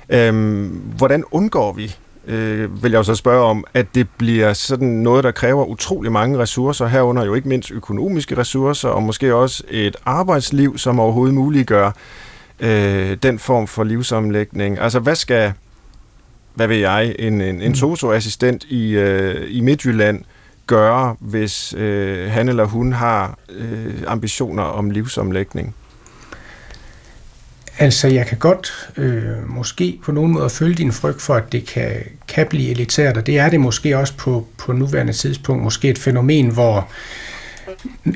Øhm, 0.08 0.66
hvordan 0.96 1.24
undgår 1.30 1.72
vi 1.72 1.96
øh, 2.26 2.82
vil 2.82 2.90
jeg 2.90 2.98
jo 2.98 3.02
så 3.02 3.14
spørge 3.14 3.44
om, 3.44 3.64
at 3.74 3.86
det 3.94 4.08
bliver 4.18 4.52
sådan 4.52 4.88
noget, 4.88 5.24
der 5.24 5.30
kræver 5.30 5.64
utrolig 5.64 6.12
mange 6.12 6.38
ressourcer, 6.38 6.86
herunder 6.86 7.24
jo 7.24 7.34
ikke 7.34 7.48
mindst 7.48 7.70
økonomiske 7.70 8.38
ressourcer, 8.38 8.88
og 8.88 9.02
måske 9.02 9.34
også 9.34 9.64
et 9.70 9.96
arbejdsliv, 10.04 10.78
som 10.78 11.00
overhovedet 11.00 11.34
muliggør, 11.34 11.90
øh, 12.60 13.16
den 13.22 13.38
form 13.38 13.66
for 13.66 13.84
livsomlægning? 13.84 14.78
Altså, 14.78 14.98
hvad 14.98 15.14
skal, 15.14 15.52
hvad 16.54 16.66
ved 16.66 16.76
jeg, 16.76 17.14
en, 17.18 17.40
en, 17.40 17.62
en 17.62 17.68
mm. 17.68 17.74
socioassistent 17.74 18.64
i, 18.64 18.90
øh, 18.90 19.46
i 19.48 19.60
Midtjylland 19.60 20.24
gøre, 20.66 21.16
hvis 21.20 21.74
øh, 21.74 22.30
han 22.30 22.48
eller 22.48 22.64
hun 22.64 22.92
har 22.92 23.38
øh, 23.48 23.94
ambitioner 24.06 24.62
om 24.62 24.90
livsomlægning? 24.90 25.74
Altså, 27.78 28.08
jeg 28.08 28.26
kan 28.26 28.38
godt 28.38 28.90
øh, 28.96 29.50
måske 29.50 29.98
på 30.04 30.12
nogen 30.12 30.32
måde 30.32 30.50
følge 30.50 30.74
din 30.74 30.92
frygt 30.92 31.22
for, 31.22 31.34
at 31.34 31.52
det 31.52 31.66
kan, 31.66 31.92
kan 32.28 32.46
blive 32.46 32.70
elitært, 32.70 33.16
og 33.16 33.26
det 33.26 33.38
er 33.38 33.48
det 33.48 33.60
måske 33.60 33.98
også 33.98 34.14
på, 34.16 34.46
på 34.58 34.72
nuværende 34.72 35.12
tidspunkt. 35.12 35.62
Måske 35.62 35.88
et 35.88 35.98
fænomen, 35.98 36.48
hvor 36.50 36.88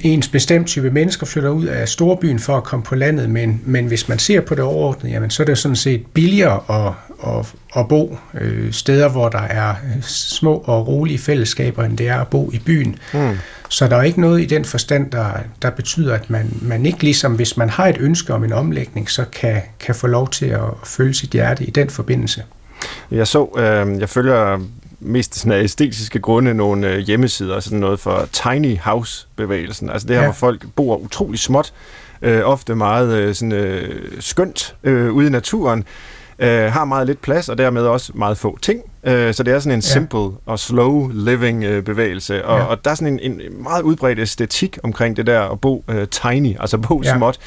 ens 0.03 0.29
bestemt 0.29 0.67
type 0.67 0.91
mennesker 0.91 1.27
flytter 1.27 1.51
ud 1.51 1.65
af 1.65 1.89
storbyen 1.89 2.39
for 2.39 2.57
at 2.57 2.65
komme 2.65 2.83
på 2.83 2.95
landet, 2.95 3.31
men, 3.31 3.61
men 3.65 3.87
hvis 3.87 4.09
man 4.09 4.19
ser 4.19 4.41
på 4.41 4.55
det 4.55 4.65
overordnet, 4.65 5.13
jamen, 5.13 5.31
så 5.31 5.43
er 5.43 5.47
det 5.47 5.59
sådan 5.59 5.77
set 5.77 6.07
billigere 6.07 6.87
at, 6.87 6.93
at, 7.27 7.55
at 7.77 7.89
bo 7.89 8.19
øh, 8.35 8.73
steder, 8.73 9.09
hvor 9.09 9.29
der 9.29 9.43
er 9.43 9.75
små 10.03 10.55
og 10.55 10.87
rolige 10.87 11.19
fællesskaber, 11.19 11.85
end 11.85 11.99
det 11.99 12.09
er 12.09 12.21
at 12.21 12.29
bo 12.29 12.51
i 12.53 12.59
byen. 12.59 12.97
Mm. 13.15 13.39
Så 13.69 13.89
der 13.89 13.97
er 13.97 14.03
ikke 14.03 14.21
noget 14.21 14.41
i 14.41 14.45
den 14.45 14.65
forstand, 14.65 15.11
der, 15.11 15.31
der 15.63 15.71
betyder, 15.71 16.15
at 16.15 16.31
man, 16.31 16.59
man 16.63 16.87
ikke 16.87 17.03
ligesom, 17.03 17.35
hvis 17.35 17.57
man 17.57 17.71
har 17.71 17.87
et 17.87 17.97
ønske 18.01 18.35
om 18.35 18.45
en 18.45 18.53
omlægning, 18.53 19.11
så 19.11 19.25
kan, 19.33 19.63
kan 19.81 19.95
få 19.95 20.07
lov 20.07 20.31
til 20.31 20.47
at 20.47 20.61
følge 20.85 21.15
sit 21.15 21.31
hjerte 21.31 21.65
i 21.65 21.71
den 21.71 21.91
forbindelse. 21.91 22.43
Jeg 23.11 23.27
så, 23.27 23.49
øh, 23.59 24.01
jeg 24.01 24.09
følger 24.09 24.61
mest 25.01 25.35
sådan 25.35 25.53
af 25.53 25.63
æstetiske 25.63 26.19
grunde 26.19 26.55
nogle 26.55 26.89
øh, 26.89 26.99
hjemmesider, 26.99 27.61
sådan 27.61 27.79
noget 27.79 28.01
for 28.01 28.29
tiny 28.33 28.79
house-bevægelsen. 28.79 29.91
Altså 29.91 30.09
det 30.09 30.17
her, 30.17 30.23
ja. 30.23 30.29
hvor 30.29 30.35
folk 30.35 30.67
bor 30.77 30.97
utrolig 30.97 31.41
småt, 31.41 31.73
øh, 32.23 32.41
ofte 32.45 32.75
meget 32.75 33.17
øh, 33.17 33.35
sådan, 33.35 33.53
øh, 33.53 34.13
skønt 34.21 34.75
øh, 34.85 35.13
ude 35.13 35.27
i 35.27 35.31
naturen, 35.31 35.85
øh, 36.39 36.73
har 36.73 36.85
meget 36.85 37.07
lidt 37.07 37.21
plads, 37.21 37.49
og 37.49 37.59
dermed 37.59 37.83
også 37.83 38.13
meget 38.15 38.39
få 38.39 38.59
ting. 38.63 38.83
Øh, 39.05 39.35
så 39.35 39.43
det 39.43 39.55
er 39.55 39.59
sådan 39.59 39.79
en 39.79 39.83
simple 39.83 40.21
ja. 40.21 40.29
og 40.47 40.59
slow 40.59 41.11
living 41.15 41.65
øh, 41.65 41.83
bevægelse, 41.83 42.45
og, 42.45 42.59
ja. 42.59 42.65
og 42.65 42.85
der 42.85 42.91
er 42.91 42.95
sådan 42.95 43.21
en, 43.23 43.41
en 43.41 43.63
meget 43.63 43.83
udbredt 43.83 44.19
æstetik 44.19 44.79
omkring 44.83 45.17
det 45.17 45.27
der 45.27 45.41
at 45.41 45.61
bo 45.61 45.85
øh, 45.89 46.07
tiny, 46.09 46.57
altså 46.61 46.79
bo 46.79 47.03
ja. 47.05 47.17
småt. 47.17 47.39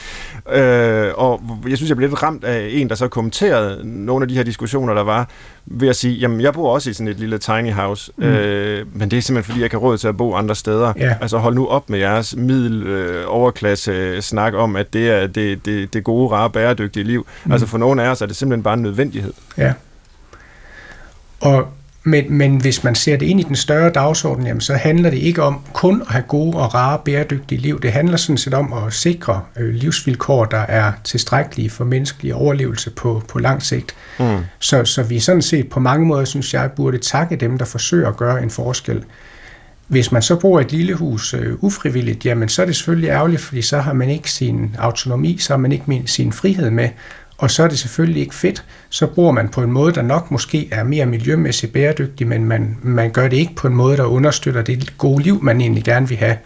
Øh, 0.54 1.12
og 1.16 1.42
jeg 1.68 1.78
synes, 1.78 1.90
jeg 1.90 1.98
blev 1.98 2.10
lidt 2.10 2.24
ramt 2.24 2.44
af 2.44 2.70
en, 2.72 2.90
der 2.90 2.96
så 2.96 3.08
kommenterede 3.08 3.82
nogle 3.84 4.24
af 4.24 4.28
de 4.28 4.36
her 4.36 4.44
diskussioner, 4.44 4.94
der 4.94 5.04
var, 5.04 5.30
ved 5.66 5.90
at 5.90 5.96
sige, 5.96 6.14
jamen 6.14 6.42
jeg 6.42 6.54
bor 6.54 6.74
også 6.74 6.90
i 6.90 6.94
sådan 6.94 7.08
et 7.08 7.20
lille 7.20 7.38
tiny 7.38 7.72
house, 7.72 8.12
mm. 8.18 8.24
øh, 8.24 8.86
men 8.94 9.12
det 9.12 9.18
er 9.18 9.22
simpelthen 9.22 9.52
fordi, 9.52 9.62
jeg 9.62 9.70
kan 9.70 9.80
råd 9.80 9.98
til 9.98 10.08
at 10.08 10.18
bo 10.18 10.36
andre 10.36 10.56
steder. 10.56 10.94
Ja. 10.98 11.16
Altså 11.22 11.38
hold 11.38 11.56
nu 11.56 11.68
op 11.68 11.90
med 11.90 12.00
jeres 12.00 12.36
middel 12.36 12.84
øh, 12.84 13.24
overklasse 13.28 13.92
øh, 13.92 14.22
snak 14.22 14.54
om, 14.54 14.76
at 14.76 14.94
det 14.94 15.10
er 15.10 15.28
det, 15.28 15.66
det, 15.66 15.94
det 15.94 16.04
gode, 16.04 16.32
rare, 16.32 16.50
bæredygtige 16.50 17.04
liv. 17.04 17.28
Mm. 17.46 17.52
Altså 17.52 17.68
for 17.68 17.78
nogle 17.78 18.04
af 18.04 18.10
os 18.10 18.22
er 18.22 18.26
det 18.26 18.36
simpelthen 18.36 18.64
bare 18.64 18.74
en 18.74 18.82
nødvendighed. 18.82 19.34
Ja. 19.58 19.74
Og, 21.42 21.68
men, 22.04 22.34
men 22.34 22.62
hvis 22.62 22.84
man 22.84 22.96
ser 22.96 23.18
det 23.18 23.26
ind 23.26 23.40
i 23.40 23.44
den 23.44 23.56
større 23.56 23.90
dagsorden, 23.90 24.48
jamen, 24.48 24.62
så 24.62 24.74
handler 24.74 25.10
det 25.10 25.18
ikke 25.18 25.44
om 25.44 25.60
kun 25.74 26.02
at 26.02 26.08
have 26.08 26.24
gode 26.28 26.58
og 26.58 26.74
rare, 26.74 27.00
bæredygtige 27.06 27.62
liv. 27.62 27.82
Det 27.82 27.92
handler 27.92 28.18
sådan 28.18 28.38
set 28.38 28.54
om 28.54 28.74
at 28.74 28.94
sikre 28.94 29.42
øh, 29.58 29.74
livsvilkår, 29.74 30.46
der 30.46 30.58
er 30.58 30.92
tilstrækkelige 31.04 31.70
for 31.70 31.86
menneskelig 31.86 32.34
overlevelse 32.36 32.90
på, 32.90 33.24
på 33.28 33.40
lang 33.40 33.64
sigt. 33.64 33.96
Mm. 34.20 34.38
Så, 34.60 34.86
så 34.86 35.04
vi 35.04 35.20
sådan 35.20 35.42
set 35.42 35.70
på 35.70 35.80
mange 35.80 36.06
måder, 36.06 36.26
synes 36.26 36.54
jeg, 36.54 36.72
burde 36.76 36.98
takke 36.98 37.36
dem, 37.36 37.58
der 37.58 37.66
forsøger 37.66 38.08
at 38.08 38.18
gøre 38.18 38.44
en 38.44 38.50
forskel. 38.50 39.04
Hvis 39.88 40.12
man 40.12 40.22
så 40.22 40.36
bor 40.36 40.60
i 40.60 40.62
et 40.62 40.72
lille 40.72 40.94
hus 40.94 41.34
øh, 41.34 41.54
ufrivilligt, 41.60 42.26
jamen 42.26 42.50
så 42.50 42.62
er 42.62 42.66
det 42.66 42.76
selvfølgelig 42.76 43.10
ærgerligt, 43.10 43.42
fordi 43.42 43.62
så 43.62 43.80
har 43.80 43.94
man 43.94 44.10
ikke 44.10 44.32
sin 44.32 44.76
autonomi, 44.80 45.38
så 45.38 45.54
har 45.54 45.58
man 45.58 45.72
ikke 45.72 46.04
sin 46.06 46.34
frihed 46.34 46.70
med, 46.70 46.90
og 47.42 47.52
så 47.52 47.64
er 47.64 47.68
det 47.68 47.80
selvfølgelig 47.80 48.22
ikke 48.22 48.36
fedt. 48.36 48.64
Så 48.90 49.08
bor 49.08 49.32
man 49.32 49.50
på 49.50 49.62
en 49.62 49.72
måde, 49.72 49.94
der 49.94 50.02
nok 50.02 50.32
måske 50.32 50.68
er 50.72 50.84
mere 50.84 51.06
miljømæssigt 51.06 51.74
bæredygtig, 51.74 52.28
men 52.28 52.46
man, 52.46 52.78
man 52.82 53.12
gør 53.12 53.28
det 53.28 53.38
ikke 53.38 53.56
på 53.56 53.68
en 53.68 53.76
måde, 53.76 53.98
der 53.98 54.04
understøtter 54.04 54.62
det 54.62 54.98
gode 54.98 55.24
liv, 55.24 55.44
man 55.44 55.62
egentlig 55.62 55.84
gerne 55.84 56.08
vil 56.08 56.18
have. 56.18 56.38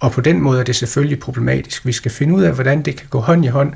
Og 0.00 0.12
på 0.12 0.20
den 0.20 0.40
måde 0.40 0.60
er 0.60 0.64
det 0.64 0.76
selvfølgelig 0.76 1.20
problematisk. 1.20 1.86
Vi 1.86 1.92
skal 1.92 2.10
finde 2.10 2.34
ud 2.34 2.42
af, 2.42 2.54
hvordan 2.54 2.82
det 2.82 2.96
kan 2.96 3.06
gå 3.10 3.20
hånd 3.20 3.44
i 3.44 3.48
hånd, 3.48 3.72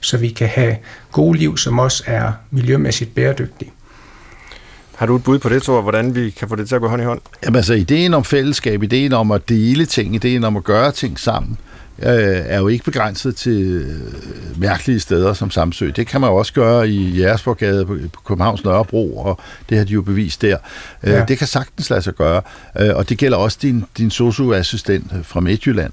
så 0.00 0.16
vi 0.16 0.28
kan 0.28 0.48
have 0.48 0.76
gode 1.12 1.38
liv, 1.38 1.56
som 1.56 1.78
også 1.78 2.02
er 2.06 2.32
miljømæssigt 2.50 3.14
bæredygtige. 3.14 3.70
Har 4.96 5.06
du 5.06 5.16
et 5.16 5.24
bud 5.24 5.38
på 5.38 5.48
det, 5.48 5.62
Thor, 5.62 5.82
hvordan 5.82 6.14
vi 6.14 6.30
kan 6.30 6.48
få 6.48 6.56
det 6.56 6.68
til 6.68 6.74
at 6.74 6.80
gå 6.80 6.88
hånd 6.88 7.02
i 7.02 7.04
hånd? 7.04 7.20
Jamen 7.44 7.56
altså, 7.56 7.74
ideen 7.74 8.14
om 8.14 8.24
fællesskab, 8.24 8.82
ideen 8.82 9.12
om 9.12 9.30
at 9.30 9.48
dele 9.48 9.86
ting, 9.86 10.14
ideen 10.14 10.44
om 10.44 10.56
at 10.56 10.64
gøre 10.64 10.92
ting 10.92 11.18
sammen, 11.18 11.58
øh, 12.02 12.42
er 12.46 12.58
jo 12.58 12.68
ikke 12.68 12.84
begrænset 12.84 13.36
til 13.36 13.62
øh, 13.62 14.60
mærkelige 14.60 15.00
steder 15.00 15.32
som 15.32 15.50
Samsø. 15.50 15.90
Det 15.96 16.06
kan 16.06 16.20
man 16.20 16.30
jo 16.30 16.36
også 16.36 16.52
gøre 16.52 16.88
i 16.88 17.10
Jægersborgade 17.10 17.86
på, 17.86 18.20
Københavns 18.26 18.64
Nørrebro, 18.64 19.18
og 19.18 19.40
det 19.68 19.78
har 19.78 19.84
de 19.84 19.92
jo 19.92 20.02
bevist 20.02 20.42
der. 20.42 20.56
Øh, 21.02 21.10
ja. 21.10 21.24
Det 21.24 21.38
kan 21.38 21.46
sagtens 21.46 21.90
lade 21.90 22.02
sig 22.02 22.14
gøre, 22.14 22.42
øh, 22.80 22.96
og 22.96 23.08
det 23.08 23.18
gælder 23.18 23.38
også 23.38 23.58
din, 23.62 23.84
din 23.98 24.10
socioassistent 24.10 25.12
fra 25.22 25.40
Midtjylland 25.40 25.92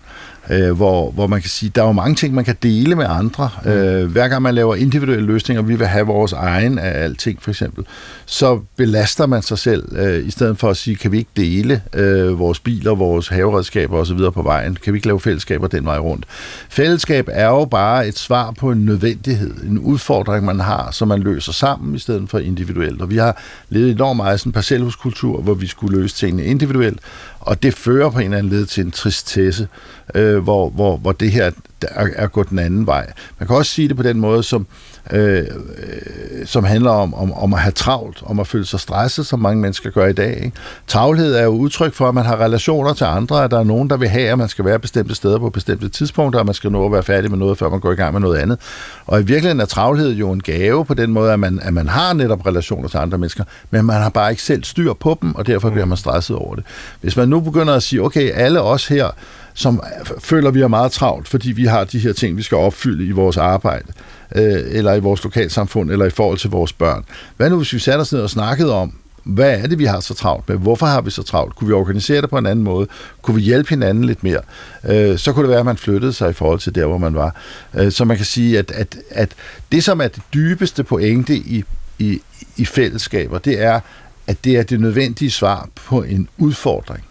øh, 0.49 0.71
hvor, 0.71 1.11
hvor 1.11 1.27
man 1.27 1.41
kan 1.41 1.49
sige, 1.49 1.71
der 1.75 1.81
er 1.81 1.85
jo 1.85 1.91
mange 1.91 2.15
ting, 2.15 2.33
man 2.33 2.45
kan 2.45 2.55
dele 2.63 2.95
med 2.95 3.05
andre. 3.09 3.49
Mm. 3.65 3.71
Øh, 3.71 4.11
hver 4.11 4.27
gang 4.27 4.41
man 4.41 4.55
laver 4.55 4.75
individuelle 4.75 5.25
løsninger, 5.25 5.61
vi 5.61 5.75
vil 5.75 5.87
have 5.87 6.07
vores 6.07 6.33
egen 6.33 6.79
af 6.79 7.03
alting 7.03 7.41
for 7.41 7.51
eksempel, 7.51 7.85
så 8.25 8.59
belaster 8.75 9.25
man 9.25 9.41
sig 9.41 9.57
selv, 9.57 9.97
øh, 9.97 10.27
i 10.27 10.31
stedet 10.31 10.57
for 10.59 10.69
at 10.69 10.77
sige, 10.77 10.95
kan 10.95 11.11
vi 11.11 11.17
ikke 11.17 11.31
dele 11.37 11.81
øh, 11.93 12.39
vores 12.39 12.59
biler, 12.59 12.95
vores 12.95 13.27
haveredskaber 13.27 13.97
osv. 13.97 14.19
på 14.33 14.41
vejen? 14.41 14.77
Kan 14.83 14.93
vi 14.93 14.97
ikke 14.97 15.07
lave 15.07 15.19
fællesskaber 15.19 15.67
den 15.67 15.85
vej 15.85 15.97
rundt? 15.97 16.25
Fællesskab 16.69 17.29
er 17.31 17.47
jo 17.47 17.65
bare 17.65 18.07
et 18.07 18.17
svar 18.17 18.51
på 18.51 18.71
en 18.71 18.85
nødvendighed, 18.85 19.53
en 19.63 19.79
udfordring, 19.79 20.45
man 20.45 20.59
har, 20.59 20.91
som 20.91 21.07
man 21.07 21.19
løser 21.19 21.51
sammen 21.51 21.95
i 21.95 21.99
stedet 21.99 22.29
for 22.29 22.39
individuelt. 22.39 23.01
Og 23.01 23.09
vi 23.09 23.17
har 23.17 23.41
levet 23.69 23.91
enormt 23.91 24.17
meget 24.17 24.39
sådan 24.39 24.49
en 24.49 24.53
parcelhuskultur, 24.53 25.41
hvor 25.41 25.53
vi 25.53 25.67
skulle 25.67 26.01
løse 26.01 26.15
tingene 26.15 26.43
individuelt, 26.43 26.99
og 27.47 27.63
det 27.63 27.73
fører 27.73 28.09
på 28.09 28.19
en 28.19 28.25
eller 28.25 28.37
anden 28.37 28.53
led 28.53 28.65
til 28.65 28.85
en 28.85 28.91
tristesse, 28.91 29.67
øh, 30.15 30.37
hvor, 30.37 30.69
hvor, 30.69 30.97
hvor 30.97 31.11
det 31.11 31.31
her 31.31 31.51
er, 31.81 32.07
er 32.15 32.27
gået 32.27 32.49
den 32.49 32.59
anden 32.59 32.87
vej. 32.87 33.11
Man 33.39 33.47
kan 33.47 33.55
også 33.55 33.71
sige 33.71 33.87
det 33.87 33.97
på 33.97 34.03
den 34.03 34.19
måde, 34.19 34.43
som 34.43 34.61
øh, 34.61 34.67
Øh, 35.11 35.37
øh, 35.37 36.45
som 36.45 36.63
handler 36.63 36.91
om, 36.91 37.13
om, 37.13 37.33
om 37.33 37.53
at 37.53 37.59
have 37.59 37.71
travlt, 37.71 38.23
om 38.25 38.39
at 38.39 38.47
føle 38.47 38.65
sig 38.65 38.79
stresset, 38.79 39.25
som 39.25 39.39
mange 39.39 39.61
mennesker 39.61 39.89
gør 39.89 40.07
i 40.07 40.13
dag. 40.13 40.43
Ikke? 40.43 40.51
Travlhed 40.87 41.35
er 41.35 41.43
jo 41.43 41.49
udtryk 41.49 41.93
for, 41.93 42.09
at 42.09 42.15
man 42.15 42.25
har 42.25 42.41
relationer 42.41 42.93
til 42.93 43.03
andre, 43.03 43.43
at 43.43 43.51
der 43.51 43.59
er 43.59 43.63
nogen, 43.63 43.89
der 43.89 43.97
vil 43.97 44.09
have, 44.09 44.29
at 44.29 44.37
man 44.37 44.49
skal 44.49 44.65
være 44.65 44.79
bestemte 44.79 45.15
steder 45.15 45.39
på 45.39 45.49
bestemte 45.49 45.89
tidspunkter, 45.89 46.39
at 46.39 46.45
man 46.45 46.55
skal 46.55 46.71
nå 46.71 46.85
at 46.85 46.91
være 46.91 47.03
færdig 47.03 47.29
med 47.29 47.37
noget, 47.39 47.57
før 47.57 47.69
man 47.69 47.79
går 47.79 47.91
i 47.91 47.95
gang 47.95 48.13
med 48.13 48.21
noget 48.21 48.37
andet. 48.37 48.59
Og 49.05 49.19
i 49.19 49.23
virkeligheden 49.23 49.59
er 49.59 49.65
travlhed 49.65 50.13
jo 50.13 50.31
en 50.31 50.41
gave 50.41 50.85
på 50.85 50.93
den 50.93 51.13
måde, 51.13 51.33
at 51.33 51.39
man, 51.39 51.59
at 51.63 51.73
man 51.73 51.87
har 51.87 52.13
netop 52.13 52.45
relationer 52.45 52.87
til 52.87 52.97
andre 52.97 53.17
mennesker, 53.17 53.43
men 53.71 53.85
man 53.85 54.01
har 54.01 54.09
bare 54.09 54.31
ikke 54.31 54.43
selv 54.43 54.63
styr 54.63 54.93
på 54.93 55.17
dem, 55.21 55.35
og 55.35 55.47
derfor 55.47 55.69
bliver 55.69 55.85
man 55.85 55.97
stresset 55.97 56.35
over 56.35 56.55
det. 56.55 56.63
Hvis 57.01 57.17
man 57.17 57.29
nu 57.29 57.39
begynder 57.39 57.73
at 57.73 57.83
sige, 57.83 58.03
okay, 58.03 58.31
alle 58.31 58.61
os 58.61 58.87
her, 58.87 59.09
som 59.53 59.81
føler, 60.19 60.51
vi 60.51 60.61
er 60.61 60.67
meget 60.67 60.91
travlt, 60.91 61.27
fordi 61.27 61.51
vi 61.51 61.65
har 61.65 61.83
de 61.83 61.99
her 61.99 62.13
ting, 62.13 62.37
vi 62.37 62.41
skal 62.41 62.57
opfylde 62.57 63.05
i 63.05 63.11
vores 63.11 63.37
arbejde, 63.37 63.87
øh, 64.35 64.63
eller 64.67 64.93
i 64.93 64.99
vores 64.99 65.23
lokalsamfund, 65.23 65.91
eller 65.91 66.05
i 66.05 66.09
forhold 66.09 66.37
til 66.37 66.49
vores 66.49 66.73
børn. 66.73 67.05
Hvad 67.37 67.49
nu, 67.49 67.57
hvis 67.57 67.73
vi 67.73 67.79
satte 67.79 68.01
os 68.01 68.13
ned 68.13 68.21
og 68.21 68.29
snakkede 68.29 68.73
om, 68.73 68.93
hvad 69.23 69.59
er 69.59 69.67
det, 69.67 69.79
vi 69.79 69.85
har 69.85 69.99
så 69.99 70.13
travlt 70.13 70.49
med? 70.49 70.57
Hvorfor 70.57 70.85
har 70.85 71.01
vi 71.01 71.11
så 71.11 71.23
travlt? 71.23 71.55
Kunne 71.55 71.67
vi 71.67 71.73
organisere 71.73 72.21
det 72.21 72.29
på 72.29 72.37
en 72.37 72.45
anden 72.45 72.63
måde? 72.63 72.87
Kunne 73.21 73.35
vi 73.35 73.41
hjælpe 73.41 73.69
hinanden 73.69 74.03
lidt 74.03 74.23
mere? 74.23 74.41
Øh, 74.83 75.17
så 75.17 75.33
kunne 75.33 75.43
det 75.43 75.49
være, 75.49 75.59
at 75.59 75.65
man 75.65 75.77
flyttede 75.77 76.13
sig 76.13 76.29
i 76.29 76.33
forhold 76.33 76.59
til 76.59 76.75
der, 76.75 76.85
hvor 76.85 76.97
man 76.97 77.15
var. 77.15 77.35
Øh, 77.73 77.91
så 77.91 78.05
man 78.05 78.17
kan 78.17 78.25
sige, 78.25 78.59
at, 78.59 78.71
at, 78.71 78.97
at 79.09 79.29
det, 79.71 79.83
som 79.83 80.01
er 80.01 80.07
det 80.07 80.23
dybeste 80.33 80.83
pointe 80.83 81.35
i, 81.35 81.63
i, 81.99 82.21
i 82.57 82.65
fællesskaber, 82.65 83.37
det 83.37 83.61
er, 83.61 83.79
at 84.27 84.43
det 84.43 84.57
er 84.57 84.63
det 84.63 84.79
nødvendige 84.79 85.31
svar 85.31 85.69
på 85.75 86.03
en 86.03 86.29
udfordring. 86.37 87.03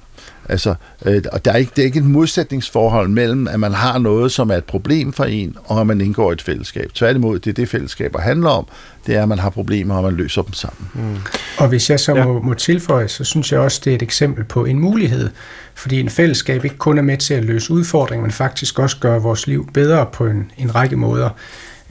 Altså, 0.48 0.74
øh, 1.04 1.22
og 1.32 1.44
der 1.44 1.52
er 1.52 1.56
ikke, 1.56 1.72
det 1.76 1.82
er 1.82 1.86
ikke 1.86 1.98
et 1.98 2.04
modsætningsforhold 2.04 3.08
mellem, 3.08 3.48
at 3.48 3.60
man 3.60 3.72
har 3.72 3.98
noget, 3.98 4.32
som 4.32 4.50
er 4.50 4.54
et 4.54 4.64
problem 4.64 5.12
for 5.12 5.24
en, 5.24 5.56
og 5.64 5.80
at 5.80 5.86
man 5.86 6.00
indgår 6.00 6.30
i 6.30 6.32
et 6.32 6.42
fællesskab. 6.42 6.92
Tværtimod, 6.94 7.38
det 7.38 7.50
er 7.50 7.54
det, 7.54 7.68
fællesskaber 7.68 8.20
handler 8.20 8.50
om. 8.50 8.66
Det 9.06 9.16
er, 9.16 9.22
at 9.22 9.28
man 9.28 9.38
har 9.38 9.50
problemer, 9.50 9.96
og 9.96 10.02
man 10.02 10.14
løser 10.14 10.42
dem 10.42 10.52
sammen. 10.52 10.88
Mm. 10.94 11.16
Og 11.58 11.68
hvis 11.68 11.90
jeg 11.90 12.00
så 12.00 12.14
ja. 12.14 12.24
må, 12.24 12.40
må 12.42 12.54
tilføje, 12.54 13.08
så 13.08 13.24
synes 13.24 13.52
jeg 13.52 13.60
også, 13.60 13.80
det 13.84 13.90
er 13.90 13.94
et 13.94 14.02
eksempel 14.02 14.44
på 14.44 14.64
en 14.64 14.78
mulighed. 14.78 15.30
Fordi 15.74 16.00
en 16.00 16.10
fællesskab 16.10 16.64
ikke 16.64 16.76
kun 16.76 16.98
er 16.98 17.02
med 17.02 17.16
til 17.16 17.34
at 17.34 17.44
løse 17.44 17.72
udfordringer, 17.72 18.22
men 18.22 18.32
faktisk 18.32 18.78
også 18.78 18.96
gør 19.00 19.18
vores 19.18 19.46
liv 19.46 19.68
bedre 19.74 20.06
på 20.12 20.26
en, 20.26 20.50
en 20.58 20.74
række 20.74 20.96
måder. 20.96 21.30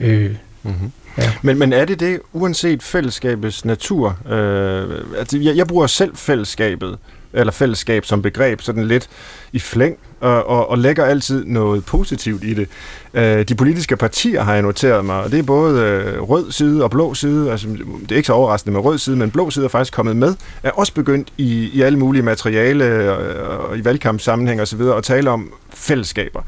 Øh, 0.00 0.30
mm-hmm. 0.62 0.92
Ja. 1.18 1.32
Men, 1.42 1.58
men 1.58 1.72
er 1.72 1.84
det 1.84 2.00
det, 2.00 2.20
uanset 2.32 2.82
fællesskabets 2.82 3.64
natur? 3.64 4.32
Øh, 4.32 5.00
altså, 5.18 5.38
jeg, 5.38 5.56
jeg 5.56 5.66
bruger 5.66 5.86
selv 5.86 6.16
fællesskabet 6.16 6.98
eller 7.36 7.52
fællesskab 7.52 8.04
som 8.04 8.22
begreb, 8.22 8.60
sådan 8.60 8.84
lidt 8.84 9.08
i 9.52 9.58
flæng, 9.58 9.98
og, 10.20 10.46
og, 10.46 10.70
og 10.70 10.78
lægger 10.78 11.04
altid 11.04 11.44
noget 11.44 11.84
positivt 11.84 12.44
i 12.44 12.54
det. 12.54 12.68
Øh, 13.14 13.48
de 13.48 13.54
politiske 13.54 13.96
partier 13.96 14.42
har 14.42 14.52
jeg 14.52 14.62
noteret 14.62 15.04
mig, 15.04 15.22
og 15.22 15.30
det 15.30 15.38
er 15.38 15.42
både 15.42 15.82
øh, 15.82 16.22
rød 16.22 16.52
side 16.52 16.84
og 16.84 16.90
blå 16.90 17.14
side, 17.14 17.50
altså 17.50 17.68
det 18.02 18.12
er 18.12 18.16
ikke 18.16 18.26
så 18.26 18.32
overraskende 18.32 18.72
med 18.72 18.84
rød 18.84 18.98
side, 18.98 19.16
men 19.16 19.30
blå 19.30 19.50
side 19.50 19.64
er 19.64 19.68
faktisk 19.68 19.92
kommet 19.92 20.16
med, 20.16 20.34
er 20.62 20.70
også 20.70 20.94
begyndt 20.94 21.28
i, 21.36 21.70
i 21.72 21.82
alle 21.82 21.98
mulige 21.98 22.22
materiale 22.22 23.12
og, 23.12 23.58
og 23.58 23.78
i 23.78 23.84
valgkampssammenhæng 23.84 24.60
osv. 24.60 24.80
at 24.80 25.04
tale 25.04 25.30
om 25.30 25.52
fællesskaber. 25.70 26.42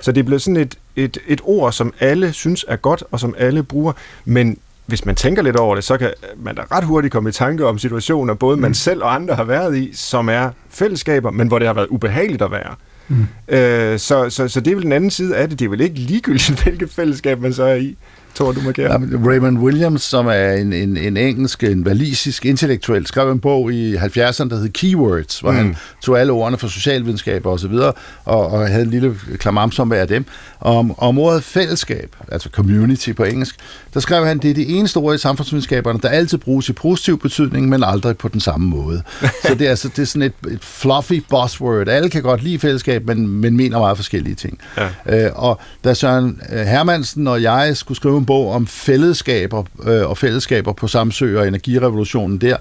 Så 0.00 0.12
det 0.12 0.20
er 0.20 0.24
blevet 0.24 0.42
sådan 0.42 0.56
et, 0.56 0.74
et, 0.96 1.18
et 1.26 1.40
ord, 1.44 1.72
som 1.72 1.94
alle 2.00 2.32
synes 2.32 2.64
er 2.68 2.76
godt, 2.76 3.04
og 3.10 3.20
som 3.20 3.34
alle 3.38 3.62
bruger, 3.62 3.92
men 4.24 4.58
hvis 4.86 5.04
man 5.04 5.14
tænker 5.14 5.42
lidt 5.42 5.56
over 5.56 5.74
det, 5.74 5.84
så 5.84 5.96
kan 5.96 6.10
man 6.36 6.54
da 6.54 6.62
ret 6.70 6.84
hurtigt 6.84 7.12
komme 7.12 7.28
i 7.28 7.32
tanke 7.32 7.66
om 7.66 7.78
situationer, 7.78 8.34
både 8.34 8.56
man 8.56 8.68
mm. 8.70 8.74
selv 8.74 9.02
og 9.02 9.14
andre 9.14 9.34
har 9.34 9.44
været 9.44 9.76
i, 9.76 9.90
som 9.94 10.28
er 10.28 10.50
fællesskaber, 10.68 11.30
men 11.30 11.48
hvor 11.48 11.58
det 11.58 11.66
har 11.66 11.74
været 11.74 11.86
ubehageligt 11.86 12.42
at 12.42 12.50
være. 12.50 12.74
Mm. 13.08 13.26
Øh, 13.48 13.98
så, 13.98 14.30
så, 14.30 14.48
så 14.48 14.60
det 14.60 14.70
er 14.70 14.74
vel 14.74 14.84
den 14.84 14.92
anden 14.92 15.10
side 15.10 15.36
af 15.36 15.48
det. 15.48 15.58
Det 15.58 15.64
er 15.64 15.68
vel 15.68 15.80
ikke 15.80 15.96
ligegyldigt, 15.96 16.60
hvilket 16.62 16.90
fællesskab 16.90 17.40
man 17.40 17.52
så 17.52 17.64
er 17.64 17.74
i. 17.74 17.96
Tror 18.34 18.52
du, 18.52 18.60
markerer? 18.60 18.92
Ja, 18.92 19.28
Raymond 19.28 19.58
Williams, 19.58 20.02
som 20.02 20.26
er 20.26 20.52
en, 20.52 20.72
en, 20.72 20.96
en 20.96 21.16
engelsk, 21.16 21.62
en 21.62 21.84
valisisk 21.84 22.44
intellektuel, 22.44 23.06
skrev 23.06 23.32
en 23.32 23.40
bog 23.40 23.72
i 23.72 23.96
70'erne, 23.96 24.48
der 24.48 24.56
hed 24.56 24.68
Keywords, 24.68 25.40
hvor 25.40 25.50
mm. 25.50 25.56
han 25.56 25.76
tog 26.02 26.20
alle 26.20 26.32
ordene 26.32 26.58
fra 26.58 26.68
socialvidenskaber 26.68 27.50
og 27.50 27.60
så 27.60 27.68
videre, 27.68 27.92
og, 28.24 28.46
og 28.46 28.68
havde 28.68 28.82
en 28.82 28.90
lille 28.90 29.16
klamamse 29.38 29.82
om 29.82 29.88
hver 29.88 30.00
af 30.00 30.08
dem. 30.08 30.24
Om, 30.60 30.98
om 30.98 31.18
ordet 31.18 31.44
fællesskab, 31.44 32.16
altså 32.28 32.48
community 32.52 33.12
på 33.12 33.24
engelsk, 33.24 33.56
der 33.94 34.00
skrev 34.00 34.26
han, 34.26 34.38
det 34.38 34.50
er 34.50 34.54
det 34.54 34.78
eneste 34.78 34.96
ord 34.96 35.14
i 35.14 35.18
samfundsvidenskaberne, 35.18 35.98
der 36.02 36.08
altid 36.08 36.38
bruges 36.38 36.68
i 36.68 36.72
positiv 36.72 37.18
betydning, 37.18 37.68
men 37.68 37.84
aldrig 37.84 38.16
på 38.16 38.28
den 38.28 38.40
samme 38.40 38.66
måde. 38.66 39.02
så 39.46 39.54
det 39.54 39.66
er, 39.66 39.70
altså, 39.70 39.88
det 39.88 39.98
er 39.98 40.06
sådan 40.06 40.22
et, 40.22 40.52
et 40.52 40.64
fluffy 40.64 41.24
buzzword. 41.30 41.88
Alle 41.88 42.10
kan 42.10 42.22
godt 42.22 42.42
lide 42.42 42.58
fællesskab, 42.58 43.06
men, 43.06 43.28
men 43.28 43.56
mener 43.56 43.78
meget 43.78 43.96
forskellige 43.96 44.34
ting. 44.34 44.58
Ja. 45.06 45.26
Øh, 45.26 45.30
og 45.34 45.60
da 45.84 45.94
Søren 45.94 46.40
øh, 46.52 46.66
Hermansen 46.66 47.26
og 47.26 47.42
jeg 47.42 47.76
skulle 47.76 47.96
skrive 47.96 48.16
en 48.24 48.26
bog 48.26 48.52
om 48.52 48.66
fællesskaber 48.66 49.64
øh, 49.86 50.10
og 50.10 50.18
fællesskaber 50.18 50.72
på 50.72 50.88
Samsø 50.88 51.38
og 51.38 51.48
energirevolutionen 51.48 52.38
der, 52.38 52.56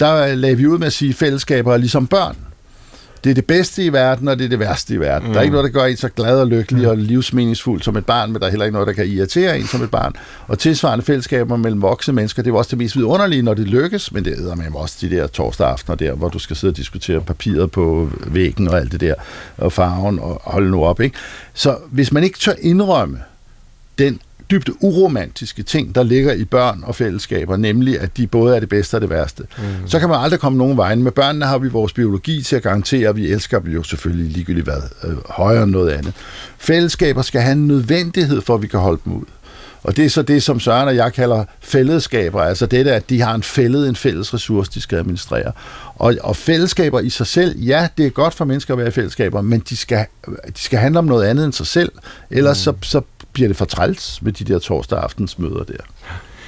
der 0.00 0.34
lagde 0.34 0.56
vi 0.56 0.66
ud 0.66 0.78
med 0.78 0.86
at 0.86 0.92
sige, 0.92 1.08
at 1.08 1.14
fællesskaber 1.14 1.72
er 1.72 1.76
ligesom 1.76 2.06
børn. 2.06 2.36
Det 3.24 3.30
er 3.30 3.34
det 3.34 3.44
bedste 3.44 3.84
i 3.84 3.92
verden, 3.92 4.28
og 4.28 4.38
det 4.38 4.44
er 4.44 4.48
det 4.48 4.58
værste 4.58 4.94
i 4.94 5.00
verden. 5.00 5.28
Mm. 5.28 5.32
Der 5.32 5.40
er 5.40 5.42
ikke 5.42 5.52
noget, 5.52 5.72
der 5.72 5.80
gør 5.80 5.86
en 5.86 5.96
så 5.96 6.08
glad 6.08 6.40
og 6.40 6.46
lykkelig 6.46 6.82
mm. 6.82 6.88
og 6.88 6.96
livsmeningsfuld 6.96 7.82
som 7.82 7.96
et 7.96 8.06
barn, 8.06 8.32
men 8.32 8.40
der 8.40 8.46
er 8.46 8.50
heller 8.50 8.64
ikke 8.64 8.72
noget, 8.72 8.86
der 8.86 8.92
kan 8.92 9.06
irritere 9.06 9.58
en 9.58 9.66
som 9.66 9.82
et 9.82 9.90
barn. 9.90 10.12
Og 10.46 10.58
tilsvarende 10.58 11.04
fællesskaber 11.04 11.56
mellem 11.56 11.82
voksne 11.82 12.14
mennesker, 12.14 12.42
det 12.42 12.50
er 12.50 12.54
også 12.54 12.70
det 12.70 12.78
mest 12.78 12.96
vidunderlige, 12.96 13.42
når 13.42 13.54
det 13.54 13.66
lykkes, 13.66 14.12
men 14.12 14.24
det 14.24 14.50
er 14.50 14.54
med 14.54 14.64
også 14.74 14.96
de 15.00 15.10
der 15.10 15.26
torsdag 15.26 15.68
aftener 15.68 15.96
der, 15.96 16.14
hvor 16.14 16.28
du 16.28 16.38
skal 16.38 16.56
sidde 16.56 16.72
og 16.72 16.76
diskutere 16.76 17.20
papiret 17.20 17.70
på 17.70 18.10
væggen 18.26 18.68
og 18.68 18.78
alt 18.78 18.92
det 18.92 19.00
der, 19.00 19.14
og 19.56 19.72
farven, 19.72 20.18
og 20.18 20.40
holde 20.44 20.70
nu 20.70 20.84
op. 20.84 21.00
Ikke? 21.00 21.16
Så 21.54 21.76
hvis 21.90 22.12
man 22.12 22.24
ikke 22.24 22.38
tør 22.38 22.54
indrømme 22.60 23.18
den 23.98 24.20
dybt 24.50 24.70
uromantiske 24.80 25.62
ting, 25.62 25.94
der 25.94 26.02
ligger 26.02 26.32
i 26.32 26.44
børn 26.44 26.82
og 26.86 26.94
fællesskaber, 26.94 27.56
nemlig 27.56 28.00
at 28.00 28.16
de 28.16 28.26
både 28.26 28.56
er 28.56 28.60
det 28.60 28.68
bedste 28.68 28.94
og 28.94 29.00
det 29.00 29.10
værste. 29.10 29.42
Mm. 29.58 29.64
Så 29.86 29.98
kan 29.98 30.08
man 30.08 30.20
aldrig 30.20 30.40
komme 30.40 30.58
nogen 30.58 30.76
vejen. 30.76 31.02
Med 31.02 31.12
børnene 31.12 31.44
har 31.44 31.58
vi 31.58 31.68
vores 31.68 31.92
biologi 31.92 32.42
til 32.42 32.56
at 32.56 32.62
garantere, 32.62 33.08
at 33.08 33.16
vi 33.16 33.28
elsker 33.28 33.58
dem 33.58 33.72
jo 33.72 33.82
selvfølgelig 33.82 34.32
ligegyldigt 34.32 34.66
hvad, 34.66 34.82
øh, 35.04 35.16
højere 35.30 35.62
end 35.62 35.70
noget 35.70 35.90
andet. 35.90 36.12
Fællesskaber 36.58 37.22
skal 37.22 37.40
have 37.40 37.52
en 37.52 37.66
nødvendighed 37.66 38.40
for, 38.40 38.54
at 38.54 38.62
vi 38.62 38.66
kan 38.66 38.80
holde 38.80 39.00
dem 39.04 39.12
ud. 39.12 39.24
Og 39.82 39.96
det 39.96 40.04
er 40.04 40.10
så 40.10 40.22
det, 40.22 40.42
som 40.42 40.60
Søren 40.60 40.88
og 40.88 40.96
jeg 40.96 41.12
kalder 41.12 41.44
fællesskaber, 41.60 42.42
altså 42.42 42.66
det 42.66 42.86
der, 42.86 42.94
at 42.94 43.10
de 43.10 43.20
har 43.20 43.34
en 43.34 43.42
fældet, 43.42 43.88
en 43.88 43.96
fælles 43.96 44.34
ressource, 44.34 44.70
de 44.74 44.80
skal 44.80 44.98
administrere. 44.98 45.52
Og, 45.96 46.14
og 46.20 46.36
fællesskaber 46.36 47.00
i 47.00 47.10
sig 47.10 47.26
selv, 47.26 47.58
ja, 47.58 47.88
det 47.98 48.06
er 48.06 48.10
godt 48.10 48.34
for 48.34 48.44
mennesker 48.44 48.74
at 48.74 48.78
være 48.78 48.88
i 48.88 48.90
fællesskaber, 48.90 49.40
men 49.42 49.60
de 49.60 49.76
skal, 49.76 50.06
de 50.26 50.60
skal 50.60 50.78
handle 50.78 50.98
om 50.98 51.04
noget 51.04 51.26
andet 51.26 51.44
end 51.44 51.52
sig 51.52 51.66
selv, 51.66 51.92
ellers 52.30 52.66
mm. 52.66 52.82
så, 52.82 52.88
så 52.90 53.00
bliver 53.32 53.48
det 53.48 53.56
for 53.56 53.64
træls 53.64 54.22
med 54.22 54.32
de 54.32 54.44
der 54.44 54.58
torsdag 54.58 54.98
aftens 54.98 55.38
møder 55.38 55.64
der. 55.64 55.82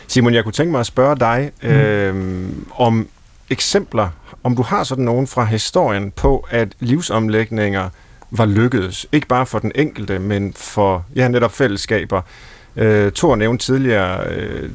Simon, 0.08 0.34
jeg 0.34 0.44
kunne 0.44 0.52
tænke 0.52 0.70
mig 0.70 0.80
at 0.80 0.86
spørge 0.86 1.16
dig 1.16 1.50
mm. 1.62 1.68
øh, 1.68 2.48
om 2.76 3.08
eksempler, 3.50 4.08
om 4.42 4.56
du 4.56 4.62
har 4.62 4.84
sådan 4.84 5.04
nogen 5.04 5.26
fra 5.26 5.44
historien 5.44 6.10
på, 6.10 6.46
at 6.50 6.68
livsomlægninger 6.80 7.88
var 8.30 8.46
lykkedes. 8.46 9.06
Ikke 9.12 9.26
bare 9.26 9.46
for 9.46 9.58
den 9.58 9.72
enkelte, 9.74 10.18
men 10.18 10.52
for 10.56 11.04
ja, 11.16 11.28
netop 11.28 11.52
fællesskaber. 11.52 12.22
Øh, 12.76 13.12
Thor 13.12 13.36
nævnte 13.36 13.64
tidligere 13.64 14.26
øh, 14.30 14.70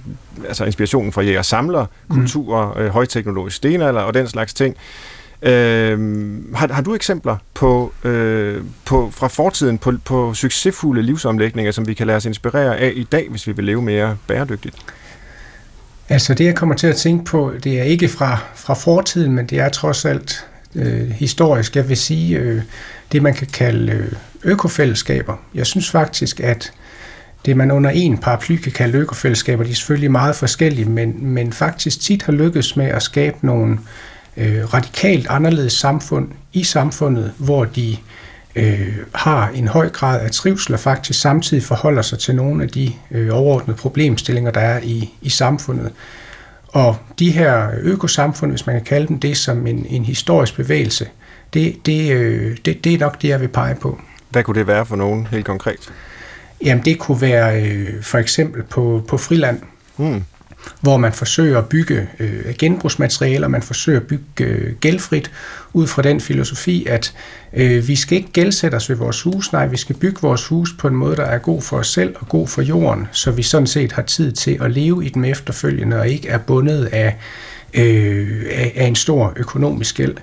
altså 0.47 0.65
inspirationen 0.65 1.11
fra 1.11 1.21
jæger 1.21 1.41
samler, 1.41 1.85
mm. 2.07 2.15
kultur, 2.15 2.77
øh, 2.77 2.87
højteknologisk 2.89 3.57
stenalder 3.57 4.01
og 4.01 4.13
den 4.13 4.27
slags 4.27 4.53
ting. 4.53 4.75
Øh, 5.41 5.99
har, 6.55 6.73
har 6.73 6.81
du 6.81 6.95
eksempler 6.95 7.37
på, 7.53 7.93
øh, 8.03 8.61
på 8.85 9.11
fra 9.11 9.27
fortiden 9.27 9.77
på, 9.77 9.93
på 10.05 10.33
succesfulde 10.33 11.01
livsomlægninger, 11.01 11.71
som 11.71 11.87
vi 11.87 11.93
kan 11.93 12.07
lade 12.07 12.17
os 12.17 12.25
inspirere 12.25 12.77
af 12.77 12.91
i 12.95 13.03
dag, 13.03 13.27
hvis 13.29 13.47
vi 13.47 13.51
vil 13.51 13.65
leve 13.65 13.81
mere 13.81 14.17
bæredygtigt? 14.27 14.75
Altså 16.09 16.33
det, 16.33 16.45
jeg 16.45 16.55
kommer 16.55 16.75
til 16.75 16.87
at 16.87 16.95
tænke 16.95 17.25
på, 17.25 17.53
det 17.63 17.79
er 17.79 17.83
ikke 17.83 18.07
fra, 18.07 18.37
fra 18.55 18.73
fortiden, 18.73 19.31
men 19.31 19.45
det 19.45 19.59
er 19.59 19.69
trods 19.69 20.05
alt 20.05 20.45
øh, 20.75 21.09
historisk. 21.09 21.75
Jeg 21.75 21.89
vil 21.89 21.97
sige 21.97 22.37
øh, 22.37 22.61
det, 23.11 23.21
man 23.21 23.33
kan 23.33 23.47
kalde 23.47 23.91
øh, 23.91 24.11
økofællesskaber. 24.43 25.35
Jeg 25.53 25.65
synes 25.65 25.91
faktisk, 25.91 26.39
at 26.39 26.71
det, 27.45 27.57
man 27.57 27.71
under 27.71 27.89
en 27.89 28.17
paraply 28.17 28.57
kan 28.57 28.71
kalde 28.71 28.97
økofællesskaber, 28.97 29.63
de 29.63 29.71
er 29.71 29.75
selvfølgelig 29.75 30.11
meget 30.11 30.35
forskellige, 30.35 30.89
men, 30.89 31.15
men 31.25 31.53
faktisk 31.53 32.01
tit 32.01 32.23
har 32.23 32.33
lykkes 32.33 32.75
med 32.75 32.85
at 32.85 33.03
skabe 33.03 33.37
nogle 33.41 33.77
øh, 34.37 34.73
radikalt 34.73 35.27
anderledes 35.29 35.73
samfund 35.73 36.27
i 36.53 36.63
samfundet, 36.63 37.33
hvor 37.37 37.65
de 37.65 37.97
øh, 38.55 38.97
har 39.15 39.49
en 39.49 39.67
høj 39.67 39.89
grad 39.89 40.21
af 40.21 40.31
trivsel 40.31 40.73
og 40.73 40.79
faktisk 40.79 41.21
samtidig 41.21 41.63
forholder 41.63 42.01
sig 42.01 42.19
til 42.19 42.35
nogle 42.35 42.63
af 42.63 42.69
de 42.69 42.93
øh, 43.11 43.29
overordnede 43.31 43.77
problemstillinger, 43.77 44.51
der 44.51 44.61
er 44.61 44.79
i, 44.83 45.13
i 45.21 45.29
samfundet. 45.29 45.91
Og 46.67 46.95
de 47.19 47.31
her 47.31 47.69
økosamfund, 47.81 48.51
hvis 48.51 48.65
man 48.65 48.75
kan 48.75 48.85
kalde 48.85 49.07
dem 49.07 49.19
det 49.19 49.37
som 49.37 49.67
en, 49.67 49.85
en 49.89 50.05
historisk 50.05 50.55
bevægelse, 50.55 51.07
det, 51.53 51.85
det, 51.85 52.11
øh, 52.11 52.57
det, 52.65 52.83
det 52.83 52.93
er 52.93 52.97
nok 52.97 53.21
det, 53.21 53.27
jeg 53.27 53.41
vil 53.41 53.47
pege 53.47 53.75
på. 53.75 53.99
Hvad 54.29 54.43
kunne 54.43 54.59
det 54.59 54.67
være 54.67 54.85
for 54.85 54.95
nogen 54.95 55.27
helt 55.27 55.45
konkret? 55.45 55.91
Jamen 56.63 56.85
det 56.85 56.99
kunne 56.99 57.21
være 57.21 57.61
øh, 57.61 58.03
for 58.03 58.17
eksempel 58.17 58.63
på, 58.63 59.05
på 59.07 59.17
friland. 59.17 59.59
Hmm 59.97 60.23
hvor 60.81 60.97
man 60.97 61.13
forsøger 61.13 61.57
at 61.57 61.65
bygge 61.65 62.07
øh, 62.19 62.53
genbrugsmaterialer, 62.59 63.47
man 63.47 63.61
forsøger 63.61 63.99
at 63.99 64.07
bygge 64.07 64.43
øh, 64.43 64.75
gældfrit 64.75 65.31
ud 65.73 65.87
fra 65.87 66.01
den 66.01 66.21
filosofi, 66.21 66.85
at 66.89 67.13
øh, 67.53 67.87
vi 67.87 67.95
skal 67.95 68.17
ikke 68.17 68.31
gældsætte 68.31 68.75
os 68.75 68.89
ved 68.89 68.95
vores 68.95 69.21
hus, 69.21 69.53
nej, 69.53 69.67
vi 69.67 69.77
skal 69.77 69.95
bygge 69.95 70.21
vores 70.21 70.47
hus 70.47 70.73
på 70.79 70.87
en 70.87 70.95
måde, 70.95 71.15
der 71.15 71.25
er 71.25 71.37
god 71.37 71.61
for 71.61 71.77
os 71.77 71.87
selv 71.87 72.15
og 72.19 72.29
god 72.29 72.47
for 72.47 72.61
jorden, 72.61 73.07
så 73.11 73.31
vi 73.31 73.43
sådan 73.43 73.67
set 73.67 73.91
har 73.91 74.01
tid 74.01 74.31
til 74.31 74.57
at 74.61 74.71
leve 74.71 75.05
i 75.05 75.09
dem 75.09 75.23
efterfølgende 75.23 75.99
og 75.99 76.09
ikke 76.09 76.27
er 76.29 76.37
bundet 76.37 76.85
af, 76.85 77.17
øh, 77.73 78.45
af, 78.51 78.73
af 78.75 78.85
en 78.85 78.95
stor 78.95 79.33
økonomisk 79.35 79.95
gæld. 79.95 80.15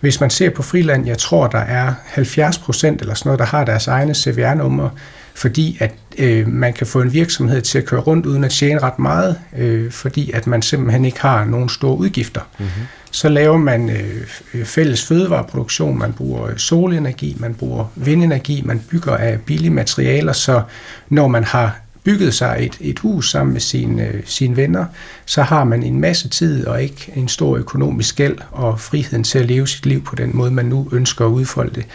Hvis 0.00 0.20
man 0.20 0.30
ser 0.30 0.50
på 0.50 0.62
friland, 0.62 1.06
jeg 1.06 1.18
tror, 1.18 1.46
der 1.46 1.58
er 1.58 1.94
70 2.04 2.58
procent 2.58 3.00
eller 3.00 3.14
sådan 3.14 3.28
noget, 3.28 3.38
der 3.38 3.44
har 3.44 3.64
deres 3.64 3.86
egne 3.86 4.14
CVR-numre, 4.14 4.90
fordi 5.36 5.76
at 5.80 5.94
øh, 6.18 6.48
man 6.48 6.72
kan 6.72 6.86
få 6.86 7.00
en 7.00 7.12
virksomhed 7.12 7.62
til 7.62 7.78
at 7.78 7.84
køre 7.84 8.00
rundt 8.00 8.26
uden 8.26 8.44
at 8.44 8.50
tjene 8.50 8.78
ret 8.78 8.98
meget, 8.98 9.38
øh, 9.56 9.92
fordi 9.92 10.30
at 10.30 10.46
man 10.46 10.62
simpelthen 10.62 11.04
ikke 11.04 11.20
har 11.20 11.44
nogen 11.44 11.68
store 11.68 11.98
udgifter. 11.98 12.40
Mm-hmm. 12.58 12.82
Så 13.10 13.28
laver 13.28 13.56
man 13.56 13.90
øh, 13.90 14.64
fælles 14.64 15.06
fødevareproduktion, 15.06 15.98
man 15.98 16.12
bruger 16.12 16.56
solenergi, 16.56 17.36
man 17.38 17.54
bruger 17.54 17.84
vindenergi, 17.94 18.62
man 18.64 18.82
bygger 18.90 19.16
af 19.16 19.40
billige 19.40 19.70
materialer, 19.70 20.32
så 20.32 20.62
når 21.08 21.28
man 21.28 21.44
har 21.44 21.80
bygget 22.04 22.34
sig 22.34 22.56
et, 22.60 22.76
et 22.80 22.98
hus 22.98 23.30
sammen 23.30 23.52
med 23.52 23.60
sine, 23.60 24.06
øh, 24.06 24.22
sine 24.24 24.56
venner, 24.56 24.84
så 25.26 25.42
har 25.42 25.64
man 25.64 25.82
en 25.82 26.00
masse 26.00 26.28
tid 26.28 26.66
og 26.66 26.82
ikke 26.82 27.12
en 27.14 27.28
stor 27.28 27.56
økonomisk 27.56 28.16
gæld 28.16 28.38
og 28.50 28.80
friheden 28.80 29.24
til 29.24 29.38
at 29.38 29.46
leve 29.46 29.66
sit 29.66 29.86
liv 29.86 30.04
på 30.04 30.14
den 30.14 30.30
måde, 30.34 30.50
man 30.50 30.66
nu 30.66 30.88
ønsker 30.92 31.26
at 31.26 31.30
udfolde 31.30 31.74
det. 31.74 31.86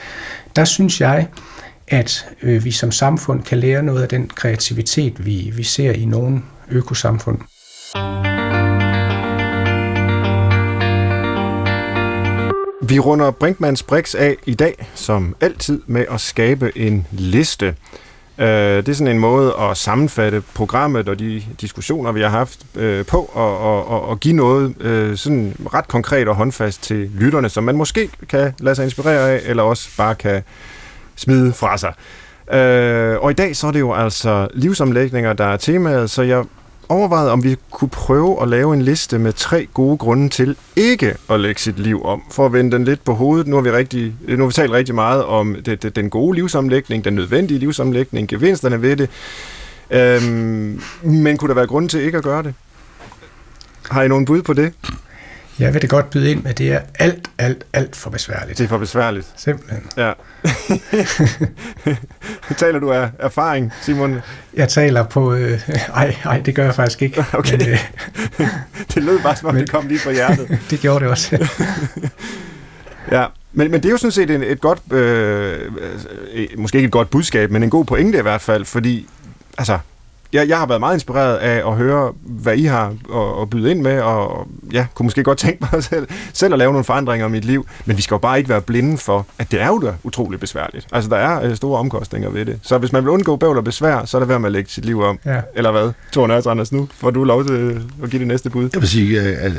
Der 0.56 0.66
synes 0.66 1.02
jeg, 1.02 1.28
at 1.92 2.26
øh, 2.42 2.66
vi 2.66 2.72
som 2.72 2.92
samfund 2.92 3.44
kan 3.44 3.58
lære 3.58 3.84
noget 3.84 4.02
af 4.02 4.10
den 4.10 4.28
kreativitet, 4.36 5.26
vi, 5.26 5.52
vi 5.56 5.64
ser 5.64 5.92
i 5.92 6.06
nogle 6.06 6.42
økosamfund. 6.72 7.38
Vi 12.90 13.00
runder 13.00 13.32
Brinkmans 13.32 13.84
Brix 13.84 14.16
af 14.16 14.36
i 14.46 14.54
dag, 14.54 14.88
som 14.96 15.36
altid, 15.42 15.82
med 15.86 16.06
at 16.10 16.22
skabe 16.22 16.78
en 16.78 17.08
liste. 17.12 17.76
Øh, 18.38 18.48
det 18.48 18.90
er 18.90 18.94
sådan 18.94 19.16
en 19.16 19.20
måde 19.20 19.54
at 19.60 19.78
sammenfatte 19.78 20.44
programmet 20.54 21.10
og 21.10 21.20
de 21.20 21.44
diskussioner, 21.62 22.12
vi 22.12 22.22
har 22.22 22.30
haft 22.30 22.66
øh, 22.76 23.06
på, 23.06 23.30
og, 23.34 23.58
og, 23.88 24.08
og 24.08 24.20
give 24.20 24.34
noget 24.34 24.82
øh, 24.82 25.18
sådan 25.18 25.56
ret 25.74 25.88
konkret 25.88 26.28
og 26.28 26.36
håndfast 26.36 26.84
til 26.84 27.12
lytterne, 27.20 27.50
som 27.50 27.64
man 27.64 27.76
måske 27.76 28.10
kan 28.30 28.54
lade 28.60 28.76
sig 28.76 28.84
inspirere 28.86 29.32
af, 29.32 29.42
eller 29.46 29.64
også 29.64 29.90
bare 29.98 30.16
kan 30.16 30.44
smide 31.22 31.54
fra 31.54 31.78
sig. 31.78 31.94
Øh, 32.54 33.18
og 33.20 33.32
i 33.32 33.34
dag 33.34 33.56
så 33.56 33.68
er 33.68 33.72
det 33.72 33.80
jo 33.80 33.94
altså 33.94 34.48
livsomlægninger, 34.54 35.34
der 35.34 35.46
er 35.46 35.58
temaet, 35.58 36.10
så 36.10 36.22
jeg 36.22 36.44
overvejede, 36.90 37.32
om 37.32 37.44
vi 37.44 37.56
kunne 37.72 37.90
prøve 37.90 38.42
at 38.42 38.48
lave 38.48 38.74
en 38.74 38.82
liste 38.82 39.20
med 39.20 39.34
tre 39.34 39.68
gode 39.74 39.98
grunde 39.98 40.30
til 40.30 40.56
ikke 40.76 41.16
at 41.30 41.40
lægge 41.40 41.62
sit 41.62 41.80
liv 41.80 42.06
om, 42.06 42.22
for 42.32 42.46
at 42.46 42.54
vende 42.54 42.72
den 42.72 42.84
lidt 42.84 43.04
på 43.04 43.14
hovedet. 43.14 43.48
Nu 43.48 43.56
har 43.56 43.64
vi, 43.64 43.72
rigtig, 43.72 44.16
nu 44.28 44.38
har 44.38 44.46
vi 44.46 44.54
talt 44.54 44.72
rigtig 44.72 44.96
meget 44.96 45.24
om 45.24 45.56
det, 45.66 45.84
det, 45.84 45.96
den 45.96 46.10
gode 46.10 46.36
livsomlægning, 46.36 47.06
den 47.06 47.14
nødvendige 47.14 47.60
livsomlægning, 47.60 48.28
gevinsterne 48.28 48.82
ved 48.82 48.96
det. 48.96 49.10
Øhm, 49.92 50.82
men 51.02 51.38
kunne 51.38 51.50
der 51.50 51.56
være 51.56 51.68
grund 51.68 51.90
til 51.90 52.02
ikke 52.02 52.18
at 52.18 52.24
gøre 52.24 52.44
det? 52.44 52.54
Har 53.90 54.04
I 54.04 54.08
nogen 54.08 54.26
bud 54.26 54.42
på 54.42 54.54
det? 54.54 54.74
Jeg 55.60 55.74
vil 55.74 55.82
det 55.82 55.90
godt 55.90 56.10
byde 56.10 56.32
ind 56.32 56.44
med, 56.44 56.54
det 56.54 56.74
er 56.74 56.80
alt, 57.00 57.28
alt, 57.38 57.64
alt 57.74 57.96
for 57.96 58.10
besværligt. 58.10 58.58
Det 58.58 58.64
er 58.64 58.68
for 58.68 58.78
besværligt. 58.78 59.28
Simpelthen. 59.38 59.84
Ja. 59.98 60.12
Taler 62.58 62.80
du 62.80 62.92
af 62.92 63.10
erfaring, 63.20 63.74
Simon? 63.82 64.22
Jeg 64.54 64.70
taler 64.70 65.04
på... 65.04 65.34
Øh, 65.34 65.60
ej, 65.94 66.16
ej, 66.26 66.40
det 66.40 66.56
gør 66.56 66.64
jeg 66.64 66.76
faktisk 66.76 67.02
ikke. 67.02 67.26
Okay. 67.34 67.58
Men, 67.58 67.70
øh, 67.70 67.80
det 68.96 69.04
lød 69.04 69.20
bare, 69.20 69.36
som 69.36 69.48
om 69.48 69.54
men, 69.54 69.62
det 69.62 69.72
kom 69.72 69.88
lige 69.88 70.00
fra 70.00 70.12
hjertet. 70.12 70.60
det 70.70 70.80
gjorde 70.80 71.00
det 71.00 71.12
også. 71.12 71.48
ja, 73.12 73.26
men, 73.54 73.72
men 73.72 73.84
det 73.84 73.86
er 73.86 73.92
jo 73.92 73.98
sådan 73.98 74.12
set 74.12 74.30
et, 74.30 74.52
et 74.52 74.62
godt... 74.62 74.94
Øh, 74.94 75.72
måske 76.58 76.78
ikke 76.78 76.86
et 76.86 76.92
godt 76.92 77.10
budskab, 77.10 77.52
men 77.52 77.64
en 77.64 77.70
god 77.70 77.86
pointe 77.86 78.20
i 78.20 78.22
hvert 78.22 78.42
fald, 78.42 78.66
fordi... 78.66 79.08
Altså, 79.58 79.80
jeg, 80.34 80.50
jeg 80.50 80.58
har 80.58 80.66
været 80.66 80.80
meget 80.80 80.94
inspireret 80.94 81.38
af 81.38 81.70
at 81.70 81.76
høre, 81.78 82.14
hvad 82.22 82.58
I 82.58 82.66
har 82.66 82.88
at, 83.16 83.42
at 83.42 83.50
byde 83.50 83.72
ind 83.72 83.82
med, 83.82 84.02
og 84.02 84.48
ja, 84.74 84.86
kunne 84.94 85.04
måske 85.04 85.24
godt 85.24 85.38
tænke 85.38 85.68
mig 85.72 85.84
selv, 85.92 86.08
selv 86.34 86.54
at 86.54 86.60
lave 86.60 86.72
nogle 86.72 86.84
forandringer 86.84 87.28
i 87.28 87.30
mit 87.30 87.46
liv, 87.46 87.68
men 87.86 87.98
vi 87.98 88.02
skal 88.02 88.16
jo 88.16 88.20
bare 88.20 88.38
ikke 88.38 88.50
være 88.50 88.62
blinde 88.62 88.98
for, 88.98 89.26
at 89.40 89.52
det 89.52 89.62
er 89.62 89.68
jo 89.68 89.80
da 89.80 89.94
utroligt 90.04 90.40
besværligt. 90.40 90.88
Altså, 90.92 91.10
der 91.10 91.18
er 91.18 91.44
øh, 91.44 91.56
store 91.56 91.80
omkostninger 91.80 92.30
ved 92.30 92.46
det. 92.46 92.60
Så 92.64 92.78
hvis 92.78 92.92
man 92.92 93.04
vil 93.04 93.10
undgå 93.10 93.36
bøvl 93.36 93.58
og 93.58 93.64
besvær, 93.64 94.06
så 94.06 94.18
er 94.18 94.20
det 94.20 94.30
værd 94.30 94.40
med 94.40 94.48
at 94.48 94.52
lægge 94.52 94.70
sit 94.70 94.86
liv 94.86 95.02
om. 95.02 95.20
Ja. 95.26 95.42
Eller 95.56 95.72
hvad? 95.72 95.92
Thor 96.12 96.28
Nørres, 96.28 96.48
Anders, 96.48 96.72
nu 96.72 96.88
får 96.94 97.12
du 97.12 97.24
lov 97.24 97.46
til 97.46 97.82
at 98.04 98.10
give 98.10 98.20
det 98.20 98.28
næste 98.28 98.50
bud. 98.50 98.70
Jeg 98.74 98.82
vil 98.82 98.90
sige, 98.90 99.22
at 99.22 99.52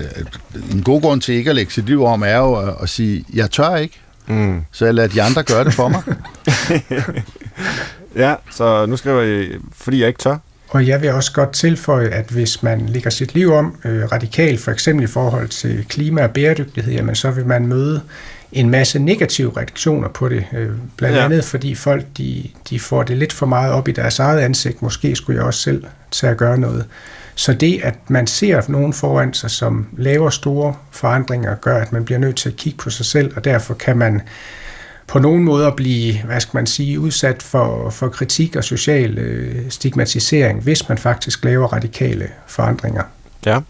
en 0.73 0.83
god 0.83 1.03
grund 1.03 1.21
til 1.21 1.35
ikke 1.35 1.51
at 1.51 1.57
lægge 1.57 1.73
sit 1.73 1.87
liv 1.87 2.05
om, 2.05 2.23
er 2.23 2.37
jo 2.37 2.55
at 2.83 2.89
sige, 2.89 3.25
jeg 3.35 3.51
tør 3.51 3.77
ikke. 3.77 4.01
Mm. 4.27 4.65
Så 4.73 4.85
jeg 4.85 4.95
lader 4.95 5.09
de 5.09 5.23
andre 5.23 5.43
gøre 5.43 5.65
det 5.65 5.75
for 5.75 5.89
mig. 5.89 6.03
ja, 8.25 8.35
så 8.51 8.87
nu 8.87 8.97
skriver 8.97 9.21
jeg, 9.21 9.49
fordi 9.73 10.01
jeg 10.01 10.09
ikke 10.09 10.19
tør. 10.19 10.37
Og 10.73 10.87
jeg 10.87 11.03
vil 11.03 11.11
også 11.11 11.33
godt 11.33 11.53
tilføje, 11.53 12.09
at 12.09 12.25
hvis 12.25 12.63
man 12.63 12.87
lægger 12.87 13.11
sit 13.11 13.35
liv 13.35 13.53
om 13.53 13.77
øh, 13.85 14.13
radikalt, 14.13 14.61
for 14.61 14.71
eksempel 14.71 15.05
i 15.05 15.07
forhold 15.07 15.49
til 15.49 15.85
klima 15.89 16.23
og 16.23 16.31
bæredygtighed, 16.31 16.93
jamen 16.93 17.15
så 17.15 17.31
vil 17.31 17.47
man 17.47 17.67
møde 17.67 18.01
en 18.53 18.71
masse 18.71 18.99
negative 18.99 19.53
reaktioner 19.57 20.09
på 20.09 20.29
det. 20.29 20.45
Øh, 20.53 20.71
blandt 20.97 21.17
ja. 21.17 21.25
andet 21.25 21.45
fordi 21.45 21.75
folk 21.75 22.05
de, 22.19 22.49
de 22.71 22.81
får 22.81 23.03
det 23.03 23.17
lidt 23.17 23.33
for 23.33 23.47
meget 23.47 23.73
op 23.73 23.89
i 23.89 23.93
deres 23.93 24.19
eget 24.19 24.41
ansigt. 24.41 24.83
Måske 24.83 25.17
skulle 25.17 25.39
jeg 25.39 25.47
også 25.47 25.61
selv 25.61 25.85
tage 26.11 26.31
at 26.31 26.37
gøre 26.37 26.59
noget. 26.59 26.87
Så 27.35 27.53
det, 27.53 27.81
at 27.83 27.95
man 28.09 28.27
ser 28.27 28.63
nogen 28.69 28.93
foran 28.93 29.35
sig, 29.35 29.51
som 29.51 29.87
laver 29.97 30.31
store 30.31 30.75
forandringer, 30.91 31.55
gør, 31.55 31.79
at 31.79 31.93
man 31.93 32.05
bliver 32.05 32.19
nødt 32.19 32.37
til 32.37 32.49
at 32.49 32.57
kigge 32.57 32.79
på 32.79 32.91
sig 32.91 33.07
selv, 33.07 33.33
og 33.37 33.45
derfor 33.45 33.75
kan 33.75 33.97
man 33.97 34.23
på 35.13 35.19
nogen 35.19 35.45
måder 35.45 35.71
blive, 35.71 36.23
hvad 36.23 36.41
skal 36.41 36.57
man 36.57 36.67
sige, 36.67 37.01
udsat 37.01 37.43
for, 37.43 37.91
for 37.91 38.09
kritik 38.09 38.57
og 38.57 38.65
social 38.65 39.19
øh, 39.19 39.71
stigmatisering, 39.71 40.63
hvis 40.63 40.89
man 40.89 40.99
faktisk 40.99 41.45
laver 41.45 41.67
radikale 41.73 42.29
forandringer. 42.47 43.03
Ja. 43.47 43.61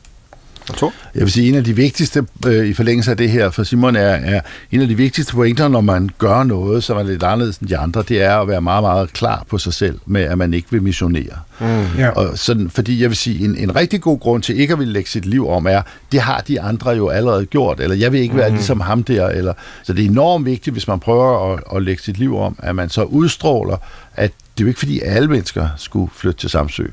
To. 0.77 0.93
Jeg 1.15 1.23
vil 1.23 1.33
sige, 1.33 1.49
en 1.49 1.55
af 1.55 1.65
de 1.65 1.77
vigtigste 1.77 2.27
øh, 2.47 2.67
i 2.67 2.75
forlængelse 2.75 3.11
af 3.11 3.17
det 3.17 3.31
her 3.31 3.51
for 3.51 3.63
Simon 3.63 3.97
er, 3.97 4.01
er 4.01 4.41
en 4.73 4.81
af 4.81 4.89
de 4.89 4.97
vigtigste 4.97 5.33
pointer, 5.35 5.69
når 5.69 5.81
man 5.81 6.11
gør 6.19 6.43
noget, 6.43 6.85
som 6.85 6.97
er 6.97 7.03
lidt 7.03 7.23
anderledes 7.23 7.59
end 7.59 7.69
de 7.69 7.79
andre, 7.79 8.05
det 8.09 8.23
er 8.23 8.37
at 8.37 8.49
være 8.49 8.61
meget, 8.61 8.83
meget 8.83 9.13
klar 9.13 9.45
på 9.49 9.59
sig 9.59 9.75
selv 9.75 9.99
med, 10.07 10.23
at 10.23 10.39
man 10.39 10.55
ikke 10.55 10.69
vil 10.71 10.83
missionere. 10.83 11.39
Mm. 11.61 11.67
Ja. 11.99 12.09
Og 12.09 12.39
sådan, 12.39 12.71
fordi 12.71 13.03
jeg 13.03 13.09
vil 13.09 13.17
sige, 13.17 13.45
en, 13.45 13.57
en 13.57 13.77
rigtig 13.77 14.01
god 14.01 14.21
grund 14.21 14.43
til 14.43 14.61
ikke 14.61 14.73
at 14.73 14.79
ville 14.79 14.93
lægge 14.93 15.11
sit 15.11 15.27
liv 15.27 15.49
om 15.49 15.67
er, 15.67 15.83
det 16.13 16.21
har 16.21 16.41
de 16.41 16.61
andre 16.61 16.91
jo 16.91 17.09
allerede 17.09 17.47
gjort, 17.47 17.81
eller 17.81 17.97
jeg 17.97 18.13
vil 18.13 18.21
ikke 18.21 18.37
være 18.37 18.49
mm. 18.49 18.55
ligesom 18.55 18.81
ham 18.81 19.05
der, 19.05 19.29
eller, 19.29 19.53
så 19.83 19.93
det 19.93 20.05
er 20.05 20.09
enormt 20.09 20.47
vigtigt, 20.47 20.75
hvis 20.75 20.89
man 20.89 21.01
prøver 21.01 21.53
at, 21.53 21.77
at 21.77 21.83
lægge 21.83 22.03
sit 22.03 22.19
liv 22.19 22.39
om, 22.39 22.57
at 22.59 22.75
man 22.75 22.89
så 22.89 23.03
udstråler, 23.03 23.77
at 24.17 24.33
det 24.59 24.63
er 24.63 24.65
jo 24.65 24.69
ikke 24.69 24.79
fordi 24.79 25.01
alle 25.01 25.29
mennesker 25.29 25.69
skulle 25.77 26.11
flytte 26.15 26.41
til 26.41 26.51
Samsø. 26.51 26.85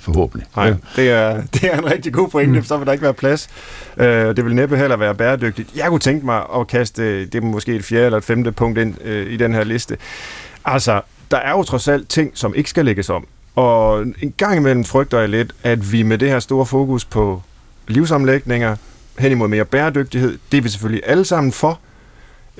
Forhåbentlig. 0.00 0.48
Nej, 0.56 0.74
det 0.96 1.10
er, 1.10 1.42
det 1.54 1.64
er 1.64 1.78
en 1.78 1.86
rigtig 1.86 2.12
god 2.12 2.28
pointe, 2.28 2.58
mm. 2.58 2.64
så 2.64 2.76
vil 2.76 2.86
der 2.86 2.92
ikke 2.92 3.04
være 3.04 3.14
plads. 3.14 3.48
Uh, 3.96 4.04
det 4.04 4.44
vil 4.44 4.54
næppe 4.54 4.76
heller 4.76 4.96
være 4.96 5.14
bæredygtigt. 5.14 5.68
Jeg 5.76 5.88
kunne 5.88 6.00
tænke 6.00 6.26
mig 6.26 6.42
at 6.56 6.66
kaste, 6.66 7.26
det 7.26 7.34
er 7.34 7.40
måske 7.40 7.74
et 7.74 7.84
fjerde 7.84 8.04
eller 8.04 8.18
et 8.18 8.24
femte 8.24 8.52
punkt 8.52 8.78
ind 8.78 8.94
uh, 9.04 9.10
i 9.10 9.36
den 9.36 9.54
her 9.54 9.64
liste. 9.64 9.96
Altså, 10.64 11.00
der 11.30 11.36
er 11.36 11.50
jo 11.50 11.62
trods 11.62 11.88
alt 11.88 12.08
ting, 12.08 12.30
som 12.34 12.54
ikke 12.54 12.70
skal 12.70 12.84
lægges 12.84 13.10
om. 13.10 13.26
Og 13.54 14.02
en 14.02 14.34
gang 14.36 14.56
imellem 14.56 14.84
frygter 14.84 15.18
jeg 15.20 15.28
lidt, 15.28 15.52
at 15.62 15.92
vi 15.92 16.02
med 16.02 16.18
det 16.18 16.28
her 16.28 16.38
store 16.38 16.66
fokus 16.66 17.04
på 17.04 17.42
livsomlægninger, 17.88 18.76
hen 19.18 19.32
imod 19.32 19.48
mere 19.48 19.64
bæredygtighed, 19.64 20.38
det 20.52 20.58
er 20.58 20.62
vi 20.62 20.68
selvfølgelig 20.68 21.02
alle 21.06 21.24
sammen 21.24 21.52
for, 21.52 21.78